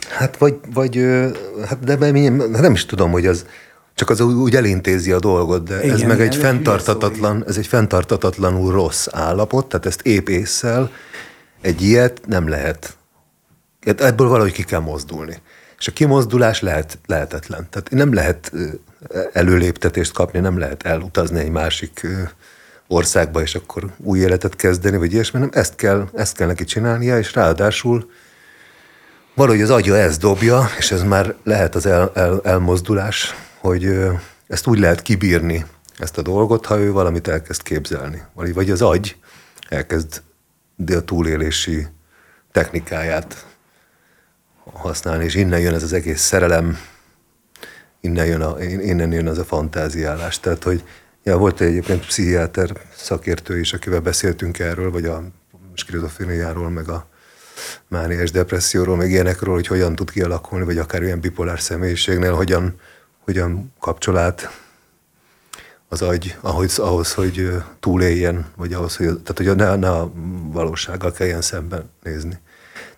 Hát 0.09 0.37
vagy, 0.37 0.59
vagy 0.73 0.97
hát 1.67 1.79
de 1.81 1.99
hát 1.99 2.51
nem 2.61 2.73
is 2.73 2.87
tudom, 2.87 3.11
hogy 3.11 3.27
az, 3.27 3.47
csak 3.95 4.11
az 4.11 4.21
úgy 4.21 4.57
elintézi 4.57 5.13
a 5.13 5.19
dolgot, 5.19 5.65
de 5.65 5.83
igen, 5.83 5.95
ez 5.95 6.03
meg 6.03 6.21
egy 6.21 6.37
fenntartatatlan, 6.37 7.45
ez 7.47 7.57
egy 7.57 7.67
fenntartatatlanul 7.67 8.73
rossz 8.73 9.07
állapot, 9.11 9.67
tehát 9.69 9.87
ezt 9.87 10.01
épp 10.01 10.29
észszel 10.29 10.91
egy 11.61 11.83
ilyet 11.83 12.21
nem 12.27 12.49
lehet 12.49 12.96
ebből 13.87 14.29
valahogy 14.29 14.53
ki 14.53 14.65
kell 14.65 14.81
mozdulni. 14.81 15.43
És 15.79 15.89
a 15.89 15.93
kimozdulás 15.93 16.61
lehet, 16.61 16.99
lehetetlen. 17.07 17.67
Tehát 17.71 17.91
nem 17.91 18.15
lehet 18.15 18.53
előléptetést 19.33 20.13
kapni, 20.13 20.39
nem 20.39 20.59
lehet 20.59 20.83
elutazni 20.83 21.39
egy 21.41 21.51
másik 21.51 22.07
országba, 22.89 23.43
és 23.43 23.55
akkor 23.55 23.85
új 23.97 24.19
életet 24.19 24.57
kezdeni, 24.57 24.97
vagy 24.97 25.13
ilyesmi, 25.13 25.39
nem 25.39 25.51
ezt 25.53 25.75
kell, 25.75 26.09
ezt 26.15 26.37
kell 26.37 26.47
neki 26.47 26.65
csinálnia, 26.65 27.19
és 27.19 27.35
ráadásul 27.35 28.11
valahogy 29.35 29.61
az 29.61 29.71
agya 29.71 29.97
ezt 29.97 30.21
dobja, 30.21 30.69
és 30.79 30.91
ez 30.91 31.03
már 31.03 31.35
lehet 31.45 31.75
az 31.75 31.87
el, 31.87 32.11
el, 32.15 32.41
elmozdulás, 32.45 33.35
hogy 33.59 33.99
ezt 34.47 34.67
úgy 34.67 34.79
lehet 34.79 35.03
kibírni, 35.03 35.65
ezt 35.99 36.19
a 36.19 36.23
dolgot, 36.23 36.67
ha 36.67 36.79
ő 36.79 36.93
valamit 36.93 37.29
elkezd 37.29 37.63
képzelni. 37.63 38.23
Vagy 38.35 38.71
az 38.71 38.83
agy 38.83 39.17
elkezd 39.69 40.23
a 40.87 41.01
túlélési 41.05 41.87
technikáját 42.53 43.47
használni, 44.73 45.25
és 45.25 45.35
innen 45.35 45.61
jön 45.61 45.75
ez 45.75 45.83
az 45.83 45.93
egész 45.93 46.21
szerelem, 46.21 46.79
innen 48.01 48.27
jön, 48.27 48.41
a, 48.41 48.63
innen 48.63 49.13
jön 49.13 49.27
az 49.27 49.39
a 49.39 49.45
fantáziálás. 49.45 50.41
Tehát, 50.41 50.63
hogy 50.63 50.85
ja, 51.23 51.37
volt 51.37 51.61
egy 51.61 51.69
egyébként 51.69 52.07
pszichiáter 52.07 52.71
szakértő 52.97 53.59
is, 53.59 53.73
akivel 53.73 54.01
beszéltünk 54.01 54.59
erről, 54.59 54.91
vagy 54.91 55.05
a 55.05 55.23
skizofréniáról, 55.75 56.71
meg 56.71 56.89
a 56.89 57.07
mániás 57.89 58.31
depresszióról, 58.31 58.97
meg 58.97 59.11
ilyenekről, 59.11 59.55
hogy 59.55 59.67
hogyan 59.67 59.95
tud 59.95 60.11
kialakulni, 60.11 60.65
vagy 60.65 60.79
akár 60.79 61.03
ilyen 61.03 61.21
bipolár 61.21 61.61
személyiségnél, 61.61 62.35
hogyan, 62.35 62.81
hogyan 63.25 63.73
kapcsol 63.81 64.19
át 64.19 64.51
az 65.89 66.03
agy 66.03 66.37
ahhoz, 66.41 66.79
ahhoz, 66.79 67.13
hogy 67.13 67.49
túléljen, 67.81 68.47
vagy 68.57 68.73
ahhoz, 68.73 68.97
hogy, 68.97 69.07
tehát 69.07 69.37
hogy 69.37 69.57
ne, 69.57 69.77
ne 69.77 69.91
a 69.91 70.13
valósággal 70.53 71.13
kelljen 71.13 71.43
szemben 71.43 71.91
nézni. 72.03 72.39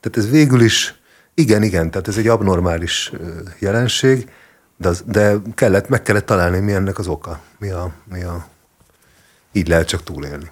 Tehát 0.00 0.16
ez 0.16 0.30
végül 0.30 0.60
is 0.60 0.97
igen, 1.39 1.62
igen, 1.62 1.91
tehát 1.91 2.09
ez 2.09 2.16
egy 2.16 2.28
abnormális 2.28 3.12
jelenség, 3.59 4.30
de, 4.76 4.89
az, 4.89 5.03
de 5.07 5.34
kellett, 5.55 5.89
meg 5.89 6.03
kellett 6.03 6.26
találni, 6.26 6.59
mi 6.59 6.72
ennek 6.72 6.99
az 6.99 7.07
oka. 7.07 7.41
Mi 7.59 7.70
a, 7.70 7.93
mi 8.05 8.22
a, 8.22 8.47
így 9.53 9.68
lehet 9.68 9.86
csak 9.86 10.03
túlélni. 10.03 10.51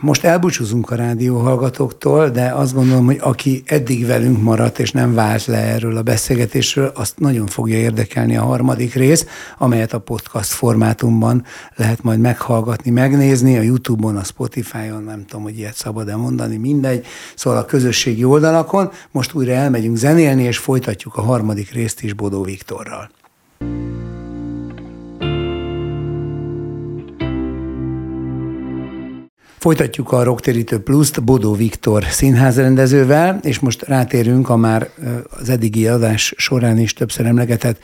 Most 0.00 0.24
elbúcsúzunk 0.24 0.90
a 0.90 0.94
rádióhallgatóktól, 0.94 2.28
de 2.28 2.52
azt 2.54 2.74
gondolom, 2.74 3.06
hogy 3.06 3.18
aki 3.20 3.62
eddig 3.66 4.06
velünk 4.06 4.42
maradt 4.42 4.78
és 4.78 4.90
nem 4.90 5.14
vált 5.14 5.46
le 5.46 5.56
erről 5.56 5.96
a 5.96 6.02
beszélgetésről, 6.02 6.92
azt 6.94 7.18
nagyon 7.18 7.46
fogja 7.46 7.76
érdekelni 7.76 8.36
a 8.36 8.42
harmadik 8.42 8.94
rész, 8.94 9.26
amelyet 9.58 9.92
a 9.92 9.98
podcast 9.98 10.50
formátumban 10.50 11.44
lehet 11.76 12.02
majd 12.02 12.20
meghallgatni, 12.20 12.90
megnézni, 12.90 13.58
a 13.58 13.62
Youtube-on, 13.62 14.16
a 14.16 14.24
Spotify-on, 14.24 15.02
nem 15.02 15.24
tudom, 15.26 15.42
hogy 15.42 15.58
ilyet 15.58 15.74
szabad-e 15.74 16.16
mondani, 16.16 16.56
mindegy, 16.56 17.06
szóval 17.34 17.58
a 17.58 17.64
közösségi 17.64 18.24
oldalakon. 18.24 18.90
Most 19.10 19.34
újra 19.34 19.52
elmegyünk 19.52 19.96
zenélni, 19.96 20.42
és 20.42 20.58
folytatjuk 20.58 21.16
a 21.16 21.22
harmadik 21.22 21.72
részt 21.72 22.02
is 22.02 22.12
Bodó 22.12 22.42
Viktorral. 22.42 23.10
Folytatjuk 29.62 30.12
a 30.12 30.22
Rocktérítő 30.22 30.78
Pluszt 30.78 31.24
Bodó 31.24 31.54
Viktor 31.54 32.04
színházrendezővel, 32.04 33.40
és 33.42 33.58
most 33.58 33.82
rátérünk 33.82 34.48
a 34.48 34.56
már 34.56 34.88
az 35.40 35.48
eddigi 35.48 35.86
adás 35.86 36.34
során 36.36 36.78
is 36.78 36.92
többször 36.92 37.26
emlegetett 37.26 37.78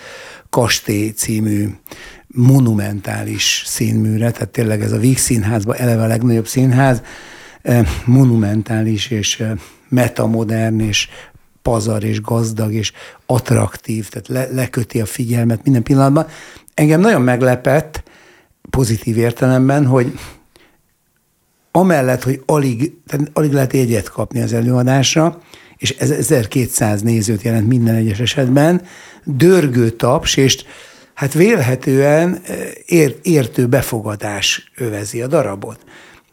Kasté 0.51 1.09
című 1.09 1.69
monumentális 2.27 3.63
színműre, 3.67 4.31
tehát 4.31 4.49
tényleg 4.49 4.83
ez 4.83 4.93
a 4.93 4.99
Víg 4.99 5.19
Színházban 5.19 5.77
eleve 5.77 6.03
a 6.03 6.07
legnagyobb 6.07 6.47
színház, 6.47 7.03
monumentális 8.05 9.11
és 9.11 9.43
metamodern 9.89 10.81
és 10.81 11.09
pazar 11.63 12.05
és 12.05 12.21
gazdag 12.21 12.73
és 12.73 12.93
attraktív, 13.27 14.09
tehát 14.09 14.29
le, 14.29 14.55
leköti 14.55 15.01
a 15.01 15.07
figyelmet 15.07 15.61
minden 15.65 15.83
pillanatban. 15.83 16.27
Engem 16.75 17.01
nagyon 17.01 17.23
meglepett, 17.23 18.03
pozitív 18.71 19.19
értelemben, 19.19 19.87
hogy 19.87 20.13
amellett, 21.73 22.23
hogy 22.23 22.43
alig, 22.47 22.93
tehát 23.07 23.31
alig 23.33 23.53
lehet 23.53 23.73
egyet 23.73 24.11
kapni 24.11 24.43
az 24.43 24.53
előadásra, 24.53 25.41
és 25.77 25.91
ez 25.91 26.11
1200 26.11 27.03
nézőt 27.03 27.43
jelent 27.43 27.69
minden 27.69 27.95
egyes 27.95 28.19
esetben, 28.21 28.83
dörgő 29.25 29.91
taps, 29.91 30.37
és 30.37 30.65
hát 31.15 31.33
vélhetően 31.33 32.41
ért, 32.87 33.27
értő 33.27 33.67
befogadás 33.67 34.71
övezi 34.77 35.23
a 35.23 35.27
darabot. 35.27 35.79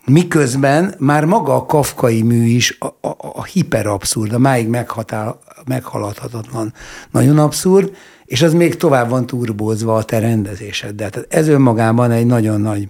Miközben 0.05 0.95
már 0.97 1.25
maga 1.25 1.55
a 1.55 1.65
kafkai 1.65 2.21
mű 2.21 2.45
is 2.45 2.77
a, 2.79 3.07
a, 3.07 3.15
a 3.33 3.43
hiperabszurd, 3.43 4.33
a 4.33 4.39
máig 4.39 4.67
meghatál, 4.67 5.39
meghaladhatatlan, 5.65 6.73
nagyon 7.11 7.39
abszurd, 7.39 7.95
és 8.25 8.41
az 8.41 8.53
még 8.53 8.75
tovább 8.75 9.09
van 9.09 9.25
turbózva 9.25 9.95
a 9.95 10.03
te 10.03 10.19
rendezéseddel. 10.19 11.09
Tehát 11.09 11.33
ez 11.33 11.47
önmagában 11.47 12.11
egy 12.11 12.25
nagyon 12.25 12.61
nagy, 12.61 12.89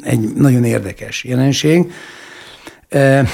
egy 0.00 0.32
nagyon 0.34 0.64
érdekes 0.64 1.24
jelenség. 1.24 1.92
E, 2.88 3.26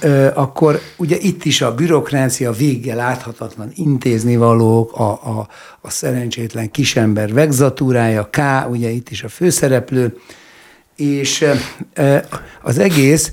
e, 0.00 0.32
akkor 0.34 0.80
ugye 0.96 1.16
itt 1.20 1.44
is 1.44 1.60
a 1.60 1.74
bürokrácia 1.74 2.52
véggel 2.52 2.96
láthatatlan 2.96 3.72
intéznivalók, 3.74 4.92
a, 4.92 5.10
a, 5.10 5.48
a 5.80 5.90
szerencsétlen 5.90 6.70
kisember 6.70 7.32
vegzatúrája, 7.32 8.28
K, 8.30 8.38
ugye 8.70 8.88
itt 8.88 9.10
is 9.10 9.22
a 9.22 9.28
főszereplő, 9.28 10.16
és 10.96 11.44
az 12.62 12.78
egész 12.78 13.32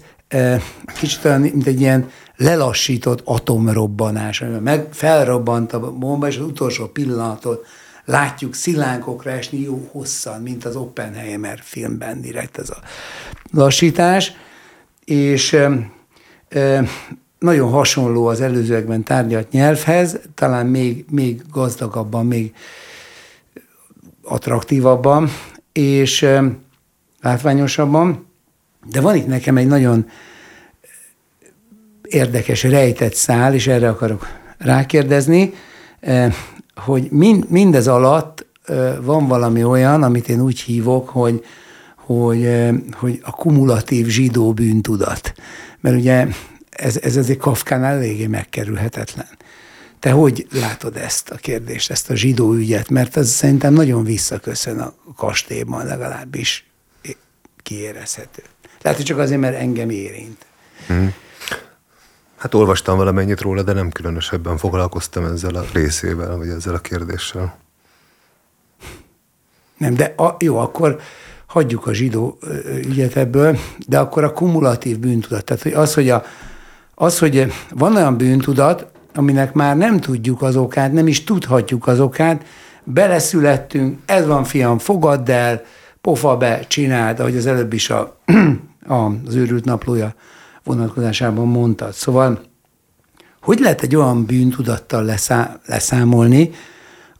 kicsit 0.99 1.25
olyan, 1.25 1.41
mint 1.41 1.67
egy 1.67 1.81
ilyen 1.81 2.09
lelassított 2.35 3.21
atomrobbanás, 3.23 4.43
meg 4.63 4.87
felrobbant 4.91 5.73
a 5.73 5.91
bomba, 5.91 6.27
és 6.27 6.37
az 6.37 6.45
utolsó 6.45 6.85
pillanatot 6.85 7.65
látjuk 8.09 8.53
szilánkokra 8.53 9.31
esni 9.31 9.59
jó 9.59 9.89
hosszan, 9.91 10.41
mint 10.41 10.65
az 10.65 10.75
Oppenheimer 10.75 11.59
filmben 11.63 12.21
direkt 12.21 12.57
ez 12.57 12.69
a 12.69 12.77
lassítás, 13.51 14.31
és 15.05 15.57
nagyon 17.39 17.69
hasonló 17.69 18.25
az 18.25 18.41
előzőekben 18.41 19.03
tárgyalt 19.03 19.51
nyelvhez, 19.51 20.19
talán 20.33 20.65
még, 20.65 21.05
még 21.09 21.41
gazdagabban, 21.51 22.25
még 22.25 22.53
attraktívabban, 24.23 25.29
és 25.71 26.27
látványosabban, 27.21 28.27
de 28.91 29.01
van 29.01 29.15
itt 29.15 29.27
nekem 29.27 29.57
egy 29.57 29.67
nagyon 29.67 30.09
érdekes, 32.01 32.63
rejtett 32.63 33.13
szál, 33.13 33.53
és 33.53 33.67
erre 33.67 33.89
akarok 33.89 34.27
rákérdezni, 34.57 35.53
hogy 36.85 37.11
mindez 37.49 37.87
alatt 37.87 38.45
van 39.01 39.27
valami 39.27 39.63
olyan, 39.63 40.03
amit 40.03 40.29
én 40.29 40.41
úgy 40.41 40.59
hívok, 40.59 41.09
hogy, 41.09 41.45
hogy, 41.95 42.49
hogy 42.91 43.19
a 43.23 43.31
kumulatív 43.31 44.07
zsidó 44.07 44.53
bűntudat. 44.53 45.33
Mert 45.79 45.95
ugye 45.95 46.27
ez, 46.69 46.97
ez 47.01 47.15
azért 47.15 47.39
Kafkánál 47.39 47.95
eléggé 47.95 48.27
megkerülhetetlen. 48.27 49.27
Te 49.99 50.11
hogy 50.11 50.47
látod 50.51 50.95
ezt 50.95 51.29
a 51.29 51.35
kérdést, 51.35 51.91
ezt 51.91 52.09
a 52.09 52.15
zsidó 52.15 52.53
ügyet? 52.53 52.89
Mert 52.89 53.17
ez 53.17 53.29
szerintem 53.29 53.73
nagyon 53.73 54.03
visszaköszön 54.03 54.79
a 54.79 54.93
kastélyban 55.15 55.85
legalábbis 55.85 56.65
kiérezhető. 57.63 58.43
Lehet, 58.81 58.97
hogy 58.97 59.07
csak 59.07 59.17
azért, 59.17 59.39
mert 59.39 59.59
engem 59.59 59.89
érint. 59.89 60.45
Hmm. 60.87 61.13
Hát 62.39 62.53
olvastam 62.53 62.97
valamennyit 62.97 63.41
róla, 63.41 63.63
de 63.63 63.73
nem 63.73 63.89
különösebben 63.89 64.57
foglalkoztam 64.57 65.25
ezzel 65.25 65.55
a 65.55 65.63
részével, 65.73 66.37
vagy 66.37 66.47
ezzel 66.47 66.73
a 66.73 66.79
kérdéssel. 66.79 67.57
Nem, 69.77 69.93
de 69.93 70.13
a, 70.17 70.35
jó, 70.39 70.57
akkor 70.57 70.99
hagyjuk 71.45 71.87
a 71.87 71.93
zsidó 71.93 72.37
ügyet 72.85 73.15
ebből, 73.15 73.57
de 73.87 73.99
akkor 73.99 74.23
a 74.23 74.33
kumulatív 74.33 74.99
bűntudat. 74.99 75.43
Tehát 75.43 75.63
hogy 75.63 75.73
az, 75.73 75.93
hogy, 75.93 76.09
a, 76.09 76.23
az, 76.95 77.19
hogy 77.19 77.53
van 77.69 77.95
olyan 77.95 78.17
bűntudat, 78.17 78.85
aminek 79.15 79.53
már 79.53 79.77
nem 79.77 79.99
tudjuk 79.99 80.41
az 80.41 80.55
okát, 80.55 80.93
nem 80.93 81.07
is 81.07 81.23
tudhatjuk 81.23 81.87
az 81.87 81.99
okát, 81.99 82.45
beleszülettünk, 82.83 83.99
ez 84.05 84.25
van 84.25 84.43
fiam, 84.43 84.77
fogadd 84.77 85.31
el, 85.31 85.61
pofa 86.01 86.37
be, 86.37 86.59
csináld, 86.67 87.19
ahogy 87.19 87.37
az 87.37 87.45
előbb 87.45 87.73
is 87.73 87.89
a, 87.89 88.17
a, 88.87 89.11
az 89.25 89.35
őrült 89.35 89.65
naplója 89.65 90.13
vonatkozásában 90.75 91.47
mondtad. 91.47 91.93
Szóval, 91.93 92.41
hogy 93.41 93.59
lehet 93.59 93.81
egy 93.81 93.95
olyan 93.95 94.25
bűntudattal 94.25 95.03
leszá, 95.03 95.59
leszámolni, 95.65 96.49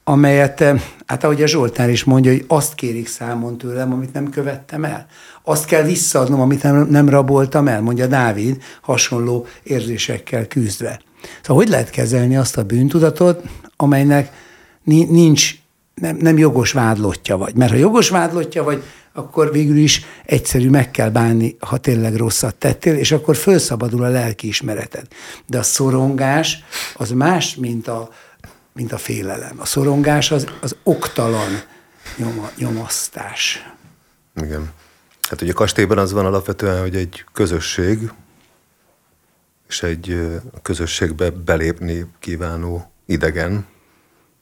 amelyet, 0.04 0.62
eh, 0.62 0.82
hát 1.06 1.24
ahogy 1.24 1.42
a 1.42 1.48
Zsoltár 1.48 1.90
is 1.90 2.04
mondja, 2.04 2.32
hogy 2.32 2.46
azt 2.48 2.76
kérik 2.76 3.08
számon 3.08 3.58
tőlem, 3.58 3.94
amit 3.94 4.14
nem 4.14 4.30
követtem 4.30 4.84
el. 4.84 5.06
Azt 5.44 5.66
kell 5.66 5.84
visszaadnom, 5.84 6.42
amit 6.42 6.64
nem, 6.64 6.88
nem 6.90 7.10
raboltam 7.10 7.68
el, 7.68 7.82
mondja 7.82 8.08
Dávid, 8.08 8.62
hasonló 8.82 9.46
érzésekkel 9.64 10.48
küzdve. 10.48 11.02
Szóval 11.42 11.64
hogy 11.64 11.72
lehet 11.72 11.90
kezelni 11.90 12.38
azt 12.38 12.58
a 12.58 12.64
bűntudatot, 12.64 13.42
amelynek 13.76 14.32
nincs 14.84 15.56
nem, 16.00 16.16
nem 16.16 16.38
jogos 16.38 16.72
vádlottja 16.72 17.38
vagy. 17.38 17.56
Mert 17.56 17.72
ha 17.72 17.78
jogos 17.78 18.10
vádlottja 18.10 18.64
vagy, 18.64 18.84
akkor 19.14 19.52
végül 19.52 19.78
is 19.78 20.06
egyszerű 20.26 20.70
meg 20.70 20.92
kell 20.92 21.10
bánni, 21.10 21.56
ha 21.60 21.78
tényleg 21.78 22.16
rosszat 22.16 22.56
tettél, 22.56 22.96
és 22.96 23.12
akkor 23.12 23.36
felszabadul 23.36 24.04
a 24.04 24.10
lelki 24.10 24.48
ismereted. 24.48 25.08
De 25.46 25.58
a 25.58 25.64
szorongás 25.64 26.64
az 26.96 27.12
más, 27.12 27.56
mint 27.56 27.88
a, 27.88 28.10
mint 28.74 28.92
a 28.92 28.98
félelem. 28.98 29.56
A 29.60 29.66
szorongás 29.66 30.32
az, 30.32 30.48
az 30.62 30.76
oktalan 30.84 31.62
nyoma, 32.18 32.52
nyomasztás. 32.58 33.70
Igen. 34.36 34.72
Hát 35.30 35.42
ugye 35.42 35.52
a 35.52 35.56
kastélyban 35.56 35.98
az 35.98 36.12
van 36.12 36.26
alapvetően, 36.26 36.82
hogy 36.82 36.96
egy 36.96 37.26
közösség, 37.34 38.12
és 39.68 39.84
egy 39.84 40.30
közösségbe 40.62 41.30
belépni 41.30 42.06
kívánó 42.20 42.92
idegen, 43.06 43.66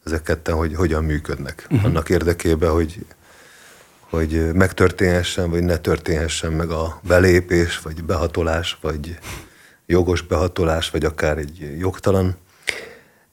ezek 0.07 0.23
ketten, 0.23 0.55
hogy 0.55 0.75
hogyan 0.75 1.03
működnek. 1.03 1.67
Uh-huh. 1.69 1.85
Annak 1.85 2.09
érdekében, 2.09 2.71
hogy, 2.71 3.05
hogy 3.99 4.53
megtörténhessen, 4.53 5.49
vagy 5.49 5.63
ne 5.63 5.77
történhessen 5.77 6.51
meg 6.51 6.69
a 6.69 6.99
belépés, 7.07 7.79
vagy 7.79 8.03
behatolás, 8.03 8.77
vagy 8.81 9.19
jogos 9.85 10.21
behatolás, 10.21 10.89
vagy 10.89 11.05
akár 11.05 11.37
egy 11.37 11.75
jogtalan. 11.79 12.35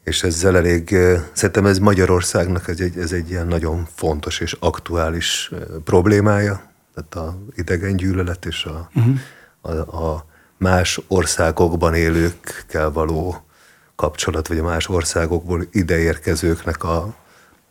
És 0.05 0.23
ezzel 0.23 0.57
elég, 0.57 0.97
szerintem 1.33 1.67
ez 1.67 1.79
Magyarországnak 1.79 2.69
ez 2.69 2.81
egy, 2.81 2.99
ez 2.99 3.13
egy 3.13 3.31
ilyen 3.31 3.47
nagyon 3.47 3.89
fontos 3.95 4.41
és 4.41 4.57
aktuális 4.61 5.51
problémája, 5.85 6.73
tehát 6.95 7.29
a 7.29 7.39
idegen 7.57 7.97
gyűlölet 7.97 8.45
és 8.45 8.65
a, 8.65 8.91
uh-huh. 8.95 9.19
a, 9.61 10.05
a 10.05 10.27
más 10.57 11.01
országokban 11.09 11.95
élőkkel 11.95 12.91
való 12.91 13.45
kapcsolat, 13.97 14.49
vagy 14.49 14.59
a 14.59 14.63
más 14.63 14.89
országokból 14.89 15.67
ideérkezőknek 15.73 16.85
a... 16.85 17.15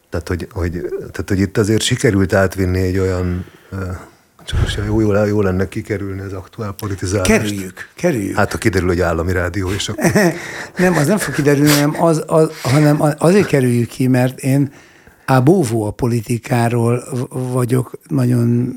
Tehát 0.09 0.27
hogy, 0.27 0.47
hogy, 0.51 0.71
tehát, 0.99 1.25
hogy 1.27 1.39
itt 1.39 1.57
azért 1.57 1.81
sikerült 1.81 2.33
átvinni 2.33 2.81
egy 2.81 2.97
olyan 2.97 3.45
csak 4.45 4.59
most 4.59 4.79
jó, 4.87 4.99
jó, 4.99 5.25
jó 5.25 5.41
lenne 5.41 5.67
kikerülni 5.67 6.21
az 6.21 6.33
aktuál 6.33 6.71
politizálást. 6.71 7.31
Kerüljük, 7.31 7.89
kerüljük. 7.95 8.35
Hát, 8.35 8.51
ha 8.51 8.57
kiderül, 8.57 8.87
hogy 8.87 9.01
állami 9.01 9.31
rádió, 9.31 9.69
és 9.69 9.89
akkor... 9.89 10.11
nem, 10.77 10.97
az 10.97 11.07
nem 11.07 11.17
fog 11.17 11.33
kiderülni, 11.33 11.71
hanem, 11.71 12.03
az, 12.03 12.23
az, 12.27 12.49
hanem 12.61 13.01
azért 13.17 13.47
kerüljük 13.47 13.89
ki, 13.89 14.07
mert 14.07 14.39
én 14.39 14.71
ábóvó 15.25 15.85
a 15.85 15.91
politikáról 15.91 17.03
vagyok 17.29 17.91
nagyon 18.07 18.75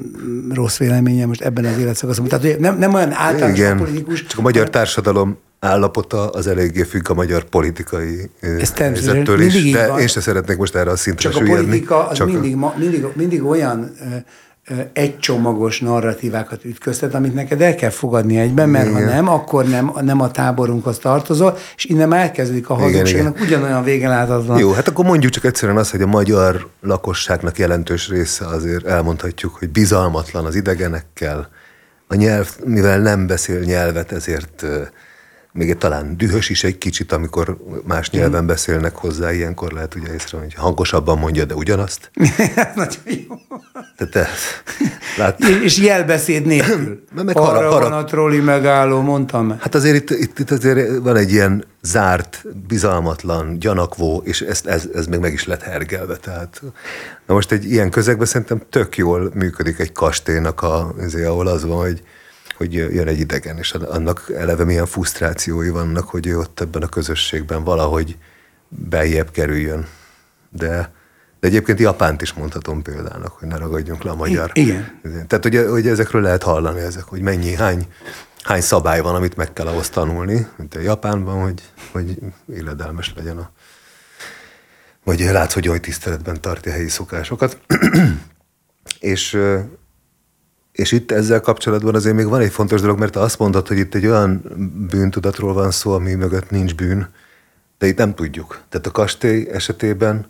rossz 0.54 0.76
véleményem 0.76 1.28
most 1.28 1.40
ebben 1.40 1.64
az 1.64 1.78
életszakaszban. 1.78 2.28
Tehát 2.28 2.58
nem, 2.58 2.78
nem 2.78 2.94
olyan 2.94 3.12
általános 3.12 3.58
Igen, 3.58 3.76
politikus. 3.76 4.24
Csak 4.24 4.38
a 4.38 4.42
magyar 4.42 4.70
társadalom 4.70 5.38
állapota 5.60 6.28
az 6.28 6.46
eléggé 6.46 6.82
függ 6.82 7.10
a 7.10 7.14
magyar 7.14 7.44
politikai 7.44 8.30
helyzettől 8.76 9.40
is, 9.40 9.72
de 9.72 9.88
van. 9.88 9.98
én 9.98 10.06
sem 10.06 10.22
szeretnék 10.22 10.56
most 10.56 10.74
erre 10.74 10.90
a 10.90 10.96
szintre 10.96 11.30
Csak 11.30 11.42
a 11.42 11.44
politika 11.44 12.08
az 12.08 12.16
Csak 12.16 12.26
mindig, 12.26 12.56
a... 12.56 12.74
mindig, 12.78 13.06
mindig 13.14 13.44
olyan 13.44 13.92
egycsomagos 14.92 15.80
narratívákat 15.80 16.64
ütköztet, 16.64 17.14
amit 17.14 17.34
neked 17.34 17.60
el 17.60 17.74
kell 17.74 17.90
fogadni 17.90 18.38
egyben, 18.38 18.68
mert 18.68 18.88
igen. 18.88 19.04
ha 19.04 19.14
nem, 19.14 19.28
akkor 19.28 19.64
nem, 19.64 19.92
nem 20.00 20.20
a 20.20 20.30
táborunkhoz 20.30 20.98
tartozol, 20.98 21.56
és 21.76 21.84
innen 21.84 22.08
már 22.08 22.20
elkezdődik 22.20 22.68
a 22.70 22.74
hazugságnak 22.74 23.40
ugyanolyan 23.40 23.84
vége 23.84 24.08
láthatatlan. 24.08 24.58
Jó, 24.58 24.72
hát 24.72 24.88
akkor 24.88 25.04
mondjuk 25.04 25.32
csak 25.32 25.44
egyszerűen 25.44 25.78
azt, 25.78 25.90
hogy 25.90 26.02
a 26.02 26.06
magyar 26.06 26.68
lakosságnak 26.80 27.58
jelentős 27.58 28.08
része 28.08 28.46
azért 28.46 28.86
elmondhatjuk, 28.86 29.54
hogy 29.54 29.70
bizalmatlan 29.70 30.44
az 30.44 30.54
idegenekkel, 30.54 31.48
a 32.08 32.14
nyelv, 32.14 32.56
mivel 32.64 33.00
nem 33.00 33.26
beszél 33.26 33.60
nyelvet, 33.60 34.12
ezért 34.12 34.64
még 35.56 35.70
egy 35.70 35.78
talán 35.78 36.16
dühös 36.16 36.50
is 36.50 36.64
egy 36.64 36.78
kicsit, 36.78 37.12
amikor 37.12 37.56
más 37.84 38.10
nyelven 38.10 38.46
beszélnek 38.46 38.96
hozzá, 38.96 39.32
ilyenkor 39.32 39.72
lehet 39.72 39.94
ugye 39.94 40.12
észre, 40.12 40.38
hogy 40.38 40.54
hangosabban 40.54 41.18
mondja, 41.18 41.44
de 41.44 41.54
ugyanazt. 41.54 42.10
Nagyon 42.74 43.02
jó. 43.04 43.36
Tehát, 43.96 44.28
lát... 45.16 45.44
És 45.64 45.78
jelbeszéd 45.78 46.46
nélkül. 46.46 47.04
meg 47.24 47.36
Arra 47.36 47.70
harap. 47.70 47.82
van 47.82 47.92
a 47.92 48.04
trolli 48.04 48.40
megálló, 48.40 49.00
mondtam. 49.00 49.56
Hát 49.60 49.74
azért 49.74 49.96
itt, 49.96 50.10
itt, 50.10 50.38
itt 50.38 50.50
azért 50.50 50.98
van 50.98 51.16
egy 51.16 51.32
ilyen 51.32 51.64
zárt, 51.82 52.44
bizalmatlan, 52.68 53.58
gyanakvó, 53.58 54.22
és 54.24 54.40
ezt, 54.40 54.66
ez, 54.66 54.88
ez 54.94 55.06
még 55.06 55.20
meg 55.20 55.32
is 55.32 55.46
lett 55.46 55.62
hergelve. 55.62 56.16
Tehát, 56.16 56.62
na 57.26 57.34
most 57.34 57.52
egy 57.52 57.64
ilyen 57.64 57.90
közegben 57.90 58.26
szerintem 58.26 58.62
tök 58.70 58.96
jól 58.96 59.30
működik 59.34 59.78
egy 59.78 59.92
kastélynak, 59.92 60.62
a, 60.62 60.94
azért, 60.98 61.28
ahol 61.28 61.46
az 61.46 61.64
van, 61.64 61.78
hogy 61.78 62.02
hogy 62.56 62.72
jön 62.72 63.06
egy 63.06 63.20
idegen, 63.20 63.58
és 63.58 63.72
annak 63.72 64.32
eleve 64.36 64.64
milyen 64.64 64.86
frusztrációi 64.86 65.68
vannak, 65.68 66.08
hogy 66.08 66.26
ő 66.26 66.38
ott 66.38 66.60
ebben 66.60 66.82
a 66.82 66.88
közösségben 66.88 67.64
valahogy 67.64 68.16
beljebb 68.68 69.30
kerüljön. 69.30 69.86
De, 70.50 70.92
de 71.40 71.46
egyébként 71.46 71.78
Japánt 71.78 72.22
is 72.22 72.32
mondhatom 72.32 72.82
példának, 72.82 73.32
hogy 73.32 73.48
ne 73.48 73.56
ragadjunk 73.56 74.02
le 74.02 74.10
a 74.10 74.14
magyar. 74.14 74.50
Igen. 74.54 75.00
Tehát, 75.02 75.42
hogy, 75.42 75.66
hogy 75.70 75.86
ezekről 75.86 76.22
lehet 76.22 76.42
hallani, 76.42 76.80
ezek, 76.80 77.04
hogy 77.04 77.20
mennyi, 77.20 77.54
hány, 77.54 77.86
hány 78.42 78.60
szabály 78.60 79.00
van, 79.00 79.14
amit 79.14 79.36
meg 79.36 79.52
kell 79.52 79.66
ahhoz 79.66 79.88
tanulni, 79.88 80.46
mint 80.56 80.74
a 80.74 80.80
Japánban, 80.80 81.42
hogy, 81.42 81.62
hogy 81.92 82.18
illedelmes 82.54 83.12
legyen 83.16 83.38
a 83.38 83.50
vagy 85.06 85.20
látsz, 85.20 85.52
hogy 85.52 85.68
oly 85.68 85.80
tiszteletben 85.80 86.40
tartja 86.40 86.72
helyi 86.72 86.88
szokásokat. 86.88 87.58
és 89.00 89.38
és 90.76 90.92
itt 90.92 91.10
ezzel 91.10 91.40
kapcsolatban 91.40 91.94
azért 91.94 92.16
még 92.16 92.28
van 92.28 92.40
egy 92.40 92.52
fontos 92.52 92.80
dolog, 92.80 92.98
mert 92.98 93.16
azt 93.16 93.38
mondod, 93.38 93.68
hogy 93.68 93.78
itt 93.78 93.94
egy 93.94 94.06
olyan 94.06 94.42
bűntudatról 94.90 95.52
van 95.52 95.70
szó, 95.70 95.92
ami 95.92 96.14
mögött 96.14 96.50
nincs 96.50 96.74
bűn, 96.74 97.08
de 97.78 97.86
itt 97.86 97.96
nem 97.96 98.14
tudjuk. 98.14 98.62
Tehát 98.68 98.86
a 98.86 98.90
kastély 98.90 99.48
esetében 99.52 100.26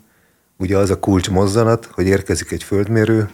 ugye 0.57 0.77
az 0.77 0.89
a 0.89 0.99
kulcs 0.99 1.29
mozzanat, 1.29 1.89
hogy 1.91 2.07
érkezik 2.07 2.51
egy 2.51 2.63
földmérő, 2.63 3.29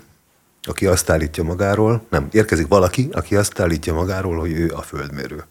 aki 0.64 0.86
azt 0.86 1.09
állítja 1.09 1.43
magáról, 1.43 2.05
nem, 2.09 2.28
érkezik 2.32 2.68
valaki, 2.68 3.09
aki 3.11 3.36
azt 3.36 3.59
állítja 3.59 3.93
magáról, 3.93 4.39
hogy 4.39 4.51
ő 4.51 4.72
a 4.76 4.82
földmérő. 4.82 5.43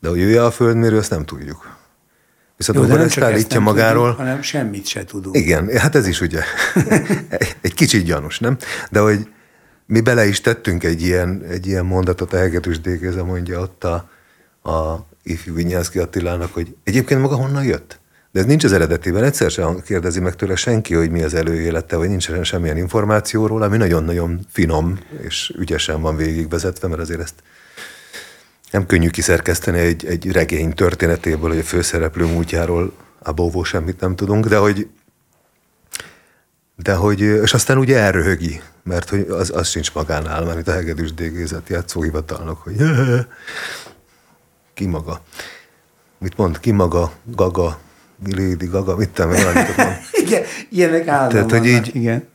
De 0.00 0.08
hogy 0.08 0.20
ő 0.20 0.42
a 0.42 0.50
földmérő, 0.50 0.98
azt 0.98 1.10
nem 1.10 1.24
tudjuk. 1.24 1.76
Viszont 2.56 2.78
Jó, 2.78 2.84
de 2.84 2.94
nem 2.94 3.04
ezt 3.04 3.18
állítja 3.18 3.60
magáról. 3.60 4.08
Tudjuk, 4.08 4.26
hanem 4.26 4.42
semmit 4.42 4.86
se 4.86 5.04
tudunk. 5.04 5.36
Igen, 5.36 5.76
hát 5.76 5.94
ez 5.94 6.06
is 6.06 6.20
ugye 6.20 6.42
egy 7.60 7.74
kicsit 7.74 8.04
gyanús, 8.04 8.38
nem? 8.38 8.56
De 8.90 9.00
hogy 9.00 9.28
mi 9.88 10.00
bele 10.00 10.26
is 10.26 10.40
tettünk 10.40 10.84
egy 10.84 11.02
ilyen, 11.02 11.42
egy 11.48 11.66
ilyen 11.66 11.86
mondatot, 11.86 12.32
a 12.32 12.36
Hegedűs 12.36 12.80
Dégéze 12.80 13.22
mondja 13.22 13.60
ott 13.60 13.84
a, 13.84 14.08
a 14.70 15.06
ifjú 15.22 15.54
Vinyánszki 15.54 15.98
Attilának, 15.98 16.54
hogy 16.54 16.76
egyébként 16.84 17.20
maga 17.20 17.34
honnan 17.34 17.64
jött? 17.64 17.98
De 18.32 18.40
ez 18.40 18.46
nincs 18.46 18.64
az 18.64 18.72
eredetében, 18.72 19.24
egyszer 19.24 19.50
sem 19.50 19.80
kérdezi 19.80 20.20
meg 20.20 20.34
tőle 20.34 20.56
senki, 20.56 20.94
hogy 20.94 21.10
mi 21.10 21.22
az 21.22 21.34
előélete, 21.34 21.96
vagy 21.96 22.08
nincs 22.08 22.42
semmilyen 22.42 22.76
információról, 22.76 23.62
ami 23.62 23.76
nagyon-nagyon 23.76 24.40
finom 24.50 24.98
és 25.20 25.52
ügyesen 25.58 26.00
van 26.00 26.16
végigvezetve, 26.16 26.88
mert 26.88 27.00
azért 27.00 27.20
ezt 27.20 27.34
nem 28.70 28.86
könnyű 28.86 29.08
kiszerkeszteni 29.08 29.78
egy, 29.78 30.06
egy 30.06 30.32
regény 30.32 30.72
történetéből, 30.72 31.48
hogy 31.48 31.58
a 31.58 31.62
főszereplő 31.62 32.24
múltjáról 32.24 32.92
a 33.18 33.32
bóvó 33.32 33.62
semmit 33.62 34.00
nem 34.00 34.16
tudunk, 34.16 34.46
de 34.46 34.56
hogy 34.56 34.88
de 36.82 36.94
hogy, 36.94 37.20
és 37.20 37.54
aztán 37.54 37.78
ugye 37.78 37.98
elröhögi, 37.98 38.60
mert 38.82 39.08
hogy 39.08 39.26
az, 39.28 39.50
az 39.54 39.68
sincs 39.68 39.94
magánál, 39.94 40.44
mert 40.44 40.58
itt 40.58 40.68
a 40.68 40.72
hegedűs 40.72 41.14
dégézet 41.14 41.68
játszóhivatalnak, 41.68 42.62
hogy 42.62 42.76
ki 44.74 44.86
maga. 44.86 45.20
Mit 46.18 46.36
mond? 46.36 46.60
Ki 46.60 46.70
maga, 46.70 47.12
gaga, 47.24 47.78
Lady 48.26 48.66
Gaga, 48.66 48.96
mit 48.96 49.18
mond. 49.18 49.40
igen, 50.24 50.42
ilyenek 50.70 51.08
állandóan 51.08 51.46
tehát, 51.46 51.62
hogy 51.62 51.70
így, 51.70 51.96
igen. 51.96 52.28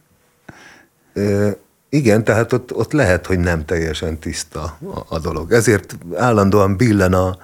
E, 1.13 1.57
igen, 1.89 2.23
tehát 2.23 2.53
ott, 2.53 2.73
ott 2.73 2.91
lehet, 2.91 3.25
hogy 3.25 3.39
nem 3.39 3.65
teljesen 3.65 4.19
tiszta 4.19 4.61
a, 4.61 5.05
a 5.09 5.19
dolog. 5.19 5.51
Ezért 5.51 5.97
állandóan 6.15 6.77
billen 6.77 7.13
a, 7.13 7.37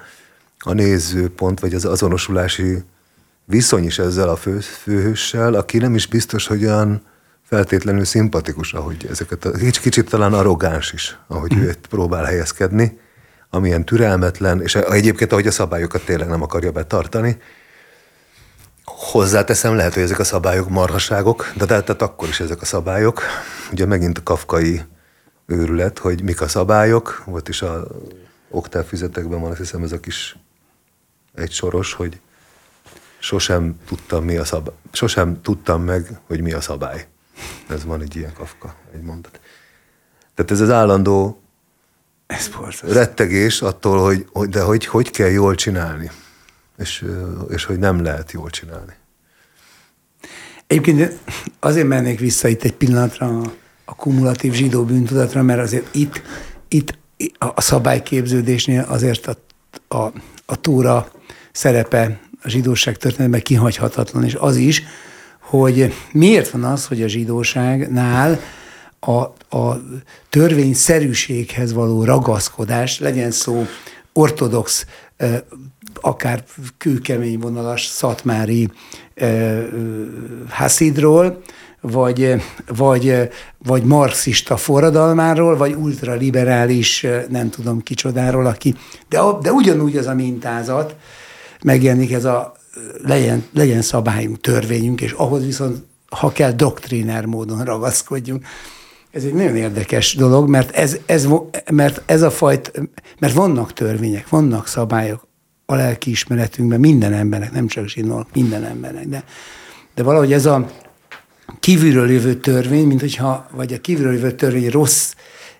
a 0.58 0.72
nézőpont, 0.72 1.60
vagy 1.60 1.74
az 1.74 1.84
azonosulási 1.84 2.82
viszony 3.50 3.84
is 3.84 3.98
ezzel 3.98 4.28
a 4.28 4.36
fő, 4.36 4.60
főhőssel, 4.60 5.54
aki 5.54 5.78
nem 5.78 5.94
is 5.94 6.06
biztos, 6.06 6.46
hogy 6.46 6.64
olyan 6.64 7.02
feltétlenül 7.42 8.04
szimpatikus, 8.04 8.72
ahogy 8.72 9.06
ezeket 9.10 9.44
a, 9.44 9.50
kicsit, 9.50 9.78
kicsit 9.78 10.08
talán 10.08 10.32
arrogáns 10.32 10.92
is, 10.92 11.18
ahogy 11.26 11.56
ő 11.56 11.74
próbál 11.88 12.24
helyezkedni, 12.24 12.98
amilyen 13.50 13.84
türelmetlen, 13.84 14.62
és 14.62 14.74
egyébként 14.74 15.32
ahogy 15.32 15.46
a 15.46 15.50
szabályokat 15.50 16.04
tényleg 16.04 16.28
nem 16.28 16.42
akarja 16.42 16.70
betartani. 16.70 17.38
Hozzáteszem, 18.84 19.74
lehet, 19.74 19.94
hogy 19.94 20.02
ezek 20.02 20.18
a 20.18 20.24
szabályok 20.24 20.68
marhaságok, 20.68 21.52
de 21.56 21.64
tehát 21.66 22.02
akkor 22.02 22.28
is 22.28 22.40
ezek 22.40 22.60
a 22.60 22.64
szabályok. 22.64 23.22
Ugye 23.72 23.86
megint 23.86 24.18
a 24.18 24.22
kafkai 24.22 24.82
őrület, 25.46 25.98
hogy 25.98 26.22
mik 26.22 26.40
a 26.40 26.48
szabályok, 26.48 27.22
volt 27.26 27.48
is 27.48 27.62
a 27.62 27.86
oktávfüzetekben 28.50 29.40
van, 29.40 29.50
azt 29.50 29.58
hiszem 29.58 29.82
ez 29.82 29.92
a 29.92 30.00
kis 30.00 30.36
egy 31.34 31.52
soros, 31.52 31.92
hogy 31.92 32.20
sosem 33.20 33.78
tudtam, 33.86 34.24
mi 34.24 34.36
a 34.36 34.44
szabály. 34.44 34.74
Sosem 34.92 35.40
tudtam 35.42 35.82
meg, 35.82 36.20
hogy 36.26 36.40
mi 36.40 36.52
a 36.52 36.60
szabály. 36.60 37.06
Ez 37.68 37.84
van 37.84 38.00
egy 38.02 38.16
ilyen 38.16 38.32
kafka, 38.32 38.74
egy 38.94 39.02
mondat. 39.02 39.40
Tehát 40.34 40.50
ez 40.50 40.60
az 40.60 40.70
állandó 40.70 41.42
ez 42.26 42.50
rettegés 42.82 43.62
attól, 43.62 44.04
hogy, 44.04 44.26
hogy 44.32 44.48
de 44.48 44.62
hogy, 44.62 44.86
hogy 44.86 45.10
kell 45.10 45.28
jól 45.28 45.54
csinálni, 45.54 46.10
és, 46.78 47.04
és 47.48 47.64
hogy 47.64 47.78
nem 47.78 48.02
lehet 48.02 48.32
jól 48.32 48.50
csinálni. 48.50 48.92
Egyébként 50.66 51.18
azért 51.58 51.86
mennék 51.86 52.18
vissza 52.18 52.48
itt 52.48 52.62
egy 52.62 52.74
pillanatra 52.74 53.26
a, 53.26 53.52
a 53.84 53.94
kumulatív 53.94 54.52
zsidó 54.52 54.84
bűntudatra, 54.84 55.42
mert 55.42 55.60
azért 55.60 55.94
itt, 55.94 56.22
itt 56.68 56.98
a 57.38 57.60
szabályképződésnél 57.60 58.84
azért 58.88 59.26
a, 59.26 59.36
a, 59.96 60.12
a 60.46 60.60
túra 60.60 61.10
szerepe 61.52 62.20
a 62.42 62.48
zsidóság 62.48 62.96
történetben 62.96 63.40
kihagyhatatlan, 63.40 64.24
és 64.24 64.34
az 64.34 64.56
is, 64.56 64.82
hogy 65.40 65.92
miért 66.12 66.50
van 66.50 66.64
az, 66.64 66.86
hogy 66.86 67.02
a 67.02 67.08
zsidóságnál 67.08 68.40
a, 69.00 69.20
a 69.56 69.80
törvényszerűséghez 70.30 71.72
való 71.72 72.04
ragaszkodás, 72.04 72.98
legyen 72.98 73.30
szó 73.30 73.66
ortodox, 74.12 74.86
akár 76.00 76.44
kőkemény 76.78 77.38
vonalas 77.38 77.86
szatmári 77.86 78.70
haszidról, 80.48 81.42
vagy, 81.80 82.42
vagy, 82.66 83.30
vagy 83.58 83.82
marxista 83.82 84.56
forradalmáról, 84.56 85.56
vagy 85.56 85.74
ultraliberális, 85.74 87.06
nem 87.28 87.50
tudom 87.50 87.82
kicsodáról, 87.82 88.46
aki, 88.46 88.74
de, 89.08 89.18
de 89.42 89.52
ugyanúgy 89.52 89.96
az 89.96 90.06
a 90.06 90.14
mintázat, 90.14 90.96
megjelenik 91.62 92.12
ez 92.12 92.24
a 92.24 92.54
legyen, 93.02 93.44
legyen 93.54 93.82
szabályunk, 93.82 94.40
törvényünk, 94.40 95.00
és 95.00 95.12
ahhoz 95.12 95.44
viszont, 95.44 95.84
ha 96.08 96.32
kell, 96.32 96.52
doktriner 96.52 97.24
módon 97.24 97.64
ragaszkodjunk. 97.64 98.44
Ez 99.10 99.24
egy 99.24 99.34
nagyon 99.34 99.56
érdekes 99.56 100.14
dolog, 100.14 100.48
mert 100.48 100.70
ez, 100.70 100.96
ez, 101.06 101.28
mert 101.70 102.02
ez 102.06 102.22
a 102.22 102.30
fajt, 102.30 102.72
mert 103.18 103.34
vannak 103.34 103.72
törvények, 103.72 104.28
vannak 104.28 104.66
szabályok 104.66 105.28
a 105.66 105.74
lelki 105.74 106.10
ismeretünkben 106.10 106.80
minden 106.80 107.12
embernek, 107.12 107.52
nem 107.52 107.66
csak 107.66 107.88
zsinók, 107.88 108.26
minden 108.32 108.64
embernek, 108.64 109.08
de, 109.08 109.24
de 109.94 110.02
valahogy 110.02 110.32
ez 110.32 110.46
a 110.46 110.70
kívülről 111.60 112.10
jövő 112.10 112.34
törvény, 112.34 112.86
mint 112.86 113.00
hogyha, 113.00 113.46
vagy 113.50 113.72
a 113.72 113.80
kívülről 113.80 114.12
jövő 114.12 114.32
törvény 114.32 114.70
rossz 114.70 115.12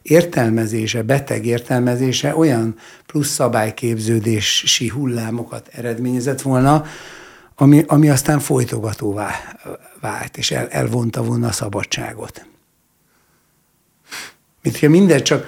értelmezése, 0.02 1.02
beteg 1.02 1.46
értelmezése 1.46 2.36
olyan 2.36 2.74
plusz 3.06 3.28
szabályképződési 3.28 4.88
hullámokat 4.88 5.68
eredményezett 5.72 6.42
volna, 6.42 6.84
ami, 7.56 7.84
ami 7.86 8.10
aztán 8.10 8.38
folytogatóvá 8.38 9.30
vált, 10.00 10.36
és 10.36 10.50
el, 10.50 10.68
elvonta 10.68 11.22
volna 11.22 11.46
a 11.48 11.52
szabadságot. 11.52 12.46
Mint 14.62 14.74
hogyha 14.74 14.90
minden 14.90 15.22
csak, 15.22 15.46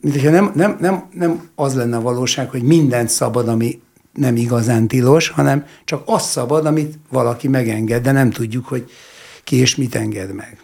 mint 0.00 0.14
hogyha 0.14 0.30
nem, 0.30 0.52
nem, 0.54 0.76
nem, 0.80 1.08
nem 1.12 1.48
az 1.54 1.74
lenne 1.74 1.96
a 1.96 2.00
valóság, 2.00 2.50
hogy 2.50 2.62
mindent 2.62 3.08
szabad, 3.08 3.48
ami 3.48 3.80
nem 4.14 4.36
igazán 4.36 4.88
tilos, 4.88 5.28
hanem 5.28 5.66
csak 5.84 6.02
az 6.04 6.22
szabad, 6.22 6.66
amit 6.66 6.98
valaki 7.10 7.48
megenged, 7.48 8.02
de 8.02 8.12
nem 8.12 8.30
tudjuk, 8.30 8.66
hogy 8.66 8.90
ki 9.44 9.56
és 9.56 9.76
mit 9.76 9.94
enged 9.94 10.34
meg. 10.34 10.59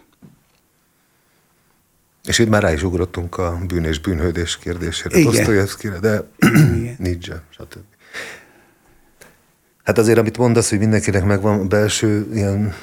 És 2.27 2.39
itt 2.39 2.49
már 2.49 2.61
rá 2.61 2.73
is 2.73 2.83
ugrottunk 2.83 3.37
a 3.37 3.59
bűn 3.67 3.83
és 3.83 3.99
bűnhődés 3.99 4.57
kérdésére, 4.57 5.23
Dostoyevskire, 5.23 5.99
de 5.99 6.27
Nietzsche, 6.97 7.41
stb. 7.49 7.83
Hát 9.83 9.97
azért, 9.97 10.17
amit 10.17 10.37
mondasz, 10.37 10.69
hogy 10.69 10.79
mindenkinek 10.79 11.25
megvan 11.25 11.69
belső 11.69 12.27
ilyen 12.33 12.73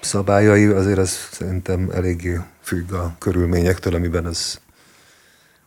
szabályai, 0.00 0.64
azért 0.64 0.98
az 0.98 1.28
szerintem 1.30 1.90
eléggé 1.94 2.38
függ 2.62 2.92
a 2.92 3.16
körülményektől, 3.18 3.94
amiben 3.94 4.24
az 4.24 4.60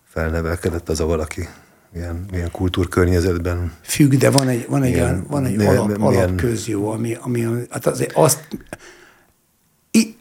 felnevelkedett 0.08 0.90
az 0.90 1.00
a 1.00 1.06
valaki. 1.06 1.48
milyen, 1.94 2.26
milyen 2.32 2.52
kultúrkörnyezetben. 2.52 3.74
Függ, 3.82 4.14
de 4.14 4.30
van 4.30 4.48
egy, 4.48 4.66
van 4.70 4.84
egy, 4.84 4.92
milyen, 4.92 5.08
olyan, 5.08 5.26
van 5.28 5.46
egy 5.46 5.56
milyen, 5.56 5.78
alap, 5.78 5.98
milyen, 5.98 6.02
alapközjó, 6.02 6.92
ami, 6.92 7.18
ami 7.22 7.48
hát 7.70 7.86
azért 7.86 8.12
azt, 8.14 8.48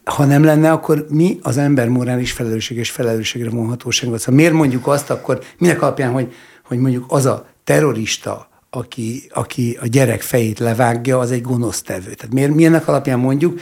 ha 0.05 0.25
nem 0.25 0.45
lenne, 0.45 0.73
akkor 0.73 1.07
mi 1.09 1.39
az 1.43 1.57
ember 1.57 1.89
morális 1.89 2.33
felelősség 2.33 2.77
és 2.77 2.91
felelősségre 2.91 3.51
vonhatóság? 3.51 4.19
Szóval 4.19 4.35
miért 4.35 4.53
mondjuk 4.53 4.87
azt 4.87 5.11
akkor, 5.11 5.43
minek 5.59 5.83
alapján, 5.83 6.13
hogy, 6.13 6.35
hogy 6.65 6.79
mondjuk 6.79 7.05
az 7.09 7.27
a 7.27 7.47
terrorista, 7.65 8.49
aki, 8.71 9.31
aki 9.35 9.79
a 9.81 9.87
gyerek 9.87 10.21
fejét 10.23 10.59
levágja, 10.59 11.19
az 11.19 11.31
egy 11.31 11.43
gonosz 11.43 11.83
tevő. 11.83 12.15
Tehát 12.15 12.35
miért, 12.35 12.55
milyennek 12.55 12.89
alapján 12.89 13.19
mondjuk, 13.19 13.61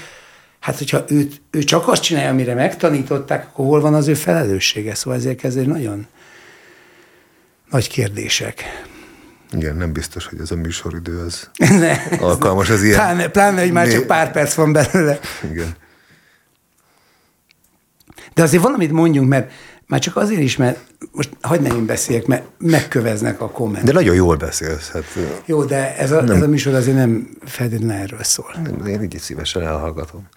hát 0.61 0.79
hogyha 0.79 1.05
őt, 1.09 1.41
ő 1.51 1.63
csak 1.63 1.89
azt 1.89 2.03
csinálja, 2.03 2.31
amire 2.31 2.55
megtanították, 2.55 3.47
akkor 3.47 3.67
hol 3.67 3.81
van 3.81 3.95
az 3.95 4.09
ő 4.09 4.15
felelőssége? 4.15 4.95
Szóval 4.95 5.19
ezért 5.19 5.45
ez 5.45 5.57
egy 5.57 5.67
nagyon 5.67 6.07
nagy 7.71 7.89
kérdések. 7.89 8.65
Igen, 9.53 9.77
nem 9.77 9.93
biztos, 9.93 10.27
hogy 10.27 10.41
ez 10.41 10.51
a 10.51 10.57
műsoridő 10.57 11.19
az 11.19 11.51
ne, 11.81 11.93
alkalmas 12.19 12.71
az 12.71 12.83
ilyen. 12.83 12.99
Pláne, 12.99 13.29
pláne, 13.29 13.61
hogy 13.61 13.73
már 13.73 13.87
né... 13.87 13.93
csak 13.93 14.07
pár 14.07 14.33
perc 14.33 14.55
van 14.55 14.73
belőle. 14.73 15.19
Igen. 15.51 15.77
De 18.39 18.45
azért 18.45 18.62
valamit 18.62 18.93
mondjunk, 18.93 19.28
mert 19.28 19.53
már 19.86 20.01
csak 20.01 20.16
azért 20.16 20.41
is, 20.41 20.57
mert 20.57 20.78
most 21.12 21.30
hagyd 21.41 21.62
ne 21.62 21.74
én 21.74 21.86
beszéljek, 21.86 22.26
mert 22.26 22.45
megköveznek 22.59 23.41
a 23.41 23.51
kommentek. 23.51 23.84
De 23.84 23.93
nagyon 23.93 24.14
jól 24.14 24.36
beszélsz. 24.36 24.91
Hát, 24.91 25.05
Jó, 25.45 25.64
de 25.64 25.97
ez 25.97 26.11
a, 26.11 26.22
nem. 26.22 26.36
ez 26.36 26.43
a 26.43 26.49
műsor 26.49 26.74
azért 26.74 26.97
nem 26.97 27.28
feltétlenül 27.45 28.03
erről 28.03 28.22
szól. 28.22 28.55
Én 28.86 29.03
így 29.03 29.18
szívesen 29.18 29.62
elhallgatom. 29.62 30.28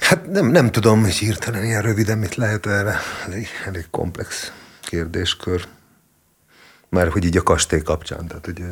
Hát 0.00 0.30
nem, 0.30 0.46
nem 0.46 0.70
tudom, 0.70 1.00
hogy 1.00 1.14
hirtelen 1.14 1.64
ilyen 1.64 1.82
röviden 1.82 2.18
mit 2.18 2.34
lehet 2.34 2.66
erre. 2.66 2.96
Elég, 3.26 3.46
elég 3.66 3.86
komplex 3.90 4.52
kérdéskör. 4.82 5.66
Már 6.88 7.08
hogy 7.08 7.24
így 7.24 7.36
a 7.36 7.42
kastély 7.42 7.82
kapcsán, 7.82 8.26
tehát 8.26 8.46
ugye... 8.46 8.64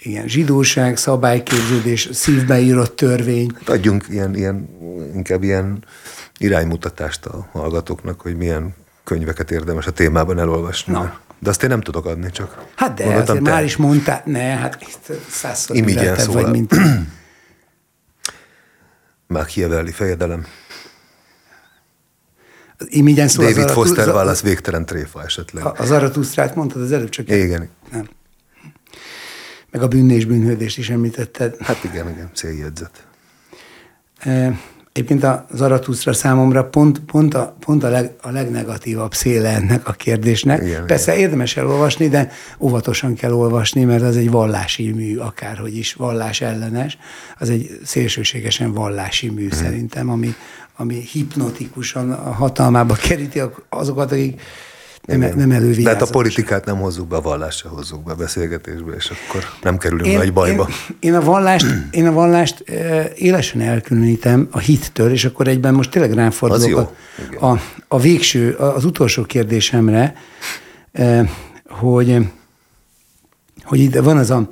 Igen, 0.00 0.28
zsidóság, 0.28 0.96
szabályképződés, 0.96 2.08
szívbe 2.12 2.58
írott 2.58 2.96
törvény. 2.96 3.50
Hát 3.54 3.68
adjunk 3.68 4.04
ilyen, 4.08 4.34
ilyen, 4.34 4.68
inkább 5.14 5.42
ilyen 5.42 5.84
iránymutatást 6.38 7.26
a 7.26 7.48
hallgatóknak, 7.52 8.20
hogy 8.20 8.36
milyen 8.36 8.74
könyveket 9.04 9.50
érdemes 9.50 9.86
a 9.86 9.90
témában 9.90 10.38
elolvasni. 10.38 10.92
Na. 10.92 11.20
De 11.38 11.50
azt 11.50 11.62
én 11.62 11.68
nem 11.68 11.80
tudok 11.80 12.06
adni, 12.06 12.30
csak 12.30 12.64
Hát 12.74 12.94
de 12.94 13.04
azért 13.04 13.42
te... 13.42 13.50
már 13.50 13.64
is 13.64 13.76
mondtál, 13.76 14.22
ne, 14.24 14.40
hát 14.40 15.00
százszor 15.30 15.76
Imigyen 15.76 16.16
szóval. 16.18 16.42
vagy, 16.42 16.50
mint... 16.50 16.74
Machiavelli 19.26 19.92
fejedelem. 19.92 20.46
Imigyen 22.86 23.28
szól 23.28 23.44
David 23.44 23.70
Foster 23.70 24.08
Wallace 24.08 24.42
végtelen 24.42 24.86
tréfa 24.86 25.24
esetleg. 25.24 25.64
Az 25.64 25.90
Aratusztrát 25.90 26.54
mondtad 26.54 26.82
az 26.82 26.92
előbb 26.92 27.08
csak. 27.08 27.30
Igen. 27.30 27.68
Nem. 27.92 28.08
Meg 29.70 29.82
a 29.82 29.88
bűn 29.88 30.10
és 30.10 30.24
bűnhődést 30.24 30.78
is 30.78 30.90
említetted. 30.90 31.56
Hát 31.60 31.84
igen, 31.84 32.08
igen, 32.08 32.30
céljegyzet. 32.34 33.06
E, 34.18 34.58
Egyébként 34.98 35.24
a 35.24 35.46
Zaratusztra 35.52 36.12
számomra 36.12 36.64
pont, 36.64 36.98
pont, 37.00 37.34
a, 37.34 37.56
pont 37.60 37.84
a, 37.84 37.88
leg, 37.88 38.12
a 38.22 38.30
legnegatívabb 38.30 39.14
széle 39.14 39.48
ennek 39.48 39.88
a 39.88 39.92
kérdésnek. 39.92 40.62
Igen, 40.62 40.86
Persze 40.86 41.12
igen. 41.12 41.24
érdemes 41.24 41.56
elolvasni, 41.56 42.08
de 42.08 42.30
óvatosan 42.58 43.14
kell 43.14 43.32
olvasni, 43.32 43.84
mert 43.84 44.02
az 44.02 44.16
egy 44.16 44.30
vallási 44.30 44.92
mű, 44.92 45.16
akárhogy 45.16 45.76
is 45.76 45.94
vallás 45.94 46.40
ellenes. 46.40 46.98
Az 47.38 47.50
egy 47.50 47.80
szélsőségesen 47.84 48.72
vallási 48.72 49.28
mű 49.28 49.48
hmm. 49.48 49.58
szerintem, 49.58 50.10
ami, 50.10 50.34
ami 50.76 50.94
hipnotikusan 50.94 52.12
a 52.12 52.32
hatalmába 52.32 52.94
keríti 53.08 53.42
azokat, 53.68 54.12
akik 54.12 54.40
nem, 55.16 55.32
nem 55.36 55.50
elővigyázat. 55.50 55.84
De 55.84 55.98
hát 55.98 56.08
a 56.08 56.12
politikát 56.12 56.64
nem 56.64 56.76
hozzuk 56.76 57.08
be, 57.08 57.16
a 57.16 57.20
vallást 57.20 57.58
se 57.58 57.68
hozzuk 57.68 58.02
be 58.02 58.12
a 58.12 58.14
beszélgetésbe, 58.14 58.92
és 58.92 59.10
akkor 59.10 59.44
nem 59.62 59.78
kerülünk 59.78 60.06
én, 60.06 60.16
nagy 60.16 60.32
bajba. 60.32 60.68
Én, 60.68 60.96
én, 61.00 61.14
a 61.14 61.20
vallást, 61.20 61.66
én 61.90 62.06
a 62.06 62.12
vallást 62.12 62.64
élesen 63.14 63.60
elkülönítem 63.60 64.48
a 64.50 64.58
hittől, 64.58 65.10
és 65.10 65.24
akkor 65.24 65.48
egyben 65.48 65.74
most 65.74 65.90
tényleg 65.90 66.12
rám 66.12 66.30
fordulok 66.30 66.92
a, 67.40 67.46
a, 67.46 67.60
a 67.88 67.98
végső, 67.98 68.52
az 68.52 68.84
utolsó 68.84 69.22
kérdésemre, 69.22 70.14
hogy, 71.68 72.16
hogy 73.62 73.78
itt 73.78 73.96
van 73.96 74.16
az 74.16 74.30
a, 74.30 74.48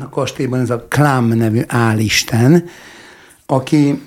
a 0.00 0.08
kastélyban 0.08 0.60
ez 0.60 0.70
a 0.70 0.86
Klam 0.88 1.28
nevű 1.28 1.60
álisten, 1.66 2.68
aki 3.46 4.02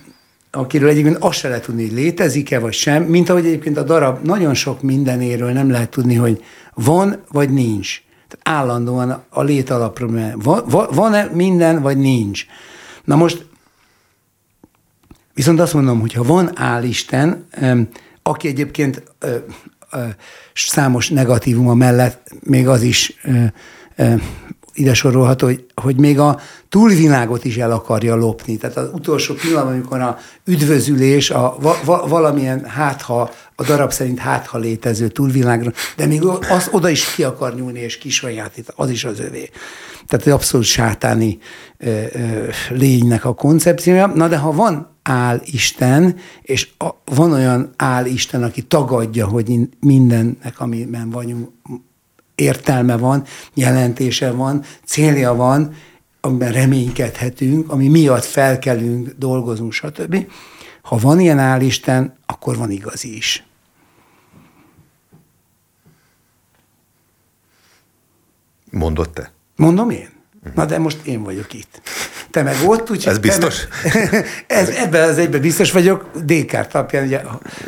akiről 0.57 0.89
egyébként 0.89 1.17
azt 1.19 1.37
se 1.37 1.47
lehet 1.47 1.63
tudni, 1.63 1.87
hogy 1.87 1.95
létezik-e 1.95 2.59
vagy 2.59 2.73
sem, 2.73 3.03
mint 3.03 3.29
ahogy 3.29 3.45
egyébként 3.45 3.77
a 3.77 3.83
darab 3.83 4.25
nagyon 4.25 4.53
sok 4.53 4.81
mindenéről 4.81 5.51
nem 5.51 5.69
lehet 5.69 5.89
tudni, 5.89 6.15
hogy 6.15 6.43
van 6.73 7.21
vagy 7.31 7.49
nincs. 7.49 8.01
Tehát 8.27 8.59
állandóan 8.61 9.23
a 9.29 9.43
lét 9.43 9.69
alapról 9.69 10.35
van-e 10.91 11.29
minden, 11.33 11.81
vagy 11.81 11.97
nincs. 11.97 12.45
Na 13.03 13.15
most 13.15 13.45
viszont 15.33 15.59
azt 15.59 15.73
mondom, 15.73 15.99
hogy 15.99 16.13
ha 16.13 16.23
van 16.23 16.59
álisten, 16.59 17.47
aki 18.21 18.47
egyébként 18.47 19.03
számos 20.53 21.09
negatívuma 21.09 21.73
mellett 21.73 22.33
még 22.39 22.67
az 22.67 22.81
is 22.81 23.19
ide 24.77 24.93
sorolható, 24.93 25.45
hogy, 25.45 25.65
hogy 25.81 25.97
még 25.97 26.19
a 26.19 26.39
túlvilágot 26.69 27.45
is 27.45 27.57
el 27.57 27.71
akarja 27.71 28.15
lopni. 28.15 28.57
Tehát 28.57 28.77
az 28.77 28.89
utolsó 28.93 29.33
pillanat, 29.33 29.71
amikor 29.73 30.01
a 30.01 30.17
üdvözülés, 30.45 31.29
a 31.29 31.57
va, 31.59 31.77
va, 31.85 32.07
valamilyen 32.07 32.65
hátha, 32.65 33.31
a 33.55 33.63
darab 33.63 33.91
szerint 33.91 34.19
hátha 34.19 34.57
létező 34.57 35.07
túlvilágra, 35.07 35.71
de 35.95 36.05
még 36.05 36.25
az 36.25 36.67
oda 36.71 36.89
is 36.89 37.13
ki 37.13 37.23
akar 37.23 37.55
nyúlni 37.55 37.79
és 37.79 37.97
kisajátít, 37.97 38.73
az 38.75 38.89
is 38.89 39.03
az 39.03 39.19
övé. 39.19 39.49
Tehát 40.07 40.27
egy 40.27 40.33
abszolút 40.33 40.65
sátáni 40.65 41.37
ö, 41.77 42.03
ö, 42.13 42.47
lénynek 42.69 43.25
a 43.25 43.33
koncepciója. 43.33 44.07
Na 44.07 44.27
de 44.27 44.37
ha 44.37 44.51
van 44.51 44.95
áll 45.03 45.41
Isten, 45.45 46.15
és 46.41 46.67
a, 46.77 46.89
van 47.15 47.31
olyan 47.31 47.69
áll 47.75 48.05
Isten, 48.05 48.43
aki 48.43 48.61
tagadja, 48.61 49.27
hogy 49.27 49.59
mindennek, 49.79 50.59
amiben 50.59 51.09
vagyunk, 51.09 51.49
értelme 52.37 52.97
van, 52.97 53.23
jelentése 53.53 54.31
van, 54.31 54.63
célja 54.85 55.35
van, 55.35 55.75
amiben 56.21 56.51
reménykedhetünk, 56.51 57.71
ami 57.71 57.87
miatt 57.87 58.23
felkelünk, 58.23 59.09
dolgozunk, 59.17 59.71
stb. 59.71 60.27
Ha 60.81 60.97
van 60.97 61.19
ilyen 61.19 61.39
álisten, 61.39 62.17
akkor 62.25 62.57
van 62.57 62.71
igazi 62.71 63.15
is. 63.15 63.45
Mondott 68.71 69.13
te? 69.13 69.31
Mondom 69.55 69.89
én? 69.89 70.09
Na 70.55 70.65
de 70.65 70.77
most 70.77 71.05
én 71.05 71.23
vagyok 71.23 71.53
itt. 71.53 71.81
Te 72.31 72.43
meg 72.43 72.55
ott, 72.65 72.91
úgyhogy... 72.91 73.13
Ez 73.13 73.19
biztos? 73.19 73.67
Meg, 73.83 74.25
ez, 74.47 74.69
ebben 74.69 75.09
az 75.09 75.17
egyben 75.17 75.41
biztos 75.41 75.71
vagyok. 75.71 76.09
Descartes 76.23 76.73
alapján 76.73 77.05
ugye 77.05 77.21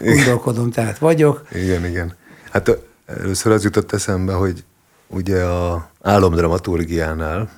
gondolkodom, 0.04 0.72
tehát 0.72 0.98
vagyok. 0.98 1.48
Igen, 1.52 1.86
igen. 1.86 2.16
Hát 2.52 2.89
Először 3.18 3.51
az 3.51 3.64
jutott 3.64 3.91
eszembe, 3.91 4.34
hogy 4.34 4.64
ugye 5.07 5.43
a 5.43 5.89
álomdramaturgiánál 6.01 7.49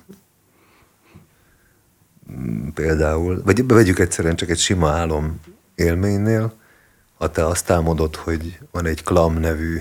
mm, 2.32 2.68
például, 2.68 3.42
vagy 3.44 3.66
vegyük 3.66 3.98
egyszerűen 3.98 4.36
csak 4.36 4.50
egy 4.50 4.58
sima 4.58 4.90
álom 4.90 5.40
élménynél, 5.74 6.52
ha 7.18 7.30
te 7.30 7.46
azt 7.46 7.70
álmodod, 7.70 8.16
hogy 8.16 8.58
van 8.70 8.86
egy 8.86 9.02
Klam 9.02 9.38
nevű 9.38 9.80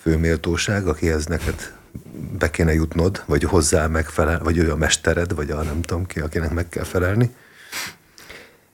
főméltóság, 0.00 0.86
akihez 0.86 1.26
neked 1.26 1.74
be 2.38 2.50
kéne 2.50 2.72
jutnod, 2.72 3.22
vagy 3.26 3.42
hozzá 3.42 3.86
megfelel, 3.86 4.38
vagy 4.38 4.58
ő 4.58 4.70
a 4.70 4.76
mestered, 4.76 5.34
vagy 5.34 5.50
a 5.50 5.62
nem 5.62 5.82
tudom 5.82 6.06
ki, 6.06 6.20
akinek 6.20 6.50
meg 6.50 6.68
kell 6.68 6.84
felelni, 6.84 7.34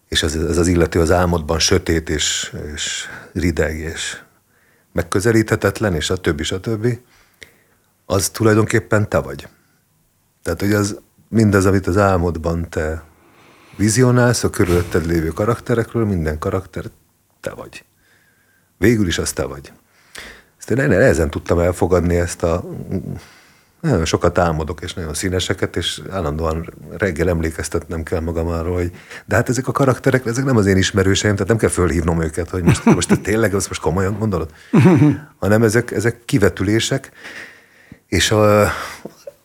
és 0.09 0.23
ez, 0.23 0.35
ez 0.35 0.59
az 0.59 0.67
illető 0.67 1.01
az 1.01 1.11
álmodban 1.11 1.59
sötét 1.59 2.09
és, 2.11 2.55
és 2.75 3.07
rideg, 3.33 3.77
és 3.77 4.23
megközelíthetetlen, 4.99 5.95
és 5.95 6.11
a 6.11 6.17
többi, 6.17 6.43
a 6.51 6.61
többi, 6.61 7.01
az 8.07 8.29
tulajdonképpen 8.29 9.09
te 9.09 9.19
vagy. 9.19 9.49
Tehát, 10.43 10.61
hogy 10.61 10.73
az 10.73 10.99
mindaz, 11.29 11.67
amit 11.67 11.87
az 11.87 11.97
álmodban 11.97 12.69
te 12.71 13.03
vizionálsz, 13.77 14.45
a 14.45 14.51
körülötted 14.51 15.07
lévő 15.07 15.29
karakterekről, 15.29 16.05
minden 16.05 16.39
karakter 16.39 16.85
te 17.41 17.51
vagy. 17.51 17.85
Végül 18.79 19.07
is 19.07 19.19
az 19.19 19.33
te 19.33 19.45
vagy. 19.45 19.73
Ezt 20.59 20.71
én 20.71 20.79
ezen 20.79 21.31
tudtam 21.31 21.59
elfogadni 21.59 22.17
ezt 22.17 22.43
a 22.43 22.65
nagyon 23.81 24.05
sokat 24.05 24.39
álmodok, 24.39 24.81
és 24.81 24.95
nagyon 24.95 25.15
színeseket, 25.15 25.77
és 25.77 26.03
állandóan 26.11 26.75
reggel 26.99 27.29
emlékeztetnem 27.29 28.03
kell 28.03 28.21
magam 28.21 28.47
arról, 28.47 28.75
hogy 28.75 28.91
de 29.27 29.35
hát 29.35 29.49
ezek 29.49 29.69
a 29.69 29.73
karakterek, 29.73 30.27
ezek 30.27 30.45
nem 30.45 30.57
az 30.57 30.67
én 30.67 30.77
ismerőseim, 30.77 31.33
tehát 31.33 31.49
nem 31.49 31.57
kell 31.57 31.69
fölhívnom 31.69 32.23
őket, 32.23 32.51
hogy 32.51 32.63
most, 32.63 32.85
most 32.85 33.21
tényleg, 33.21 33.55
azt 33.55 33.69
most 33.69 33.81
komolyan 33.81 34.19
gondolod? 34.19 34.51
Hanem 35.41 35.63
ezek, 35.63 35.91
ezek 35.91 36.25
kivetülések, 36.25 37.11
és 38.07 38.31
a, 38.31 38.69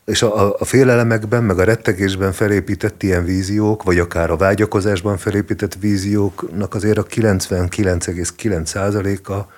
és 0.04 0.22
a, 0.22 0.58
a 0.58 0.64
félelemekben, 0.64 1.44
meg 1.44 1.58
a 1.58 1.64
rettegésben 1.64 2.32
felépített 2.32 3.02
ilyen 3.02 3.24
víziók, 3.24 3.82
vagy 3.82 3.98
akár 3.98 4.30
a 4.30 4.36
vágyakozásban 4.36 5.16
felépített 5.16 5.74
vízióknak 5.74 6.74
azért 6.74 6.98
a 6.98 7.04
99,9%-a 7.04 9.52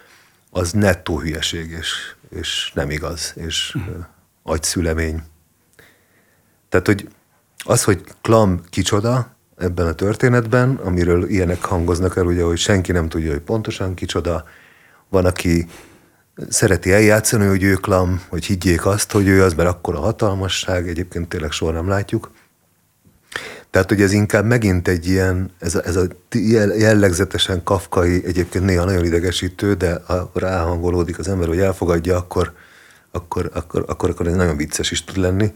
az 0.51 0.73
nettó 0.73 1.21
hülyeség, 1.21 1.71
és, 1.71 2.15
és 2.31 2.73
nem 2.75 2.91
igaz, 2.91 3.33
és 3.37 3.75
uh-huh. 3.75 4.05
Agyszülemény. 4.47 5.23
Tehát, 6.69 6.87
hogy 6.87 7.09
az, 7.65 7.85
hogy 7.85 8.05
Klam 8.23 8.61
kicsoda 8.71 9.37
ebben 9.57 9.87
a 9.87 9.93
történetben, 9.93 10.75
amiről 10.75 11.29
ilyenek 11.29 11.65
hangoznak 11.65 12.17
el, 12.17 12.25
ugye, 12.25 12.43
hogy 12.43 12.59
senki 12.59 12.93
nem 12.93 13.09
tudja, 13.09 13.31
hogy 13.31 13.41
pontosan 13.41 13.95
kicsoda, 13.95 14.45
van, 15.09 15.25
aki 15.25 15.67
szereti 16.49 16.93
eljátszani, 16.93 17.47
hogy 17.47 17.63
ő 17.63 17.75
Klam, 17.75 18.23
hogy 18.29 18.45
higgyék 18.45 18.87
azt, 18.87 19.13
hogy 19.13 19.29
ő 19.29 19.43
az, 19.43 19.55
mert 19.55 19.69
akkor 19.69 19.95
a 19.95 20.01
hatalmasság, 20.01 20.89
egyébként 20.89 21.29
tényleg 21.29 21.51
soha 21.51 21.73
nem 21.73 21.89
látjuk. 21.89 22.31
Tehát, 23.71 23.89
hogy 23.89 24.03
ez 24.03 24.13
inkább 24.13 24.45
megint 24.45 24.89
egy 24.89 25.07
ilyen, 25.07 25.51
ez 25.59 25.75
a, 25.75 25.83
ez 25.85 25.97
a 25.97 26.07
jellegzetesen 26.79 27.63
kafkai, 27.63 28.25
egyébként 28.25 28.65
néha 28.65 28.85
nagyon 28.85 29.05
idegesítő, 29.05 29.75
de 29.75 30.01
ha 30.07 30.31
ráhangolódik 30.35 31.19
az 31.19 31.29
ember, 31.29 31.49
hogy 31.49 31.59
elfogadja, 31.59 32.17
akkor, 32.17 32.53
akkor, 33.17 33.51
akkor, 33.55 33.85
akkor, 33.89 34.11
akkor 34.11 34.27
ez 34.27 34.35
nagyon 34.35 34.57
vicces 34.57 34.91
is 34.91 35.05
tud 35.05 35.17
lenni. 35.17 35.53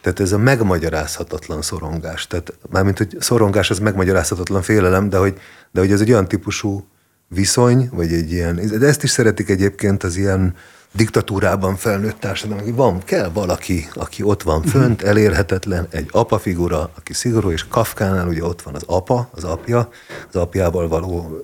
Tehát 0.00 0.20
ez 0.20 0.32
a 0.32 0.38
megmagyarázhatatlan 0.38 1.62
szorongás. 1.62 2.26
Tehát 2.26 2.58
mármint, 2.70 2.98
hogy 2.98 3.16
szorongás 3.18 3.70
az 3.70 3.78
megmagyarázhatatlan 3.78 4.62
félelem, 4.62 5.08
de 5.08 5.16
hogy, 5.16 5.38
de 5.72 5.80
hogy 5.80 5.92
ez 5.92 6.00
egy 6.00 6.10
olyan 6.10 6.28
típusú 6.28 6.86
viszony, 7.28 7.88
vagy 7.92 8.12
egy 8.12 8.32
ilyen, 8.32 8.78
de 8.78 8.86
ezt 8.86 9.02
is 9.02 9.10
szeretik 9.10 9.48
egyébként 9.48 10.02
az 10.02 10.16
ilyen 10.16 10.54
diktatúrában 10.92 11.76
felnőtt 11.76 12.20
társadalom, 12.20 12.64
hogy 12.64 12.74
van, 12.74 13.02
kell 13.04 13.28
valaki, 13.28 13.88
aki 13.94 14.22
ott 14.22 14.42
van 14.42 14.62
fönt, 14.62 15.00
mhm. 15.00 15.10
elérhetetlen, 15.10 15.86
egy 15.90 16.08
apa 16.10 16.38
figura, 16.38 16.90
aki 16.96 17.12
szigorú, 17.12 17.50
és 17.50 17.68
Kafkánál 17.68 18.28
ugye 18.28 18.44
ott 18.44 18.62
van 18.62 18.74
az 18.74 18.82
apa, 18.86 19.28
az 19.30 19.44
apja, 19.44 19.88
az 20.28 20.36
apjával 20.36 20.88
való 20.88 21.40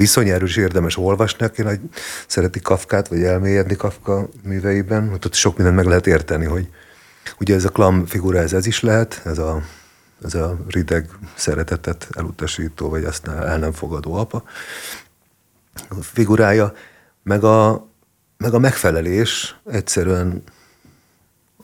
viszony 0.00 0.28
erről 0.28 0.48
is 0.48 0.56
érdemes 0.56 0.96
olvasni, 0.96 1.46
aki 1.46 1.62
nagy 1.62 1.80
szereti 2.26 2.60
Kafkát, 2.60 3.08
vagy 3.08 3.22
elmélyedni 3.22 3.76
Kafka 3.76 4.28
műveiben, 4.42 5.12
ott 5.12 5.34
sok 5.34 5.56
mindent 5.56 5.76
meg 5.76 5.86
lehet 5.86 6.06
érteni, 6.06 6.44
hogy 6.44 6.68
ugye 7.40 7.54
ez 7.54 7.64
a 7.64 7.68
klam 7.68 8.06
figura, 8.06 8.38
ez, 8.38 8.52
ez 8.52 8.66
is 8.66 8.80
lehet, 8.80 9.20
ez 9.24 9.38
a, 9.38 9.62
ez 10.24 10.34
a 10.34 10.58
rideg 10.68 11.08
szeretetet 11.34 12.08
elutasító, 12.12 12.88
vagy 12.88 13.04
azt 13.04 13.26
el 13.26 13.58
nem 13.58 13.72
fogadó 13.72 14.14
apa 14.14 14.42
a 15.88 15.94
figurája, 16.02 16.72
meg 17.22 17.44
a, 17.44 17.86
meg 18.36 18.54
a 18.54 18.58
megfelelés 18.58 19.56
egyszerűen 19.70 20.42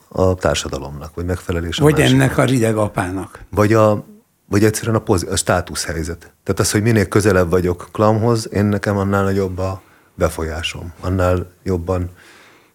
a 0.09 0.35
társadalomnak, 0.35 1.15
vagy 1.15 1.25
megfelelés 1.25 1.79
a 1.79 1.83
Vagy 1.83 1.93
másiknak. 1.99 2.23
ennek 2.23 2.39
a 2.39 2.45
rideg 2.45 2.77
apának. 2.77 3.41
Vagy, 3.51 3.73
a, 3.73 4.05
vagy 4.49 4.65
egyszerűen 4.65 4.97
a, 4.97 5.03
poz, 5.03 5.27
a 5.31 5.37
státuszhelyzet. 5.37 6.19
Tehát 6.19 6.61
az, 6.61 6.71
hogy 6.71 6.83
minél 6.83 7.09
közelebb 7.09 7.51
vagyok 7.51 7.89
Klamhoz, 7.93 8.49
én 8.53 8.65
nekem 8.65 8.97
annál 8.97 9.23
nagyobb 9.23 9.59
a 9.59 9.83
befolyásom, 10.15 10.93
annál 11.01 11.51
jobban 11.63 12.11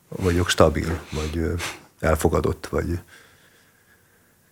vagyok 0.09 0.49
stabil, 0.49 0.99
vagy 1.11 1.51
elfogadott, 1.99 2.67
vagy... 2.67 2.99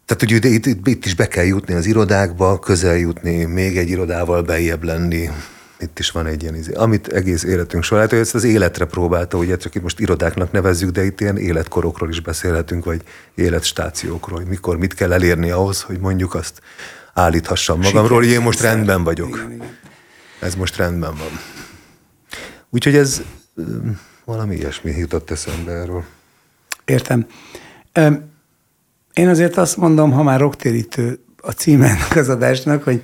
Tehát, 0.06 0.24
hogy 0.24 0.32
itt, 0.32 0.66
itt, 0.66 0.88
itt 0.88 1.06
is 1.06 1.16
be 1.16 1.28
kell 1.28 1.46
jutni 1.46 1.74
az 1.74 1.86
irodákba, 1.86 2.60
közel 2.60 2.98
jutni, 2.98 3.44
még 3.44 3.78
egy 3.78 3.90
irodával 3.90 4.42
bejjebb 4.42 4.84
lenni, 4.84 5.30
itt 5.80 6.00
is 6.00 6.12
van 6.12 6.26
egy 6.26 6.42
ilyen 6.42 6.56
izé, 6.56 6.74
amit 6.74 7.08
egész 7.08 7.44
életünk 7.44 7.84
során, 7.84 8.10
hát 8.10 8.20
ezt 8.20 8.36
az 8.36 8.44
életre 8.44 8.86
próbálta, 8.86 9.38
ugye 9.38 9.58
csak 9.58 9.76
itt 9.76 9.82
most 9.82 10.00
irodáknak 10.00 10.52
nevezzük, 10.52 10.90
de 10.90 11.06
itt 11.06 11.22
ilyen 11.22 11.38
életkorokról 11.38 12.10
is 12.10 12.22
beszélhetünk, 12.22 12.86
vagy 12.86 13.02
életstációkról, 13.36 14.40
hogy 14.40 14.48
mikor 14.48 14.78
mit 14.78 14.94
kell 14.94 15.14
elérni 15.14 15.52
ahhoz, 15.52 15.82
hogy 15.82 16.00
mondjuk 16.00 16.34
azt 16.34 16.62
állíthassam 17.20 17.80
magamról, 17.80 18.18
hogy 18.18 18.30
én 18.30 18.42
most 18.42 18.62
rendben 18.62 19.04
vagyok. 19.04 19.48
Ez 20.40 20.56
most 20.56 20.76
rendben 20.76 21.16
van. 21.16 21.40
Úgyhogy 22.70 22.96
ez 22.96 23.22
valami 24.26 24.56
ilyesmi 24.56 24.92
jutott 24.92 25.32
eszembe 25.32 25.72
erről. 25.72 26.04
Értem. 26.86 27.28
Én 29.14 29.28
azért 29.28 29.58
azt 29.58 29.78
mondom, 29.78 30.12
ha 30.12 30.24
már 30.24 30.40
roktérítő 30.40 31.20
a 31.42 31.52
címennek 31.52 32.16
az 32.16 32.30
adásnak, 32.30 32.84
hogy, 32.84 33.04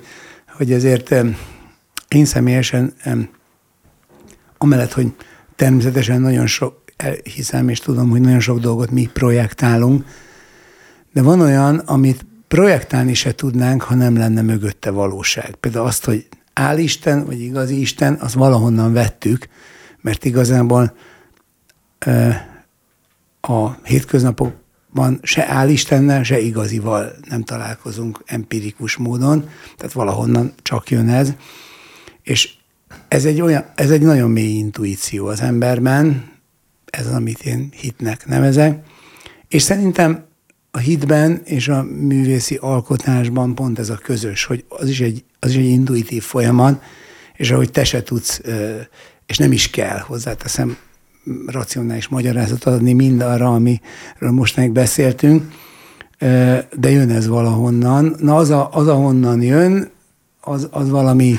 hogy 0.56 0.72
ezért 0.72 1.14
én 2.08 2.24
személyesen 2.24 2.94
amellett, 4.58 4.92
hogy 4.92 5.12
természetesen 5.56 6.20
nagyon 6.20 6.46
sok, 6.46 6.82
hiszem 7.22 7.68
és 7.68 7.78
tudom, 7.78 8.10
hogy 8.10 8.20
nagyon 8.20 8.40
sok 8.40 8.58
dolgot 8.58 8.90
mi 8.90 9.10
projektálunk, 9.12 10.04
de 11.12 11.22
van 11.22 11.40
olyan, 11.40 11.78
amit 11.78 12.26
projektálni 12.48 13.14
se 13.14 13.34
tudnánk, 13.34 13.82
ha 13.82 13.94
nem 13.94 14.16
lenne 14.16 14.42
mögötte 14.42 14.90
valóság. 14.90 15.54
Például 15.54 15.86
azt, 15.86 16.04
hogy 16.04 16.26
Isten, 16.76 17.24
vagy 17.24 17.40
igazi 17.40 17.80
Isten, 17.80 18.14
azt 18.14 18.34
valahonnan 18.34 18.92
vettük, 18.92 19.48
mert 20.00 20.24
igazából 20.24 20.96
a 23.40 23.70
hétköznapokban 23.82 25.18
se 25.22 25.66
Istennel, 25.68 26.22
se 26.22 26.40
igazival 26.40 27.12
nem 27.28 27.42
találkozunk 27.42 28.22
empirikus 28.26 28.96
módon, 28.96 29.48
tehát 29.76 29.92
valahonnan 29.92 30.52
csak 30.62 30.90
jön 30.90 31.08
ez. 31.08 31.32
És 32.22 32.54
ez 33.08 33.24
egy, 33.24 33.40
olyan, 33.40 33.64
ez 33.74 33.90
egy 33.90 34.02
nagyon 34.02 34.30
mély 34.30 34.56
intuíció 34.56 35.26
az 35.26 35.40
emberben, 35.40 36.30
ez 36.84 37.06
az, 37.06 37.12
amit 37.12 37.44
én 37.44 37.68
hitnek 37.72 38.26
nevezek, 38.26 38.84
és 39.48 39.62
szerintem 39.62 40.25
a 40.76 40.78
hitben 40.78 41.40
és 41.44 41.68
a 41.68 41.82
művészi 41.82 42.56
alkotásban 42.60 43.54
pont 43.54 43.78
ez 43.78 43.90
a 43.90 43.94
közös, 44.02 44.44
hogy 44.44 44.64
az 44.68 44.88
is 44.88 45.00
egy, 45.00 45.24
az 45.40 45.50
is 45.50 45.56
egy 45.56 45.64
intuitív 45.64 46.22
folyamat, 46.22 46.82
és 47.34 47.50
ahogy 47.50 47.70
te 47.70 47.84
se 47.84 48.02
tudsz, 48.02 48.40
és 49.26 49.38
nem 49.38 49.52
is 49.52 49.70
kell, 49.70 49.98
hozzáteszem, 49.98 50.76
racionális 51.46 52.08
magyarázatot 52.08 52.74
adni 52.74 52.92
mindarra, 52.92 53.54
amiről 53.54 54.30
most 54.30 54.72
beszéltünk, 54.72 55.42
de 56.78 56.90
jön 56.90 57.10
ez 57.10 57.26
valahonnan. 57.26 58.16
Na 58.18 58.36
az, 58.36 58.50
a, 58.50 58.68
az 58.72 58.88
ahonnan 58.88 59.42
jön, 59.42 59.90
az, 60.40 60.68
az 60.70 60.90
valami 60.90 61.38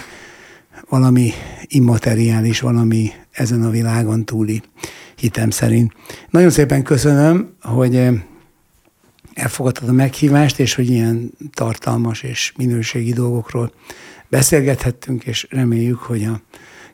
valami 0.89 1.31
immateriális, 1.67 2.59
valami 2.59 3.11
ezen 3.31 3.63
a 3.63 3.69
világon 3.69 4.25
túli 4.25 4.61
hitem 5.15 5.49
szerint. 5.49 5.93
Nagyon 6.29 6.49
szépen 6.49 6.83
köszönöm, 6.83 7.55
hogy 7.61 8.09
elfogadtad 9.37 9.89
a 9.89 9.91
meghívást, 9.91 10.59
és 10.59 10.75
hogy 10.75 10.89
ilyen 10.89 11.31
tartalmas 11.53 12.21
és 12.21 12.53
minőségi 12.57 13.13
dolgokról 13.13 13.73
beszélgethettünk, 14.27 15.23
és 15.23 15.47
reméljük, 15.49 15.99
hogy 15.99 16.23
a 16.23 16.41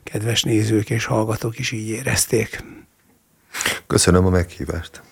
kedves 0.02 0.42
nézők 0.42 0.90
és 0.90 1.04
hallgatók 1.04 1.58
is 1.58 1.70
így 1.70 1.88
érezték. 1.88 2.64
Köszönöm 3.86 4.26
a 4.26 4.30
meghívást. 4.30 5.02